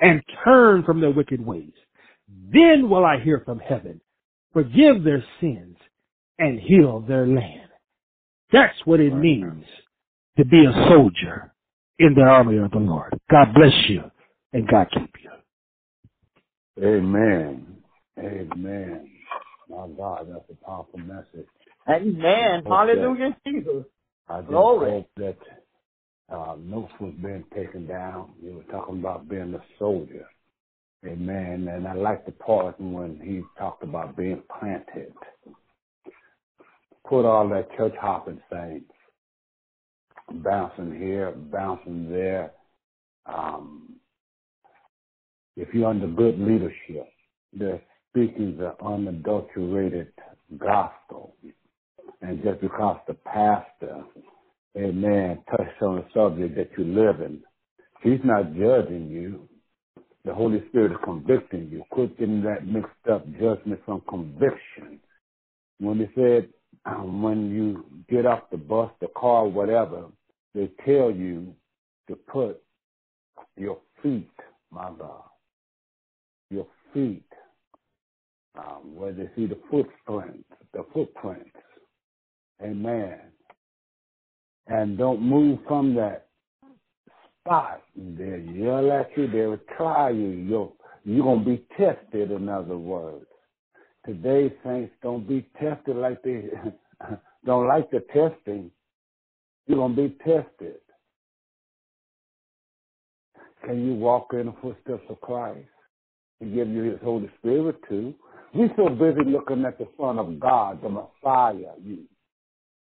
[0.00, 1.72] and turn from their wicked ways,
[2.52, 4.00] then will I hear from heaven,
[4.52, 5.76] forgive their sins
[6.38, 7.70] and heal their land.
[8.52, 9.64] That's what it means
[10.36, 11.54] to be a soldier
[11.98, 13.18] in the army of the Lord.
[13.30, 14.02] God bless you
[14.52, 15.30] and God keep you.
[16.84, 17.76] Amen.
[18.18, 19.10] Amen.
[19.68, 21.48] My God, that's a powerful message.
[21.88, 22.62] Amen.
[22.66, 23.84] Hallelujah, Jesus.
[24.28, 24.90] I just Glory.
[24.90, 25.36] hope that
[26.32, 28.32] uh, notes was being taken down.
[28.42, 30.26] You were talking about being a soldier.
[31.06, 31.68] Amen.
[31.68, 35.12] And I like the part when he talked about being planted.
[37.08, 38.90] Put all that church hopping saints
[40.32, 42.52] bouncing here, bouncing there.
[43.26, 43.94] Um,
[45.56, 47.08] if you're under good leadership,
[47.52, 47.80] they're
[48.10, 50.12] speaking the unadulterated
[50.58, 51.34] gospel.
[52.22, 54.02] And just because the pastor,
[54.76, 57.42] amen, touched on the subject that you live in,
[58.02, 59.48] he's not judging you.
[60.24, 61.84] The Holy Spirit is convicting you.
[61.90, 65.00] Quit getting that mixed up judgment from conviction.
[65.78, 66.48] When they said,
[67.04, 70.06] when you get off the bus, the car, whatever,
[70.54, 71.54] they tell you
[72.08, 72.62] to put
[73.56, 74.30] your feet,
[74.70, 75.24] my God,
[76.50, 77.24] your feet,
[78.58, 81.50] um, where they see the footprints, the footprints.
[82.62, 83.20] Amen.
[84.68, 86.26] And don't move from that
[87.44, 87.82] spot.
[87.96, 89.28] They'll yell at you.
[89.28, 90.28] They'll try you.
[90.28, 90.72] You're,
[91.04, 93.26] you're going to be tested, in other words.
[94.04, 96.44] Today, saints, don't be tested like they
[97.44, 98.70] don't like the testing.
[99.66, 100.76] You're going to be tested.
[103.64, 105.66] Can you walk in the footsteps of Christ?
[106.38, 108.14] He give you his Holy Spirit too.
[108.54, 112.04] We're so busy looking at the Son of God, the Messiah, you,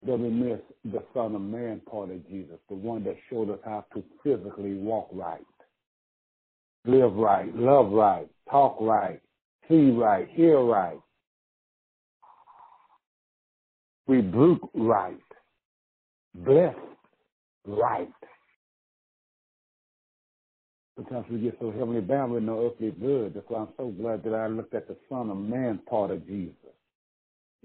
[0.05, 3.59] that we miss the Son of Man part of Jesus, the one that showed us
[3.65, 5.45] how to physically walk right,
[6.85, 9.21] live right, love right, talk right,
[9.69, 11.01] see right, hear right,
[14.07, 15.17] rebuke right,
[16.35, 16.75] bless
[17.67, 18.11] right.
[20.97, 23.35] Sometimes we get so heavenly bound with no earthly good.
[23.35, 26.27] That's why I'm so glad that I looked at the Son of Man part of
[26.27, 26.55] Jesus.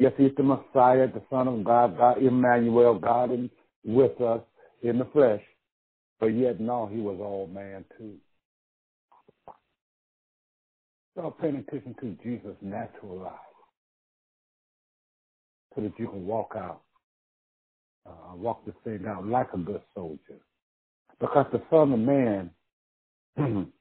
[0.01, 3.51] Yes, he's the Messiah, the Son of God, God Emmanuel, God in,
[3.85, 4.41] with us
[4.81, 5.43] in the flesh.
[6.19, 8.15] But yet, no, he was all man too.
[11.13, 13.33] Start paying attention to Jesus' natural life
[15.75, 16.81] so that you can walk out,
[18.07, 20.39] uh, walk this thing out like a good soldier.
[21.19, 22.51] Because the Son of Man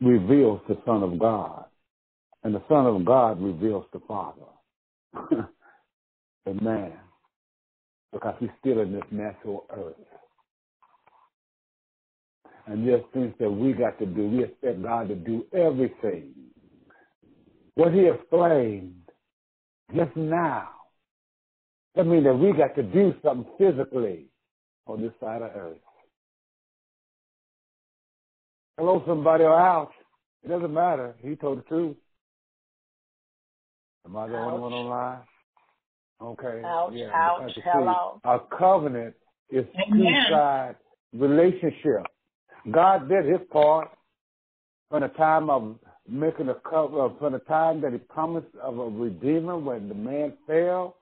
[0.00, 1.66] reveals the Son of God,
[2.44, 4.51] and the Son of God reveals the Father.
[6.62, 6.92] man,
[8.12, 9.94] because he's still in this natural earth.
[12.66, 14.28] And there's things that we got to do.
[14.28, 16.32] We expect God to do everything.
[17.74, 18.94] What he explained
[19.94, 20.68] just now,
[21.94, 24.26] that means that we got to do something physically
[24.86, 25.78] on this side of earth.
[28.78, 29.92] Hello, somebody, or ouch.
[30.44, 31.14] It doesn't matter.
[31.22, 31.96] He told the truth.
[34.04, 35.18] Am I the only one online?
[36.20, 36.62] Okay.
[36.64, 38.20] Ouch, yeah, ouch, hello.
[38.24, 39.14] A covenant
[39.50, 40.76] is two-side
[41.12, 42.06] relationship.
[42.70, 43.90] God did his part
[44.88, 45.76] from the time of
[46.08, 49.94] making a covenant, uh, from the time that he promised of a redeemer when the
[49.94, 50.96] man fell,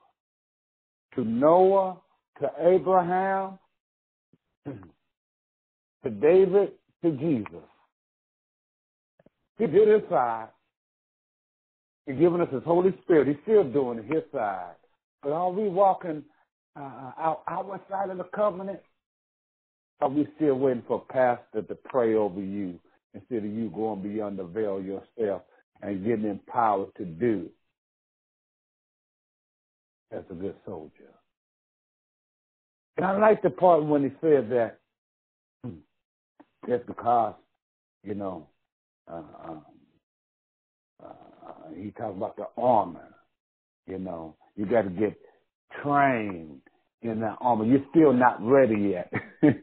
[1.15, 1.97] to Noah,
[2.39, 3.59] to Abraham,
[4.65, 6.71] to David,
[7.03, 7.63] to Jesus.
[9.57, 10.47] He did his side.
[12.05, 13.27] He's giving us his Holy Spirit.
[13.27, 14.75] He's still doing his side.
[15.21, 16.23] But are we walking
[16.75, 18.79] uh, out our side of the covenant?
[20.01, 22.79] Are we still waiting for a pastor to pray over you
[23.13, 25.43] instead of you going beyond the veil yourself
[25.81, 27.49] and getting empowered to do
[30.11, 31.11] as a good soldier?
[32.97, 34.79] And I like the part when he said that
[36.67, 37.35] just because,
[38.03, 38.47] you know,
[39.11, 39.55] uh, uh,
[41.75, 43.09] he talks about the armor.
[43.87, 45.17] You know, you got to get
[45.83, 46.61] trained
[47.01, 47.65] in the armor.
[47.65, 49.11] You're still not ready yet.
[49.41, 49.53] you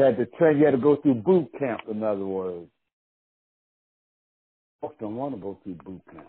[0.00, 0.58] had to train.
[0.58, 1.80] You had to go through boot camp.
[1.90, 2.66] In other words,
[4.80, 6.26] folks don't want to go through boot camp.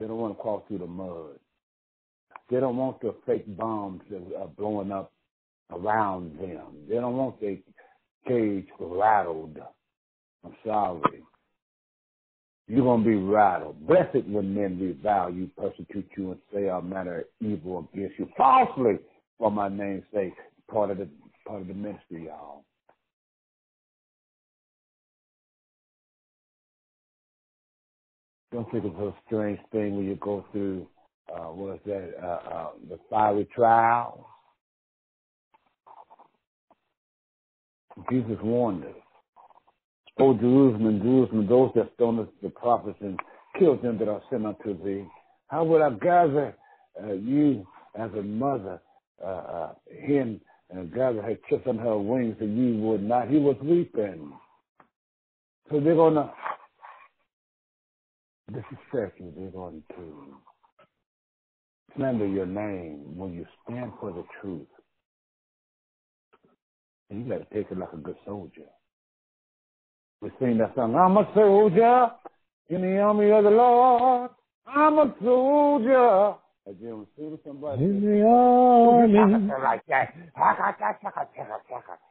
[0.00, 1.38] They don't want to crawl through the mud.
[2.50, 5.12] They don't want the fake bombs that are blowing up
[5.72, 6.86] around them.
[6.88, 7.58] They don't want the
[8.26, 9.58] cage rattled.
[10.44, 11.22] I'm sorry.
[12.66, 13.86] You're going to be rattled.
[13.86, 18.28] Blessed when men revile you, persecute you, and say all manner of evil against you
[18.36, 18.98] falsely
[19.38, 20.34] for my name's sake.
[20.70, 21.08] Part of the
[21.46, 22.64] part of the ministry, y'all.
[28.52, 30.86] Don't think it's a strange thing when you go through
[31.32, 32.14] uh, what is that?
[32.22, 34.26] Uh, uh, the fiery trial.
[38.10, 38.94] Jesus warned us.
[40.20, 43.18] O Jerusalem, Jerusalem, those that stoned the prophets and
[43.58, 45.06] killed them that are sent unto thee.
[45.48, 46.56] How would I gather
[47.02, 47.66] uh, you
[47.98, 48.80] as a mother
[49.22, 49.74] uh, uh,
[50.06, 53.28] hen and gather her chicks on her wings and you would not?
[53.28, 54.32] He was weeping.
[55.70, 56.30] So they're going to
[58.52, 59.32] disrespect you.
[59.36, 60.36] They're going to
[61.96, 64.66] slander your name when you stand for the truth.
[67.10, 68.68] And you got to take it like a good soldier.
[70.20, 72.10] We sing that song, I'm a soldier
[72.68, 74.30] in the army of the Lord.
[74.66, 76.34] I'm a soldier.
[76.80, 80.14] You ever seen somebody in the army like that?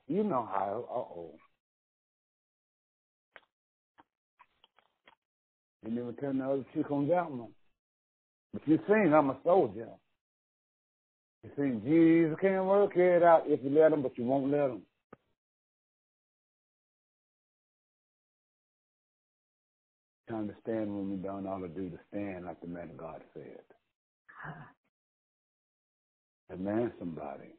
[0.07, 0.86] You know how.
[0.90, 1.36] Uh oh.
[5.86, 7.49] You never turn the other cheek on that one.
[8.52, 9.90] But you sing, I'm a soldier.
[11.44, 14.72] You sing, Jesus can work it out if you let him, but you won't let
[14.72, 14.82] him.
[20.28, 23.22] To understand when we don't all to do to stand like the man of God
[23.34, 23.60] said.
[26.54, 27.49] Amen, somebody.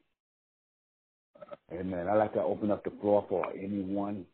[1.71, 2.07] Amen.
[2.07, 4.25] I'd like to open up the floor for anyone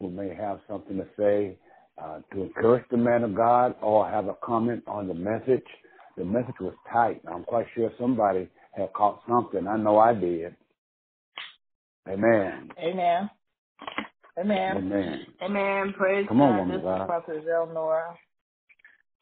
[0.00, 1.58] who may have something to say,
[2.02, 5.64] uh, to encourage the man of God or have a comment on the message.
[6.16, 7.20] The message was tight.
[7.30, 9.66] I'm quite sure somebody had caught something.
[9.66, 10.54] I know I did.
[12.08, 12.70] Amen.
[12.78, 13.30] Amen.
[14.38, 14.76] Amen.
[14.76, 15.26] Amen.
[15.42, 15.94] Amen.
[15.96, 16.44] Praise Come God.
[16.44, 17.02] on, woman this God.
[17.02, 18.14] is Prophet Elnora.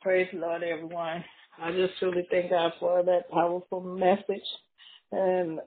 [0.01, 1.25] Praise the Lord, everyone.
[1.61, 4.43] I just truly thank God for that powerful message
[5.13, 5.61] and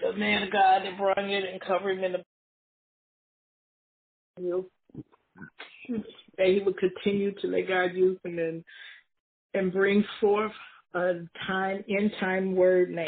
[0.00, 2.24] the man of God that brought it and covered him in the
[4.40, 4.70] you
[6.38, 8.64] that he would continue to let God use him and
[9.54, 10.52] and bring forth
[10.94, 11.14] a
[11.46, 13.04] time in time word now.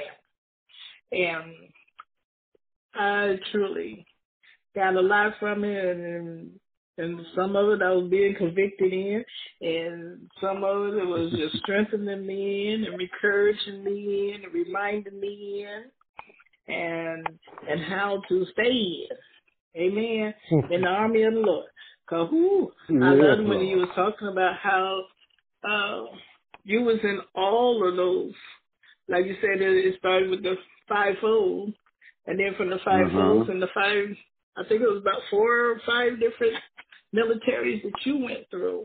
[1.12, 1.52] And
[2.94, 4.06] I truly
[4.76, 6.50] got a lot from it, and
[6.98, 9.24] and some of it I was being convicted in,
[9.60, 15.18] and some of it was just strengthening me in and encouraging me in and reminding
[15.18, 17.26] me in, and
[17.68, 19.16] and how to stay in.
[19.76, 20.34] Amen.
[20.70, 21.68] in the army of the Lord.
[22.08, 25.00] Cause who I love when you was talking about how
[25.68, 26.04] uh
[26.64, 28.32] you was in all of those.
[29.08, 30.54] Like you said, it it started with the
[30.88, 31.72] fivefold,
[32.26, 33.50] and then from the fivefolds Mhm.
[33.50, 34.16] and the five,
[34.56, 36.54] I think it was about four or five different
[37.14, 38.84] militaries that you went through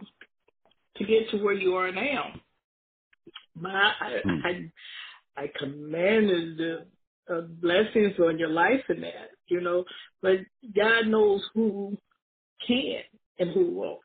[0.98, 2.34] to get to where you are now.
[3.56, 4.40] But I, I, Hmm.
[4.46, 6.86] I, I commanded the
[7.34, 9.86] uh, blessings on your life in that, you know.
[10.22, 10.40] But
[10.76, 11.98] God knows who
[12.68, 13.02] can
[13.40, 14.00] and who won't.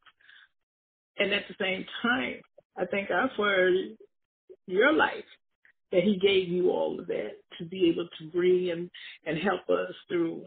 [1.19, 2.41] And at the same time,
[2.79, 3.71] I thank God for
[4.67, 5.25] your life
[5.93, 8.91] that He gave you all of that to be able to bring and,
[9.25, 10.45] and help us through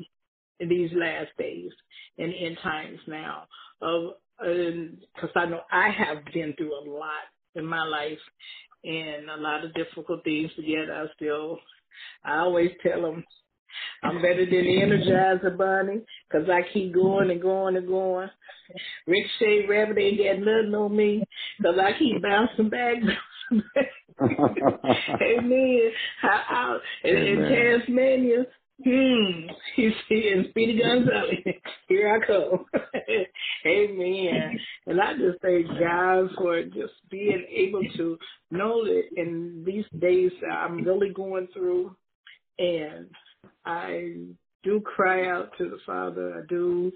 [0.60, 1.72] in these last days
[2.18, 3.44] and in times now
[3.82, 8.20] of because I know I have been through a lot in my life
[8.84, 11.60] and a lot of difficult things, but yet I still
[12.24, 13.24] I always tell them
[14.04, 18.30] I'm better than the Energizer Bunny because I keep going and going and going.
[19.08, 21.24] Ricochet Rabbit ain't got nothing on me
[21.58, 22.98] because I keep bouncing back.
[25.22, 25.92] Amen.
[26.22, 27.80] How, how, in, in Amen.
[27.88, 28.46] Tasmania,
[28.84, 31.56] hmm, he's in Speedy Gonzales.
[31.88, 32.66] Here I come.
[33.66, 34.60] Amen.
[34.88, 38.18] And I just thank God for just being able to
[38.52, 41.96] know that in these days I'm really going through
[42.58, 43.08] and
[43.66, 44.16] I
[44.64, 46.42] do cry out to the Father.
[46.42, 46.92] I do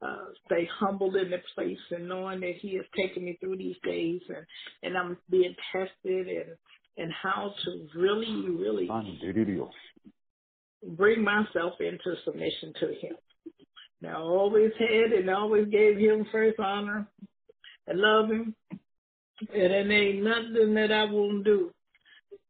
[0.00, 3.76] uh, stay humbled in the place and knowing that He has taken me through these
[3.84, 4.46] days and,
[4.82, 6.56] and I'm being tested and,
[6.96, 8.88] and how to really, really.
[10.82, 13.16] Bring myself into submission to Him.
[14.00, 17.06] Now, I always had and always gave Him first honor
[17.86, 18.54] and love Him.
[19.40, 21.72] And there ain't nothing that I won't do.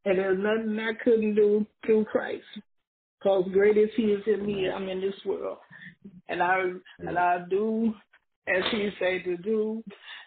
[0.05, 2.45] And there's nothing I couldn't do through Christ.
[3.19, 5.59] Because great is He is in me, I'm in this world.
[6.29, 7.95] And I and I do
[8.47, 9.83] as He say to do,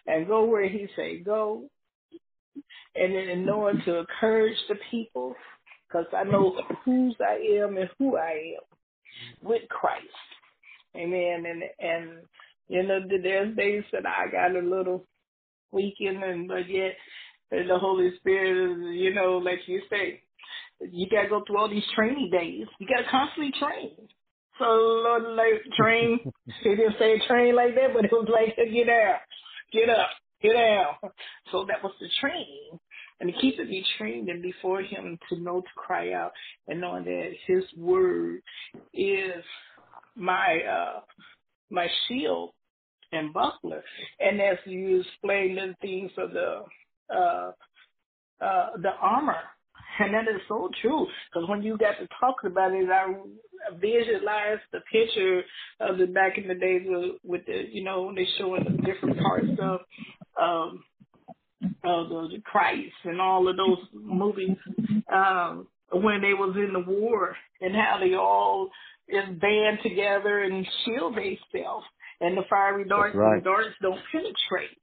[0.05, 1.69] and go where He say go.
[2.95, 5.33] and then in knowing to encourage the people,
[5.91, 10.05] because I know whose I am and who I am with Christ.
[10.95, 11.45] Amen.
[11.45, 12.19] And and
[12.67, 15.05] you know, there's days that I got a little
[15.71, 16.95] weakened, and but yet
[17.49, 20.21] the Holy Spirit you know, like you say,
[20.79, 22.67] you gotta go through all these training days.
[22.79, 23.91] You gotta constantly train.
[24.59, 26.19] So Lord, like train.
[26.63, 29.15] he didn't say train like that, but it was like get down,
[29.73, 30.09] get up,
[30.41, 31.11] get down.
[31.51, 32.79] So that was the training.
[33.21, 36.31] And to keep be trained and before him to know to cry out
[36.67, 38.41] and knowing that his word
[38.93, 39.43] is
[40.15, 40.99] my uh
[41.69, 42.51] my shield
[43.13, 43.83] and buckler.
[44.19, 46.63] And as you explain the things of the
[47.15, 47.51] uh
[48.43, 49.37] uh the armor
[49.99, 51.07] and that is so true.
[51.31, 53.13] Because when you got to talking about it, I
[53.79, 55.41] visualized the picture
[55.79, 56.87] of the back in the days
[57.23, 59.81] with the, you know, when they showing the different parts of
[60.41, 60.83] um,
[61.83, 64.57] of the Christ and all of those movies
[65.11, 68.69] um, when they was in the war and how they all
[69.07, 71.85] is band together and shield themselves
[72.21, 73.33] and the fiery darts right.
[73.33, 74.77] and the darts don't penetrate.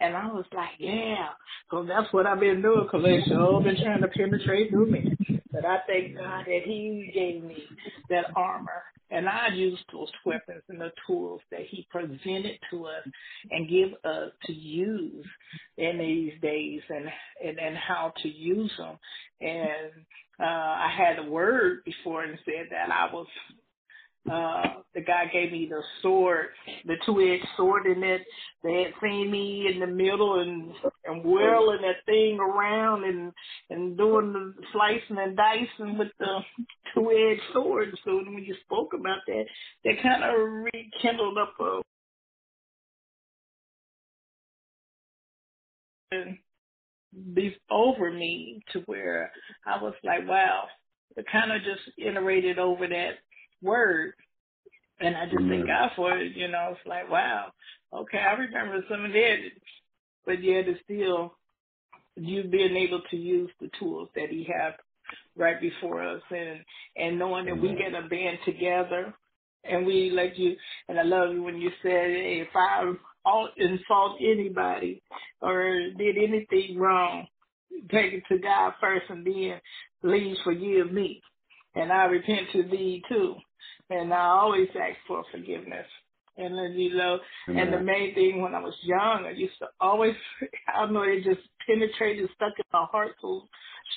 [0.00, 1.28] And I was like, yeah,
[1.68, 5.16] because that's what I've been doing, because they sure been trying to penetrate through me.
[5.50, 7.64] But I thank God that He gave me
[8.10, 8.82] that armor.
[9.12, 13.06] And I used those weapons and the tools that He presented to us
[13.50, 15.26] and give us to use
[15.76, 17.06] in these days and,
[17.46, 18.98] and, and how to use them.
[19.40, 19.92] And
[20.40, 23.26] uh, I had a word before and said that I was
[24.30, 24.62] uh,
[24.94, 26.48] the guy gave me the sword,
[26.86, 28.22] the two-edged sword in it.
[28.62, 30.72] They had seen me in the middle and
[31.04, 33.32] and whirling that thing around and
[33.70, 36.38] and doing the slicing and dicing with the
[36.94, 37.88] two-edged sword.
[38.04, 39.44] So when you spoke about that,
[39.84, 40.34] that kind of
[40.72, 41.80] rekindled up a
[47.34, 49.32] be over me to where
[49.66, 50.64] I was like, wow,
[51.16, 53.18] it kind of just iterated over that
[53.62, 54.14] word.
[55.00, 55.50] And I just mm-hmm.
[55.50, 56.36] thank God for it.
[56.36, 57.52] You know, it's like, wow,
[57.92, 59.36] okay, I remember some of that,
[60.24, 61.34] but yet it's still
[62.16, 64.74] you being able to use the tools that He have
[65.36, 66.60] right before us, and
[66.96, 67.62] and knowing that mm-hmm.
[67.62, 69.14] we get a band together,
[69.64, 70.56] and we let you.
[70.88, 72.92] And I love you when you said, hey, if I
[73.56, 75.02] insult anybody
[75.40, 77.26] or did anything wrong,
[77.90, 79.60] take it to God first, and then
[80.00, 81.22] please forgive me,
[81.74, 83.36] and I repent to Thee too
[83.92, 85.86] and I always ask for forgiveness.
[86.36, 89.66] And then, you know, and the main thing when I was young, I used to
[89.80, 90.14] always,
[90.74, 93.48] I don't know it just penetrated, stuck in my heart so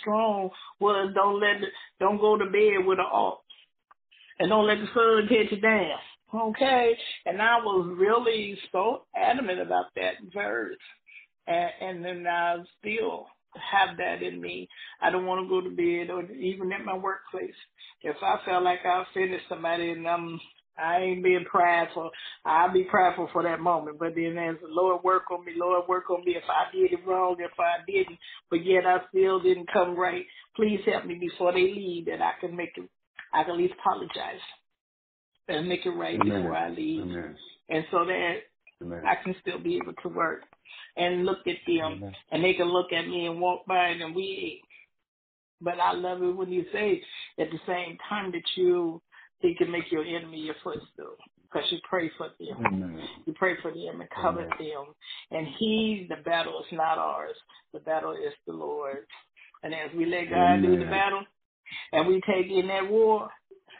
[0.01, 0.49] strong,
[0.79, 1.57] was don't let,
[1.99, 3.41] don't go to bed with an alt.
[4.37, 5.97] And don't let the sun catch you down.
[6.33, 6.97] Okay?
[7.25, 10.75] And I was really so adamant about that verse.
[11.47, 14.69] And, and then I still have that in me.
[15.01, 17.55] I don't want to go to bed or even at my workplace.
[18.01, 20.39] If I feel like I offended somebody and I'm
[20.77, 22.11] I ain't being prideful.
[22.45, 23.99] I'll be prideful for that moment.
[23.99, 26.93] But then as the Lord work on me, Lord work on me if I did
[26.93, 28.19] it wrong, if I didn't,
[28.49, 30.25] but yet I still didn't come right.
[30.55, 32.89] Please help me before they leave that I can make it
[33.33, 34.41] I can at least apologize
[35.47, 36.43] and make it right Amen.
[36.43, 37.01] before I leave.
[37.03, 37.35] Amen.
[37.69, 38.35] And so that
[38.85, 39.03] Amen.
[39.05, 40.41] I can still be able to work
[40.97, 42.15] and look at them Amen.
[42.31, 44.61] and they can look at me and walk by and we
[45.61, 47.01] but I love it when you say
[47.39, 49.01] at the same time that you
[49.39, 52.65] he can make your enemy your footstool because you pray for them.
[52.65, 52.99] Amen.
[53.25, 54.57] You pray for them and cover Amen.
[54.59, 54.85] them.
[55.31, 57.35] And he, the battle is not ours.
[57.73, 59.07] The battle is the Lord's.
[59.63, 60.61] And as we let God Amen.
[60.61, 61.23] do the battle
[61.91, 63.29] and we take in that war,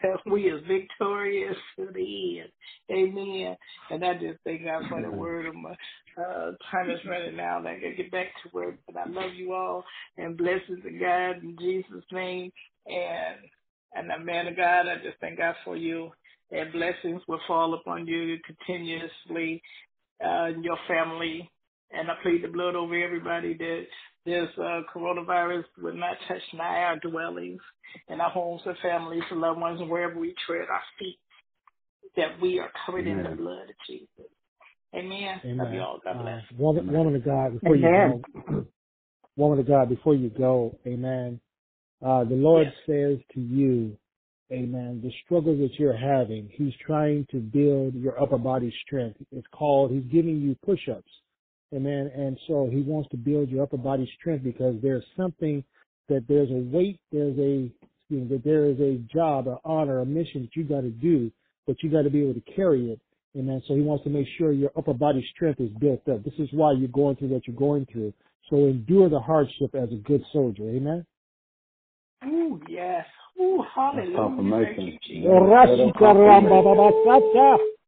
[0.32, 2.50] we are victorious to the end.
[2.92, 3.56] Amen.
[3.92, 5.76] And I just thank God for the word of my
[6.18, 7.66] uh, time is running out.
[7.68, 9.84] I gotta get back to work, but I love you all
[10.18, 12.52] and blessings to God in Jesus' name.
[12.88, 13.38] And
[13.96, 16.12] and the man of God, I just thank God for you.
[16.52, 19.62] And blessings will fall upon you continuously,
[20.24, 21.50] uh, and your family.
[21.92, 23.86] And I plead the blood over everybody that
[24.26, 27.62] this uh, coronavirus will not touch nigh our dwellings
[28.10, 31.20] and our homes and families and loved ones and wherever we tread our feet.
[32.18, 33.26] That we are covered Amen.
[33.26, 34.32] in the blood of Jesus.
[34.96, 35.42] Amen.
[35.44, 35.58] Amen.
[35.58, 36.00] Love you all.
[36.04, 36.42] God bless.
[36.42, 38.24] Uh, woman, woman of God, before amen.
[38.34, 38.66] you go,
[39.36, 41.40] woman of God, before you go, Amen.
[42.06, 42.76] Uh, the Lord yes.
[42.88, 43.98] says to you,
[44.52, 45.02] Amen.
[45.04, 49.18] The struggle that you're having, He's trying to build your upper body strength.
[49.32, 49.92] It's called.
[49.92, 51.12] He's giving you push-ups,
[51.76, 52.12] Amen.
[52.16, 55.64] And so He wants to build your upper body strength because there's something
[56.10, 57.72] that there's a weight, there's a
[58.10, 60.92] you know, that there is a job, an honor, a mission that you got to
[60.92, 61.32] do,
[61.66, 63.00] but you got to be able to carry it.
[63.38, 63.62] Amen.
[63.68, 66.24] So he wants to make sure your upper body strength is built up.
[66.24, 68.14] This is why you're going through what you're going through.
[68.50, 70.64] So endure the hardship as a good soldier.
[70.64, 71.06] Amen.
[72.26, 73.06] Ooh, yes.
[73.42, 74.16] Ooh, hallelujah.
[74.16, 74.98] confirmation.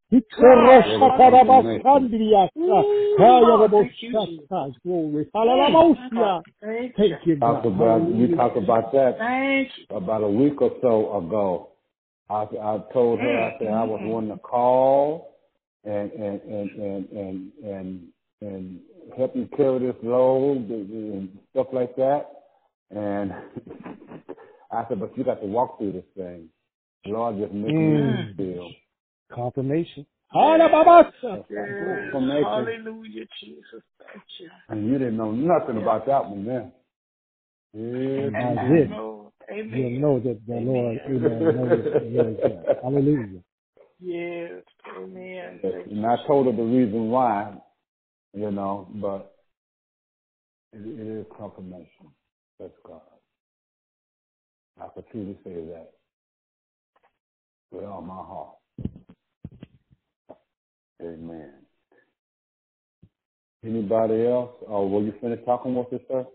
[0.10, 0.44] Thank you, Jesus.
[0.44, 1.78] Rashi karamba baba sata.
[1.78, 2.50] Ikorosha karabasandriasa.
[2.58, 4.30] Ooh, Haya Lord, babo thank you, Jesus.
[4.50, 4.74] shata.
[4.86, 5.28] Glory.
[5.34, 6.44] Hallelujah.
[6.62, 7.10] Thank you.
[7.10, 7.66] Thank you, Talk God.
[7.66, 8.36] about we Hallelujah.
[8.36, 9.96] talked about that Thank you.
[9.98, 11.70] about a week or so ago.
[12.30, 15.36] I I told her I said I was wanting to call
[15.86, 18.04] and and and and and and,
[18.42, 18.80] and
[19.18, 22.28] help you carry this load and- and stuff like that.
[22.92, 23.32] And
[24.72, 26.50] I said, but you got to walk through this thing.
[27.06, 28.28] Lord just making Mm.
[28.38, 28.70] you feel.
[29.34, 30.06] Confirmation.
[30.32, 30.70] Hallelujah.
[30.72, 31.14] baba.
[31.22, 31.44] Yes.
[32.12, 32.44] Confirmation.
[32.44, 33.84] Hallelujah, Jesus.
[34.00, 34.50] Thank you.
[34.70, 36.72] And you didn't know nothing about that one then.
[37.74, 38.74] Yeah, I Amen.
[38.74, 38.90] did.
[38.92, 39.32] Lord.
[39.50, 40.02] You Amen.
[40.02, 42.80] know that the Lord, amen, knows, knows that.
[42.84, 43.40] Hallelujah.
[44.00, 44.64] Yes.
[44.98, 45.60] Amen.
[45.64, 47.54] And I told her the reason why,
[48.34, 49.36] you know, but
[50.74, 52.12] it, it is confirmation.
[52.60, 53.02] That's God.
[54.82, 55.92] I can truly say that
[57.72, 58.56] with all my heart.
[61.02, 61.54] Amen.
[63.64, 64.52] Anybody else?
[64.68, 66.26] Or will you finish talking with us, sir?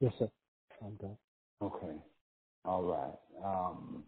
[0.00, 0.28] Yes, sir.
[0.84, 1.16] I'm done.
[1.62, 1.96] Okay.
[2.64, 3.44] All right.
[3.44, 4.04] Um,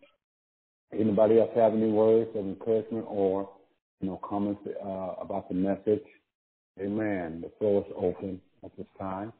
[0.92, 3.48] anybody else have any words of encouragement or,
[4.00, 6.04] you know, comments uh, about the message?
[6.80, 7.40] Amen.
[7.42, 9.32] The floor is open at this time.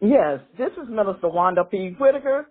[0.00, 1.96] Yes, this is Minister Wanda P.
[1.98, 2.50] Whitaker,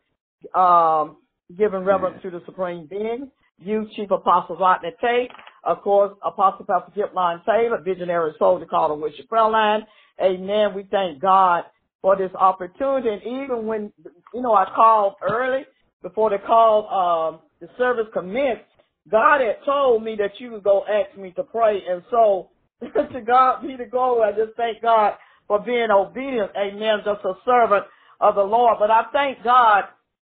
[0.55, 1.17] um,
[1.55, 3.29] giving reverence to the Supreme Being,
[3.59, 5.29] you, Chief Apostle Rodney Tate,
[5.65, 9.81] of course, Apostle Pastor Kip Line Taylor, visionary soldier called the Worship Prayer Line.
[10.21, 10.73] Amen.
[10.75, 11.63] We thank God
[12.01, 13.09] for this opportunity.
[13.09, 13.91] And even when,
[14.33, 15.65] you know, I called early
[16.01, 18.65] before the call, um, the service commenced,
[19.09, 21.81] God had told me that you would go ask me to pray.
[21.89, 22.49] And so,
[22.81, 24.29] to God be the glory.
[24.29, 25.13] I just thank God
[25.47, 26.51] for being obedient.
[26.57, 26.99] Amen.
[27.05, 27.85] Just a servant
[28.19, 28.77] of the Lord.
[28.79, 29.85] But I thank God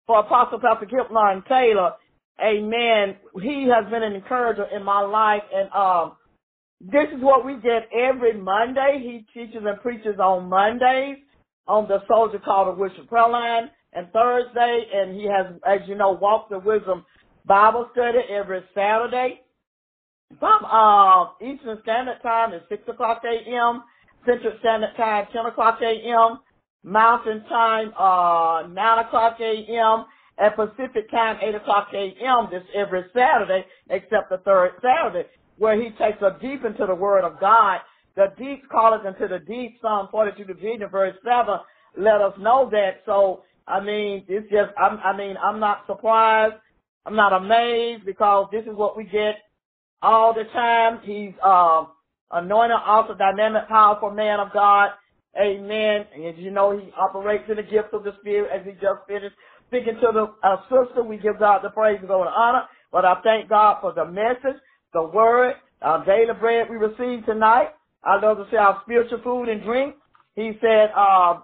[0.07, 1.93] for Apostle Pastor Kip Line Taylor.
[2.43, 3.17] Amen.
[3.43, 5.43] He has been an encourager in my life.
[5.55, 6.17] And um,
[6.81, 9.01] this is what we get every Monday.
[9.03, 11.19] He teaches and preaches on Mondays
[11.67, 14.85] on the Soldier Called the Worship Prayer Line and Thursday.
[14.95, 17.05] And he has, as you know, Walk the Wisdom
[17.47, 19.41] Bible study every Saturday.
[20.39, 23.83] From uh, Eastern Standard Time is 6 o'clock a.m.
[24.25, 26.39] Central Standard Time, 10 o'clock a.m.
[26.85, 30.05] Mountain Time, uh, 9 o'clock a.m.
[30.41, 32.49] and Pacific Time, 8 o'clock a.m.
[32.51, 37.25] This every Saturday, except the third Saturday, where he takes us deep into the Word
[37.25, 37.81] of God.
[38.17, 39.77] The deep calleth into the deep.
[39.83, 41.55] Psalm 42 division, verse 7,
[41.99, 43.03] let us know that.
[43.05, 46.55] So, I mean, it's just, I'm, I mean, I'm not surprised.
[47.05, 49.37] I'm not amazed because this is what we get
[50.03, 51.01] all the time.
[51.05, 51.89] He's, um,
[52.31, 54.91] anointed, also dynamic, powerful man of God.
[55.39, 56.07] Amen.
[56.15, 59.07] And as you know, he operates in the gift of the Spirit as he just
[59.07, 59.37] finished
[59.71, 61.03] speaking to the uh, sister.
[61.03, 62.65] We give God the praise and glory and honor.
[62.91, 64.59] But I thank God for the message,
[64.93, 67.69] the word, our daily bread we received tonight.
[68.03, 69.95] I love to say our spiritual food and drink.
[70.35, 71.41] He said, uh,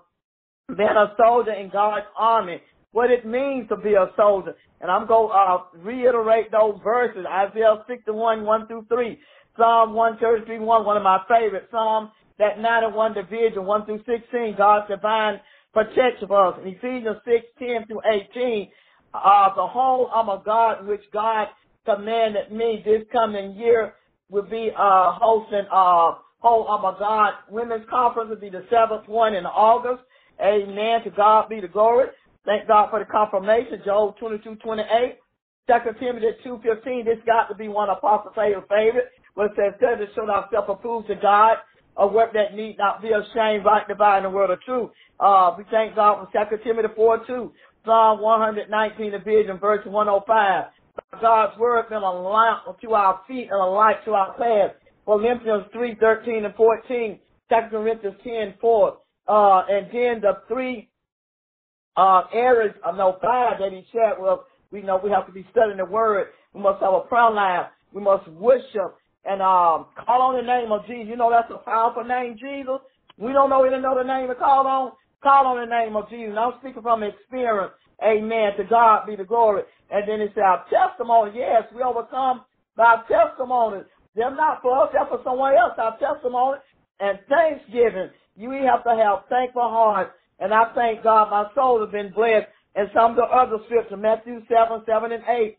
[0.77, 4.57] being a soldier in God's army, what it means to be a soldier.
[4.81, 9.19] And I'm going to uh, reiterate those verses, Isaiah 61, 1 through 3.
[9.57, 11.69] Psalm 133, 1, one of my favorites.
[11.71, 15.41] Psalm that 91 division, 1 through 16, God's divine
[15.77, 16.59] protection for us.
[16.63, 18.01] In Ephesians 6, 10 through
[18.33, 18.69] 18,
[19.13, 21.49] uh, the whole armor God, which God
[21.85, 23.95] commanded me this coming year,
[24.31, 29.35] will be uh, hosting uh, whole armor God women's conference will be the seventh one
[29.35, 30.03] in August.
[30.41, 31.03] Amen.
[31.05, 32.07] To God be the glory.
[32.47, 33.83] Thank God for the confirmation.
[33.85, 35.19] Job 22, 28.
[35.69, 40.07] 2 Timothy 2.15, this got to be one of Apostle favorite, where it says, study
[40.07, 41.57] to show thyself approved to God,
[41.97, 44.91] a work that need not be ashamed, right divine the word of truth.
[45.19, 47.53] Uh, we thank God for 2 Timothy 4, 2,
[47.85, 50.65] Psalm 119, the vision, verse 105.
[51.21, 54.77] God's word been a lamp to our feet and a light to our path.
[55.05, 57.19] Philippians 3, 13 and 14,
[57.49, 58.99] 2 Corinthians 10, 4.
[59.29, 60.89] Uh, and then the three
[61.97, 64.41] uh, areas, no, five that he shared with,
[64.71, 66.29] we know we have to be studying the word.
[66.53, 67.67] We must have a prayer line.
[67.93, 71.07] We must worship and um, call on the name of Jesus.
[71.09, 72.81] You know that's a powerful name, Jesus.
[73.19, 74.93] We don't know any other name to call on.
[75.27, 76.39] Call on the name of Jesus.
[76.39, 77.75] I'm speaking from experience.
[77.99, 78.55] Amen.
[78.59, 79.67] To God be the glory.
[79.91, 81.33] And then it said our testimony.
[81.35, 82.47] Yes, we overcome
[82.77, 83.83] by testimony.
[84.15, 85.75] They're not for us, they're for someone else.
[85.83, 86.63] Our testimony
[87.01, 88.15] and thanksgiving.
[88.37, 90.15] You have to have thankful hearts.
[90.39, 92.47] And I thank God my soul has been blessed.
[92.77, 95.59] And some of the other scriptures, Matthew 7, 7 and 8,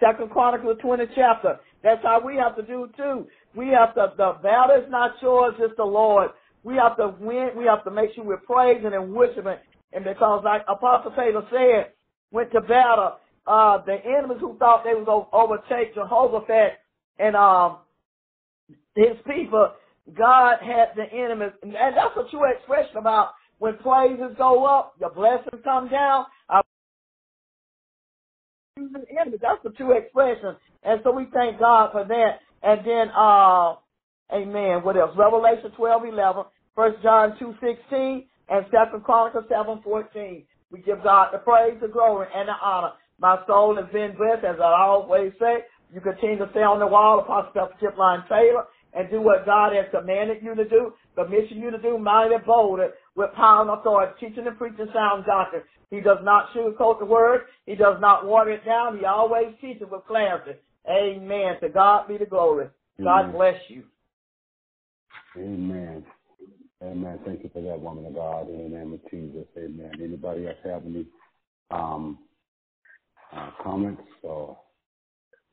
[0.00, 1.60] Second Chronicles 20 chapter.
[1.84, 3.26] That's how we have to do too.
[3.54, 6.30] We have to, the battle is not yours, it's the Lord.
[6.64, 7.50] We have to win.
[7.56, 9.56] We have to make sure we're praising and worshiping.
[9.92, 11.92] And because, like Apostle Taylor said,
[12.30, 13.16] went to battle,
[13.46, 16.78] uh, the enemies who thought they was going to overtake Jehoshaphat
[17.18, 17.78] and um,
[18.94, 19.72] his people,
[20.16, 21.52] God had the enemies.
[21.62, 26.26] And that's a true expression about when praises go up, your blessings come down.
[28.76, 30.56] That's the true expression.
[30.82, 32.40] And so we thank God for that.
[32.62, 33.74] And then, uh,
[34.32, 34.82] amen.
[34.82, 35.12] What else?
[35.16, 36.44] Revelation 12, 11,
[36.74, 40.44] 1 John 2, 16, and 2 Chronicles 7, 14.
[40.70, 42.92] We give God the praise, the glory, and the honor.
[43.18, 45.64] My soul has been blessed, as I always say.
[45.92, 47.76] You continue to stay on the wall, Apostle Dr.
[47.78, 48.64] Chip Line Taylor,
[48.94, 52.80] and do what God has commanded you to do, commissioned you to do, mighty bold,
[53.14, 55.62] with power and authority, teaching and preaching sound doctrine.
[55.90, 57.42] He does not sugarcoat the word.
[57.66, 58.98] He does not water it down.
[58.98, 60.58] He always teaches with clarity.
[60.88, 61.60] Amen.
[61.60, 62.68] To God be the glory.
[63.02, 63.84] God bless you.
[65.36, 66.04] Amen.
[66.82, 67.18] Amen.
[67.24, 68.42] Thank you for that, woman of God.
[68.42, 69.46] Of Jesus.
[69.56, 69.92] Amen.
[70.02, 71.06] Anybody else have any
[71.70, 72.18] um,
[73.34, 74.58] uh, comments or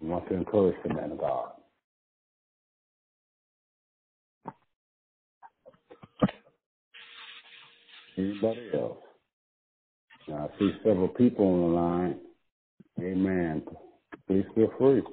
[0.02, 1.52] want to encourage the man of God?
[8.18, 8.98] Anybody else?
[10.28, 12.20] Now, I see several people on the line.
[13.00, 13.64] Amen.
[14.28, 15.04] Please feel free.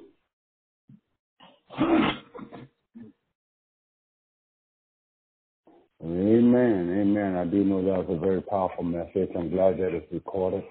[6.03, 6.95] Amen.
[7.01, 7.35] Amen.
[7.35, 9.29] I do know that was a very powerful message.
[9.35, 10.63] I'm glad that it's recorded.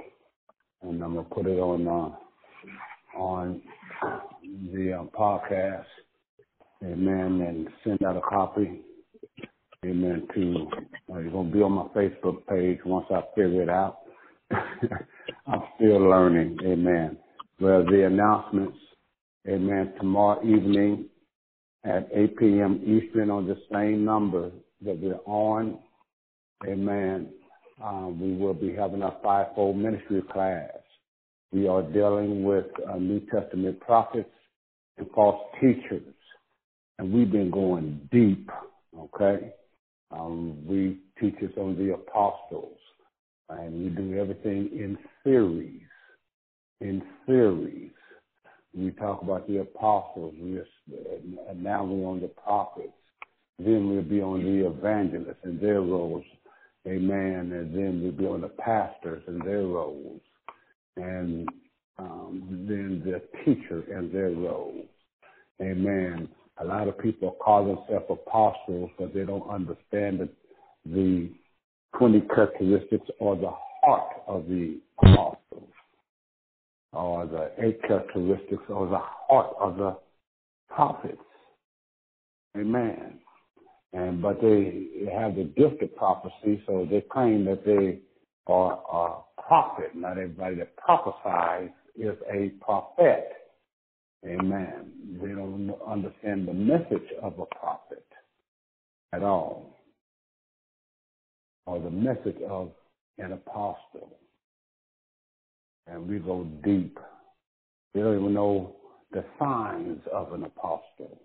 [0.82, 3.60] And I'm going to put it on uh, on
[4.72, 5.84] the uh, podcast.
[6.84, 7.40] Amen.
[7.40, 8.82] And send out a copy.
[9.84, 10.28] Amen.
[10.34, 10.68] To
[11.12, 13.98] uh, going to be on my Facebook page once I figure it out.
[14.52, 16.58] I'm still learning.
[16.64, 17.18] Amen.
[17.60, 18.78] Well, the announcements.
[19.48, 19.92] Amen.
[19.98, 21.06] Tomorrow evening
[21.84, 22.80] at 8 p.m.
[22.84, 25.78] Eastern on the same number that we're on.
[26.66, 27.28] Amen.
[27.82, 30.70] Um, we will be having a fivefold ministry class.
[31.52, 34.30] We are dealing with uh, New Testament prophets
[34.98, 36.14] and false teachers,
[36.98, 38.50] and we've been going deep.
[38.98, 39.52] Okay,
[40.10, 42.78] um, we teach us on the apostles,
[43.50, 45.82] and we do everything in series.
[46.80, 47.92] In series,
[48.74, 50.34] we talk about the apostles.
[50.40, 52.92] We are, now we're on the prophets.
[53.58, 56.24] Then we'll be on the evangelists and their roles.
[56.86, 57.52] Amen.
[57.52, 60.20] And then we'll be on the pastors and their roles.
[60.96, 61.48] And
[61.98, 64.84] um, then the teacher and their roles.
[65.60, 66.28] Amen.
[66.58, 70.28] A lot of people call themselves apostles, but they don't understand the,
[70.86, 71.30] the
[71.98, 73.52] 20 characteristics or the
[73.82, 75.70] heart of the apostles,
[76.92, 79.96] or the eight characteristics or the heart of the
[80.68, 81.18] prophets.
[82.56, 83.18] Amen
[83.96, 88.00] and but they have the gift of prophecy, so they claim that they
[88.46, 89.94] are a prophet.
[89.94, 93.28] Not everybody that prophesies is a prophet.
[94.26, 94.92] Amen.
[95.22, 98.04] They don't understand the message of a prophet
[99.14, 99.74] at all,
[101.64, 102.72] or the message of
[103.16, 104.18] an apostle.
[105.86, 106.98] And we go deep.
[107.94, 108.76] They don't even know
[109.12, 111.18] the signs of an apostle.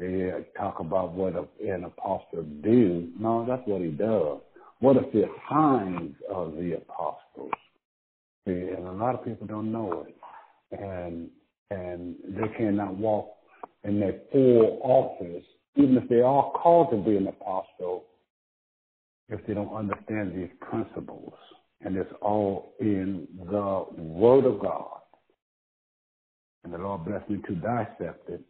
[0.00, 3.10] They talk about what an apostle do.
[3.20, 4.38] No, that's what he does.
[4.78, 7.52] What are the signs of the apostles?
[8.46, 10.16] See, and a lot of people don't know it,
[10.80, 11.28] and
[11.70, 13.28] and they cannot walk
[13.84, 15.44] in their full office,
[15.76, 18.04] even if they are called to be an apostle,
[19.28, 21.34] if they don't understand these principles.
[21.82, 25.00] And it's all in the Word of God.
[26.64, 28.42] And the Lord bless me to dissect it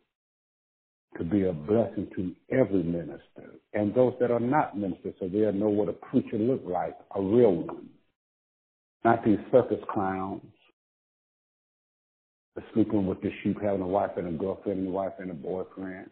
[1.19, 5.53] to be a blessing to every minister and those that are not ministers so they'll
[5.53, 7.89] know what a preacher look like, a real one.
[9.05, 10.43] Not these circus clowns
[12.75, 15.35] sleeping with the sheep, having a wife and a girlfriend and a wife and a
[15.35, 16.11] boyfriend.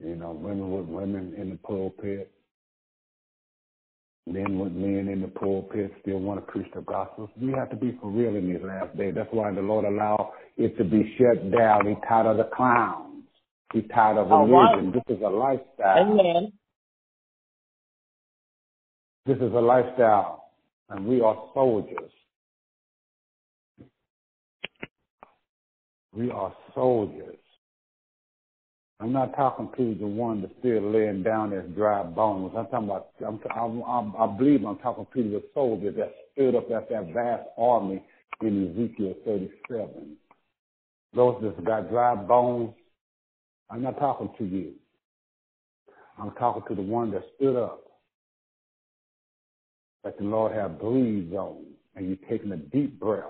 [0.00, 2.32] You know, women with women in the pulpit.
[4.26, 7.28] Men men in the pulpit still want to preach the gospel.
[7.40, 9.14] We have to be for real in these last days.
[9.16, 11.86] That's why the Lord allowed it to be shut down.
[11.88, 13.24] He's tired of the clowns.
[13.72, 14.92] He's tired of religion.
[14.92, 15.04] Right.
[15.06, 15.98] This is a lifestyle.
[15.98, 16.52] Amen.
[19.26, 20.50] This is a lifestyle,
[20.88, 22.10] and we are soldiers.
[26.14, 27.36] We are soldiers.
[29.02, 32.52] I'm not talking to the one that's still laying down as dry bones.
[32.56, 36.70] I'm talking about, I'm, I'm, i believe I'm talking to the soldiers that stood up
[36.70, 38.00] as that vast army
[38.42, 40.16] in Ezekiel 37.
[41.16, 42.74] Those that's got dry bones,
[43.70, 44.74] I'm not talking to you.
[46.16, 47.82] I'm talking to the one that stood up,
[50.04, 51.64] that the Lord had breathed on,
[51.96, 53.24] and you're taking a deep breath.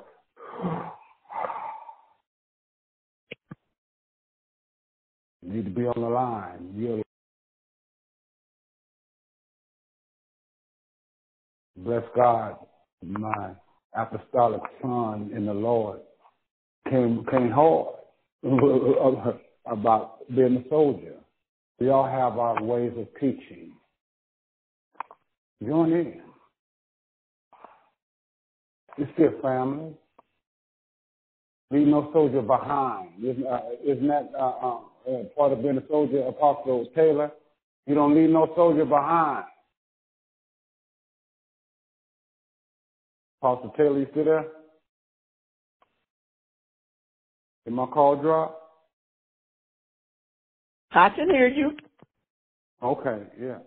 [5.43, 6.73] You need to be on the line.
[6.77, 7.03] You're
[11.77, 12.57] bless God,
[13.03, 13.51] my
[13.95, 16.01] apostolic son in the Lord
[16.89, 17.95] came came hard
[19.67, 21.15] about being a soldier.
[21.81, 23.73] We all have our ways of teaching.
[25.67, 26.21] Join in.
[28.99, 29.95] It's still family.
[31.71, 33.25] Leave no soldier behind.
[33.25, 34.79] Isn't, uh, isn't that uh, uh,
[35.09, 37.31] uh, part of being a soldier, Apostle Taylor?
[37.87, 39.45] You don't leave no soldier behind.
[43.41, 44.47] Apostle Taylor, you still there?
[47.65, 48.59] Did my call drop?
[50.93, 51.73] I can hear you.
[52.83, 53.59] Okay, yeah.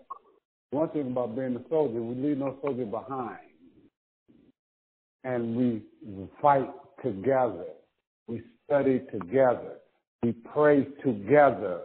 [0.70, 3.38] One thing about being a soldier, we leave no soldier behind.
[5.24, 5.82] And we
[6.40, 6.70] fight
[7.02, 7.64] together.
[8.28, 9.78] We study together.
[10.26, 11.82] We pray together.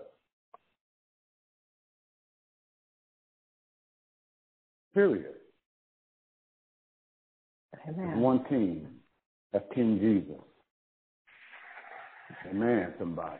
[4.95, 5.35] Period.
[7.87, 8.19] Amen.
[8.19, 8.87] One team.
[9.53, 10.41] That's King Jesus.
[12.49, 13.37] Amen, somebody.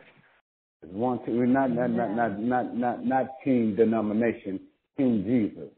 [0.84, 1.38] It's one team.
[1.38, 4.60] We're not not not not not not not team denomination.
[4.96, 5.70] King Jesus.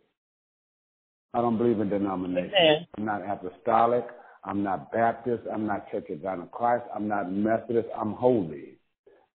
[1.32, 2.52] I don't believe in denomination.
[2.60, 2.86] Amen.
[2.98, 4.04] I'm not apostolic.
[4.44, 5.44] I'm not Baptist.
[5.50, 6.84] I'm not Church of God in Christ.
[6.94, 7.88] I'm not Methodist.
[7.98, 8.76] I'm holy.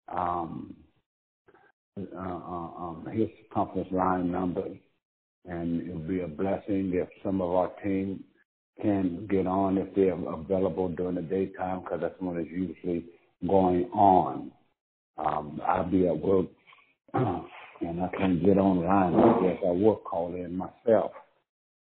[0.08, 0.74] um,
[1.98, 4.66] uh, uh, um, his conference line number,
[5.46, 8.22] and it would be a blessing if some of our team
[8.82, 13.06] can get on if they're available during the daytime because that's when it's usually
[13.48, 14.50] going on.
[15.18, 16.46] Um, I'll be at work
[17.14, 19.14] and I can't get online.
[19.14, 21.12] I guess I will call in myself,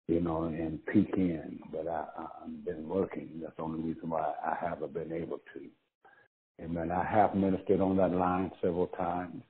[0.08, 1.60] you know, and peek in.
[1.70, 3.28] But I, I've been working.
[3.42, 6.64] That's the only reason why I haven't been able to.
[6.64, 6.90] Amen.
[6.90, 9.42] I have ministered on that line several times.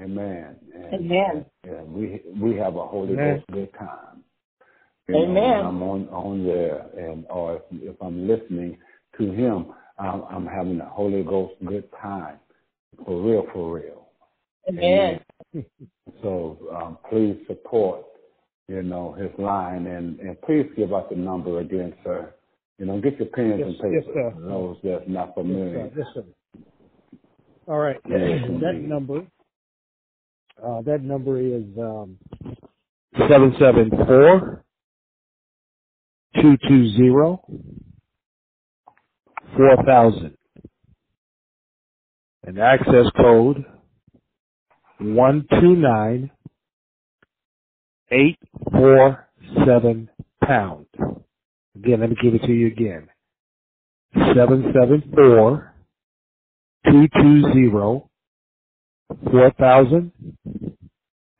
[0.00, 0.56] Amen.
[0.74, 1.46] And, Amen.
[1.64, 3.36] And we we have a Holy Amen.
[3.36, 4.24] Ghost good time.
[5.08, 5.34] You Amen.
[5.34, 8.78] when I'm on on there, and or if, if I'm listening
[9.18, 12.38] to Him, I'm, I'm having a Holy Ghost good time,
[13.04, 14.08] for real, for real.
[14.68, 15.20] Amen.
[16.22, 18.04] So um, please support,
[18.68, 22.34] you know, his line, and and please give out the number again, sir.
[22.78, 23.94] You know, get your pens Yes, and paper.
[23.94, 24.34] yes, sir.
[24.40, 25.90] those that's not Yes, familiar.
[25.90, 25.92] sir.
[25.96, 26.24] Yes, sir.
[27.68, 27.96] All right.
[28.08, 28.20] Yes,
[28.62, 29.26] that number,
[30.66, 32.18] uh, that number is um,
[33.28, 34.64] seven seven four
[36.40, 37.42] two two zero
[39.56, 40.36] four thousand,
[42.44, 43.64] and access code
[45.00, 46.30] one two nine
[48.12, 48.38] eight
[48.72, 49.28] four
[49.66, 50.10] seven
[50.44, 50.86] pound.
[51.76, 53.08] Again, let me give it to you again.
[54.34, 55.74] Seven seven four
[56.86, 58.10] two two zero
[59.30, 60.12] four thousand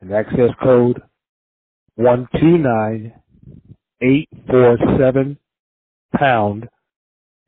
[0.01, 1.01] and access code
[1.95, 3.13] one two nine
[4.01, 5.37] eight four seven
[6.17, 6.69] pound.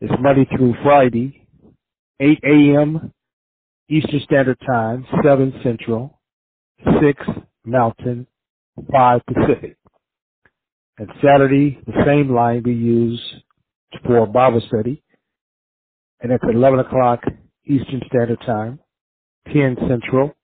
[0.01, 1.47] It's Monday through Friday,
[2.21, 3.13] eight a.m.
[3.89, 6.19] Eastern Standard Time, seven Central,
[7.01, 7.21] six
[7.65, 8.27] Mountain,
[8.91, 9.77] five Pacific.
[10.97, 13.21] And Saturday, the same line we use
[14.05, 15.03] for Bible study.
[16.21, 17.21] And it's 11 o'clock
[17.65, 18.79] Eastern Standard Time,
[19.53, 20.35] 10 Central,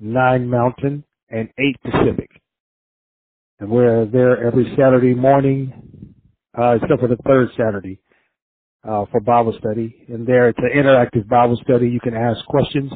[0.00, 2.30] 9 Mountain, and 8 Pacific.
[3.60, 6.14] And we're there every Saturday morning,
[6.58, 8.00] uh, except for the third Saturday,
[8.88, 10.04] uh, for Bible study.
[10.08, 11.88] And there it's an interactive Bible study.
[11.88, 12.92] You can ask questions.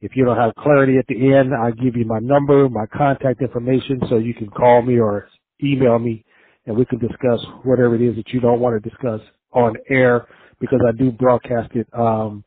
[0.00, 3.42] If you don't have clarity at the end, I'll give you my number, my contact
[3.42, 5.28] information, so you can call me or
[5.62, 6.24] email me
[6.66, 9.20] and we can discuss whatever it is that you don't want to discuss
[9.52, 10.26] on air
[10.60, 12.44] because I do broadcast it um,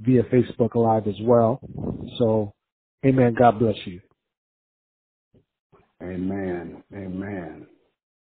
[0.00, 1.60] via Facebook Live as well.
[2.18, 2.52] So,
[3.04, 3.34] amen.
[3.38, 4.00] God bless you.
[6.02, 6.82] Amen.
[6.94, 7.66] Amen.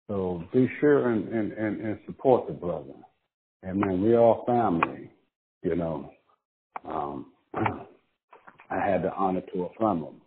[0.09, 2.95] So be sure and, and, and, and support the brother.
[3.65, 4.03] Amen.
[4.03, 5.11] We all family,
[5.63, 6.11] you know.
[6.89, 10.21] Um, I had the honor to affirm him,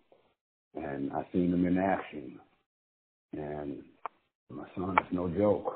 [0.76, 2.39] and I seen him in action.
[3.34, 3.84] And
[4.49, 5.73] my son is no joke.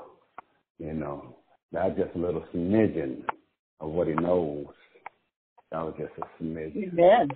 [0.77, 1.37] You know,
[1.71, 3.23] that's just a little smidgen
[3.79, 4.67] of what he knows.
[5.71, 6.93] That was just a smidgen.
[6.93, 7.27] Amen.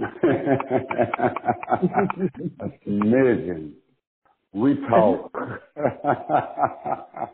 [2.61, 3.71] a smidgen.
[4.53, 5.31] We talk.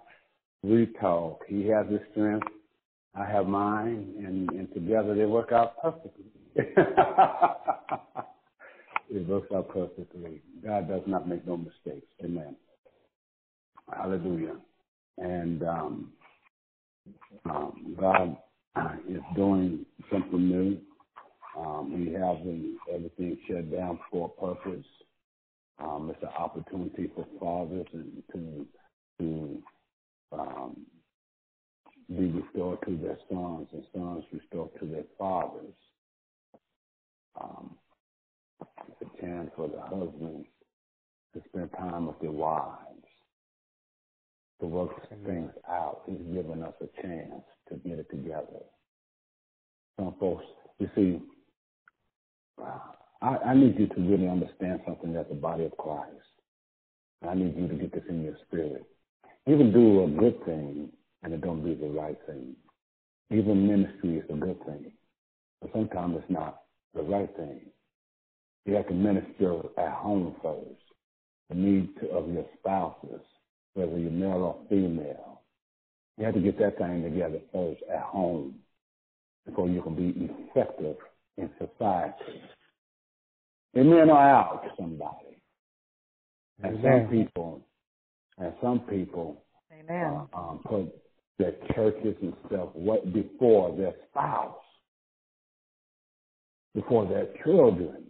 [0.63, 1.43] we talk.
[1.47, 2.47] He has his strength.
[3.15, 6.25] I have mine, and, and together they work out perfectly.
[6.55, 6.77] it
[9.27, 10.41] works out perfectly.
[10.63, 12.05] God does not make no mistakes.
[12.23, 12.55] Amen.
[13.95, 14.57] Hallelujah.
[15.17, 16.11] And um,
[17.45, 18.37] um, God
[19.09, 20.77] is doing something new.
[21.57, 24.85] Um, he hasn't everything shut down for a purpose.
[25.79, 28.67] Um, it's an opportunity for fathers and to
[29.19, 29.63] to
[30.31, 30.85] um,
[32.09, 35.73] be restored to their sons and sons restored to their fathers.
[37.39, 37.75] Um,
[38.87, 40.47] it's a chance for the husbands
[41.33, 42.77] to spend time with their wives,
[44.61, 46.01] to work things out.
[46.07, 48.63] He's given us a chance to get it together.
[49.99, 50.45] Some folks,
[50.79, 51.21] you see,
[52.59, 56.11] I, I need you to really understand something as the body of Christ.
[57.27, 58.85] I need you to get this in your spirit.
[59.45, 60.89] You can do a good thing
[61.23, 62.55] and it don't be the right thing.
[63.31, 64.91] Even ministry is a good thing,
[65.61, 66.61] but sometimes it's not
[66.93, 67.61] the right thing.
[68.65, 70.81] You have to minister at home first.
[71.49, 73.21] The need to, of your spouses,
[73.73, 75.41] whether you're male or female.
[76.17, 78.55] You have to get that thing together first at home
[79.45, 80.97] before you can be effective
[81.37, 82.41] in society.
[83.77, 85.37] Amen or out somebody.
[86.63, 87.61] And some people,
[88.37, 90.27] and some people, Amen.
[90.33, 90.93] uh, um, put
[91.37, 94.55] their churches and stuff what before their spouse,
[96.73, 98.05] before their children,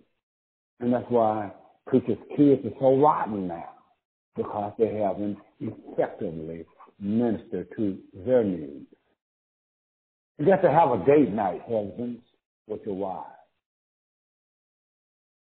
[0.80, 1.52] and that's why
[1.88, 3.70] preachers' kids are so rotten now
[4.38, 6.66] because they haven't effectively
[6.99, 8.86] ministered to their needs.
[10.38, 12.22] You got to have a date night, husbands,
[12.68, 13.26] with your wives.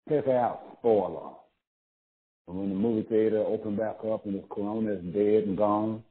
[0.09, 1.31] Take her out, spoiler.
[2.47, 6.03] And when the movie theater open back up and this corona is dead and gone,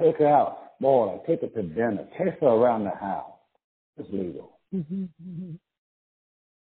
[0.00, 3.32] take her out, spoil her, take her to dinner, chase her around the house.
[3.98, 4.58] It's legal.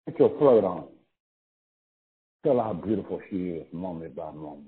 [0.06, 0.86] Get your flirt on.
[2.46, 4.68] Tell her how beautiful she is moment by moment.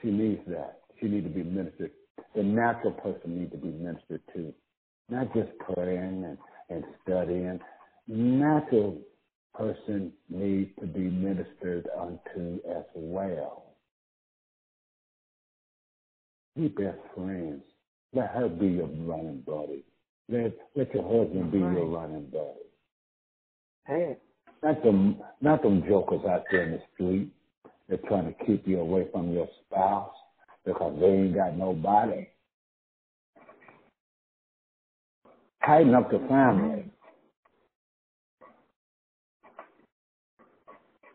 [0.00, 0.80] She needs that.
[1.00, 1.90] She needs to be ministered.
[2.34, 4.52] The natural person needs to be ministered to.
[5.12, 6.38] Not just praying and,
[6.70, 7.60] and studying.
[8.08, 8.98] Natural
[9.54, 13.76] person needs to be ministered unto as well.
[16.56, 17.62] Be best friends.
[18.14, 19.84] Let her be your running buddy.
[20.30, 22.70] Let, let your husband be your running buddy.
[23.86, 24.18] Hey.
[24.62, 27.32] Not them, not them jokers out there in the street
[27.88, 30.14] They're trying to keep you away from your spouse
[30.66, 32.28] because they ain't got nobody.
[35.66, 36.84] Tighten up the family.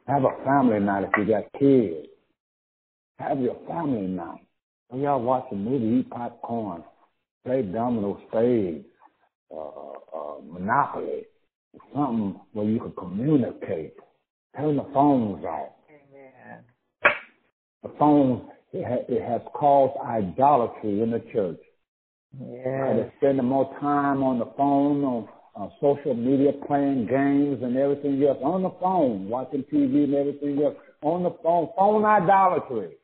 [0.07, 2.07] Have a family night if you got kids.
[3.19, 4.45] Have your family night.
[4.89, 6.83] When y'all watch a movie, eat popcorn,
[7.45, 8.85] play domino spades,
[9.53, 9.57] uh,
[10.17, 11.23] uh, Monopoly,
[11.93, 13.95] something where you can communicate.
[14.57, 15.73] Turn the phones off.
[15.89, 16.63] Amen.
[17.83, 21.59] the phone it, ha- it has caused idolatry in the church.
[22.33, 22.63] Yes.
[22.65, 28.23] They're spending more time on the phone, on, on social media, playing games and everything
[28.23, 32.97] else, on the phone, watching TV and everything else, on the phone, phone idolatry.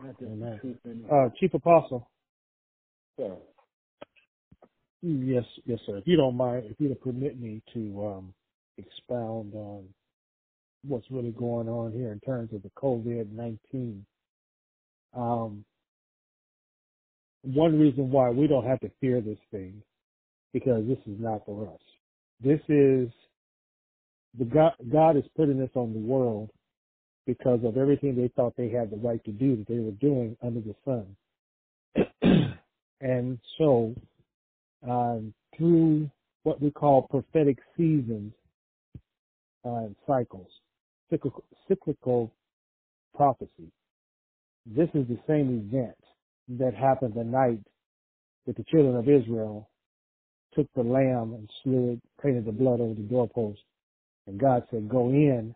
[0.00, 2.08] Uh, Chief Apostle.
[3.18, 3.36] Sir.
[5.02, 5.98] Yes, yes, sir.
[5.98, 8.34] If you don't mind, if you'd permit me to um,
[8.78, 9.86] expound on
[10.86, 14.04] what's really going on here in terms of the COVID nineteen.
[15.14, 15.64] Um,
[17.42, 19.82] one reason why we don't have to fear this thing,
[20.52, 21.80] because this is not for us.
[22.42, 23.08] This is
[24.38, 24.72] the God.
[24.92, 26.50] God is putting this on the world
[27.26, 30.36] because of everything they thought they had the right to do that they were doing
[30.42, 32.54] under the sun.
[33.00, 33.94] and so,
[34.88, 36.10] um, through
[36.42, 38.32] what we call prophetic seasons
[39.64, 40.48] uh, and cycles,
[41.10, 42.32] cyclical, cyclical
[43.14, 43.70] prophecy,
[44.66, 45.96] this is the same event
[46.48, 47.60] that happened the night
[48.46, 49.68] that the children of Israel
[50.54, 53.60] took the lamb and slew it, painted the blood over the doorpost,
[54.26, 55.54] and God said, "Go in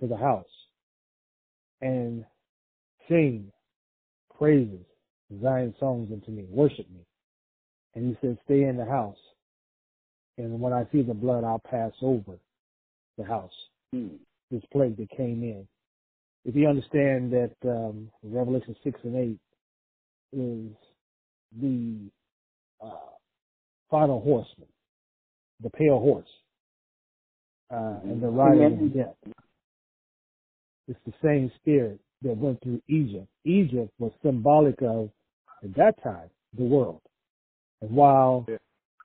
[0.00, 0.46] to the house."
[1.80, 2.24] and
[3.08, 3.50] sing
[4.38, 4.84] praises,
[5.42, 7.00] Zion songs unto me, worship me.
[7.94, 9.18] And he said, stay in the house.
[10.38, 12.38] And when I see the blood, I'll pass over
[13.18, 13.52] the house.
[13.92, 14.08] Hmm.
[14.50, 15.66] This plague that came in.
[16.44, 19.38] If you understand that um, Revelation 6 and 8
[20.32, 20.76] is
[21.60, 22.10] the
[22.82, 22.90] uh,
[23.90, 24.68] final horseman,
[25.62, 26.28] the pale horse,
[27.70, 29.34] uh, and the rider of death.
[30.88, 33.28] It's the same spirit that went through Egypt.
[33.44, 35.10] Egypt was symbolic of,
[35.62, 37.00] at that time, the world.
[37.80, 38.56] And while Yeah.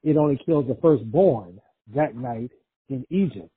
[0.04, 2.52] it only kills the firstborn that night
[2.90, 3.50] in Egypt,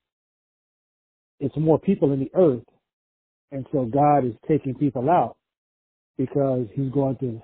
[1.41, 2.65] it's more people in the earth.
[3.51, 5.37] And so God is taking people out
[6.19, 7.41] because he's going to,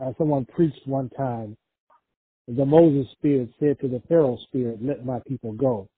[0.00, 1.56] as someone preached one time,
[2.48, 5.88] the Moses spirit said to the Pharaoh spirit, let my people go.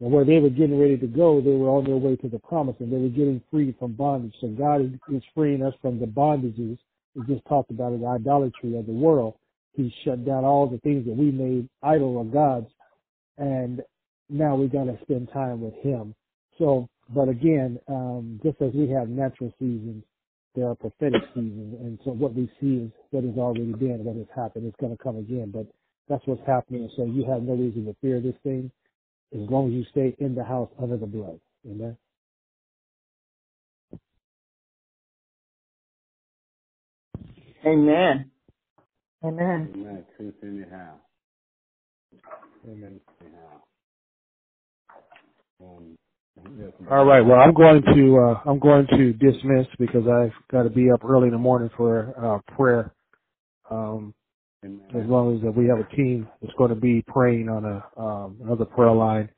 [0.00, 2.40] And where they were getting ready to go, they were on their way to the
[2.40, 4.34] promise and they were getting free from bondage.
[4.40, 6.78] So God is, is freeing us from the bondages
[7.14, 9.34] we just talked about the idolatry of the world.
[9.74, 12.66] He shut down all the things that we made idol of gods.
[13.38, 13.82] And
[14.28, 16.14] now we got to spend time with him.
[16.58, 20.04] So, but again, um, just as we have natural seasons,
[20.54, 21.76] there are prophetic seasons.
[21.80, 24.66] And so what we see is what has already been, what has happened.
[24.66, 25.66] It's going to come again, but
[26.08, 26.88] that's what's happening.
[26.96, 28.70] So you have no reason to fear this thing
[29.34, 31.40] as long as you stay in the house under the blood.
[31.66, 31.96] Amen.
[37.66, 38.30] Amen.
[39.24, 39.72] Amen.
[39.74, 40.04] Amen.
[40.16, 40.94] Truth anyhow.
[42.66, 43.00] Amen.
[43.20, 43.62] Anyhow.
[45.62, 46.03] Um, yes,
[46.90, 47.22] All right.
[47.22, 51.04] Well, I'm going to uh, I'm going to dismiss because I've got to be up
[51.04, 52.94] early in the morning for uh, prayer.
[53.70, 54.14] Um,
[54.64, 58.00] as long as uh, we have a team that's going to be praying on a
[58.00, 59.30] um, another prayer line,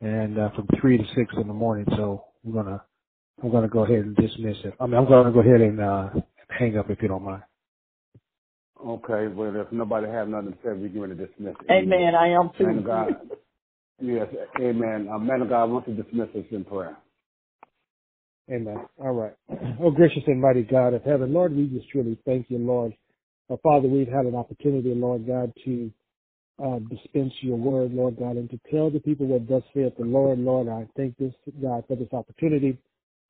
[0.00, 1.86] and uh, from three to six in the morning.
[1.96, 2.82] So we're gonna
[3.42, 4.74] I'm gonna go ahead and dismiss it.
[4.80, 6.10] I mean, I'm gonna go ahead and uh,
[6.50, 7.42] hang up if you don't mind.
[8.84, 11.70] Okay, well, if nobody have nothing to say, we can dismiss it.
[11.70, 12.14] Amen.
[12.14, 12.86] I am Man of too.
[12.86, 13.08] God.
[14.02, 14.28] Yes,
[14.60, 15.08] amen.
[15.14, 16.96] Uh, man of God, I want to dismiss us in prayer.
[18.52, 18.76] Amen.
[18.98, 19.34] All right.
[19.80, 22.92] Oh, gracious and mighty God of heaven, Lord, we just truly thank you, Lord.
[23.50, 25.92] Uh, Father, we've had an opportunity, Lord God, to
[26.64, 30.04] uh, dispense your word, Lord God, and to tell the people what thus saith the
[30.04, 30.38] Lord.
[30.38, 32.78] Lord, I thank this, God, for this opportunity.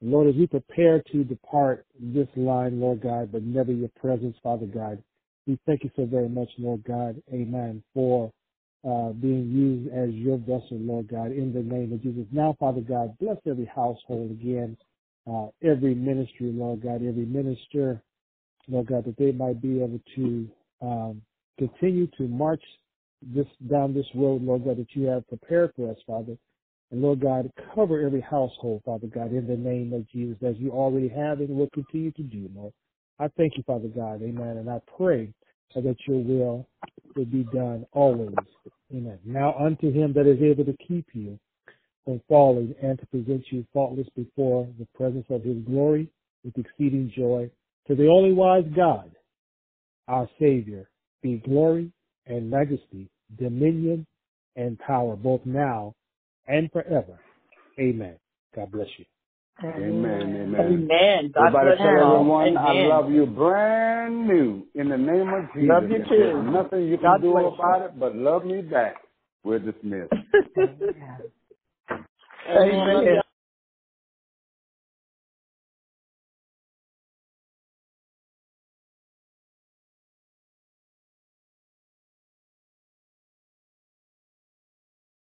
[0.03, 4.67] Lord, as we prepare to depart this line, Lord God, but never your presence, Father
[4.67, 5.03] God,
[5.47, 8.33] we thank you so very much, Lord God, amen, for
[8.89, 12.27] uh, being used as your vessel, Lord God, in the name of Jesus.
[12.33, 14.77] Now, Father God, bless every household again,
[15.31, 18.03] uh, every ministry, Lord God, every minister,
[18.69, 20.49] Lord God, that they might be able to
[20.81, 21.23] um,
[21.59, 22.63] continue to march
[23.23, 26.37] this down this road, Lord God, that you have prepared for us, Father.
[26.91, 30.73] And Lord God, cover every household, Father God, in the name of Jesus, as you
[30.73, 32.73] already have and will continue to do, Lord.
[33.19, 35.33] I thank you, Father God, amen, and I pray
[35.81, 36.67] that your will
[37.17, 38.35] will be done always,
[38.95, 39.19] amen.
[39.25, 41.39] Now unto him that is able to keep you
[42.05, 46.09] from falling and to present you faultless before the presence of his glory
[46.45, 47.51] with exceeding joy,
[47.87, 49.11] to the only wise God,
[50.09, 50.89] our Savior,
[51.23, 51.93] be glory
[52.27, 53.09] and majesty,
[53.39, 54.07] dominion
[54.57, 55.95] and power, both now
[56.47, 57.19] and forever.
[57.79, 58.17] Amen.
[58.55, 59.05] God bless you.
[59.65, 60.61] Amen, amen.
[60.61, 61.33] Amen.
[61.35, 62.15] God Everybody bless tell you all.
[62.17, 65.69] everyone, I love you brand new in the name of Jesus.
[65.69, 66.05] Love you too.
[66.09, 67.49] There's nothing you can God do bless you.
[67.55, 68.97] about it but love me back.
[69.45, 70.13] We're dismissed.
[72.51, 73.23] Amen.